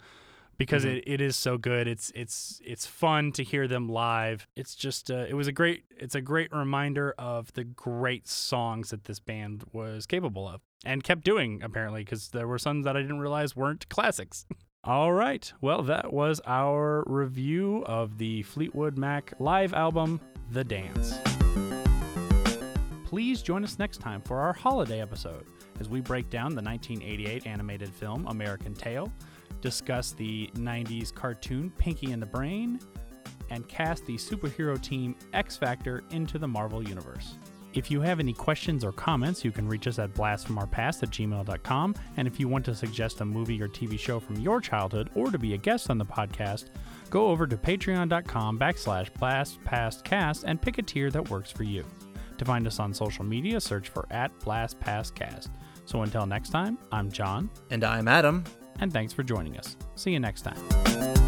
because 0.58 0.84
it, 0.84 1.04
it 1.06 1.20
is 1.20 1.36
so 1.36 1.56
good. 1.56 1.86
It's 1.86 2.10
it's 2.14 2.60
it's 2.64 2.84
fun 2.84 3.32
to 3.32 3.44
hear 3.44 3.68
them 3.68 3.88
live. 3.88 4.46
It's 4.56 4.74
just 4.74 5.10
uh, 5.10 5.24
it 5.28 5.34
was 5.34 5.46
a 5.46 5.52
great 5.52 5.84
it's 5.96 6.16
a 6.16 6.20
great 6.20 6.52
reminder 6.52 7.14
of 7.16 7.52
the 7.54 7.64
great 7.64 8.26
songs 8.26 8.90
that 8.90 9.04
this 9.04 9.20
band 9.20 9.64
was 9.72 10.04
capable 10.04 10.46
of 10.48 10.60
and 10.84 11.02
kept 11.02 11.24
doing 11.24 11.62
apparently 11.62 12.02
because 12.04 12.28
there 12.30 12.48
were 12.48 12.58
some 12.58 12.82
that 12.82 12.96
I 12.96 13.00
didn't 13.00 13.20
realize 13.20 13.56
weren't 13.56 13.88
classics. 13.88 14.46
All 14.84 15.12
right, 15.12 15.50
well 15.60 15.82
that 15.82 16.12
was 16.12 16.40
our 16.46 17.04
review 17.06 17.84
of 17.86 18.18
the 18.18 18.42
Fleetwood 18.42 18.98
Mac 18.98 19.32
live 19.38 19.74
album, 19.74 20.20
The 20.50 20.64
Dance. 20.64 21.18
Please 23.04 23.42
join 23.42 23.64
us 23.64 23.78
next 23.78 23.98
time 23.98 24.20
for 24.20 24.38
our 24.38 24.52
holiday 24.52 25.00
episode 25.00 25.46
as 25.80 25.88
we 25.88 26.00
break 26.00 26.30
down 26.30 26.54
the 26.54 26.62
1988 26.62 27.46
animated 27.46 27.88
film 27.88 28.26
American 28.28 28.74
Tail, 28.74 29.10
discuss 29.60 30.12
the 30.12 30.50
90s 30.54 31.12
cartoon 31.12 31.70
Pinky 31.78 32.12
and 32.12 32.22
the 32.22 32.26
Brain, 32.26 32.80
and 33.50 33.66
cast 33.68 34.04
the 34.06 34.16
superhero 34.16 34.80
team 34.80 35.16
X 35.32 35.56
Factor 35.56 36.04
into 36.10 36.38
the 36.38 36.48
Marvel 36.48 36.86
Universe. 36.86 37.34
If 37.74 37.90
you 37.90 38.00
have 38.00 38.18
any 38.18 38.32
questions 38.32 38.82
or 38.82 38.92
comments, 38.92 39.44
you 39.44 39.52
can 39.52 39.68
reach 39.68 39.86
us 39.86 39.98
at 39.98 40.14
blastfromourpast 40.14 41.02
at 41.02 41.10
gmail.com. 41.10 41.94
And 42.16 42.26
if 42.26 42.40
you 42.40 42.48
want 42.48 42.64
to 42.64 42.74
suggest 42.74 43.20
a 43.20 43.24
movie 43.24 43.60
or 43.62 43.68
TV 43.68 43.98
show 43.98 44.18
from 44.18 44.40
your 44.40 44.60
childhood 44.60 45.10
or 45.14 45.30
to 45.30 45.38
be 45.38 45.54
a 45.54 45.58
guest 45.58 45.90
on 45.90 45.98
the 45.98 46.04
podcast, 46.04 46.66
go 47.10 47.28
over 47.28 47.46
to 47.46 47.56
patreon.com 47.56 48.58
backslash 48.58 49.10
blastpastcast 49.12 50.44
and 50.46 50.60
pick 50.60 50.78
a 50.78 50.82
tier 50.82 51.10
that 51.10 51.30
works 51.30 51.50
for 51.50 51.62
you. 51.62 51.84
To 52.38 52.44
find 52.44 52.66
us 52.66 52.78
on 52.80 52.94
social 52.94 53.24
media, 53.24 53.60
search 53.60 53.88
for 53.90 54.06
at 54.10 54.36
blastpastcast. 54.40 55.48
So 55.84 56.02
until 56.02 56.26
next 56.26 56.50
time, 56.50 56.78
I'm 56.90 57.10
John, 57.10 57.50
And 57.70 57.84
I'm 57.84 58.08
Adam. 58.08 58.44
And 58.80 58.92
thanks 58.92 59.12
for 59.12 59.22
joining 59.22 59.56
us. 59.58 59.76
See 59.94 60.12
you 60.12 60.20
next 60.20 60.42
time. 60.42 61.27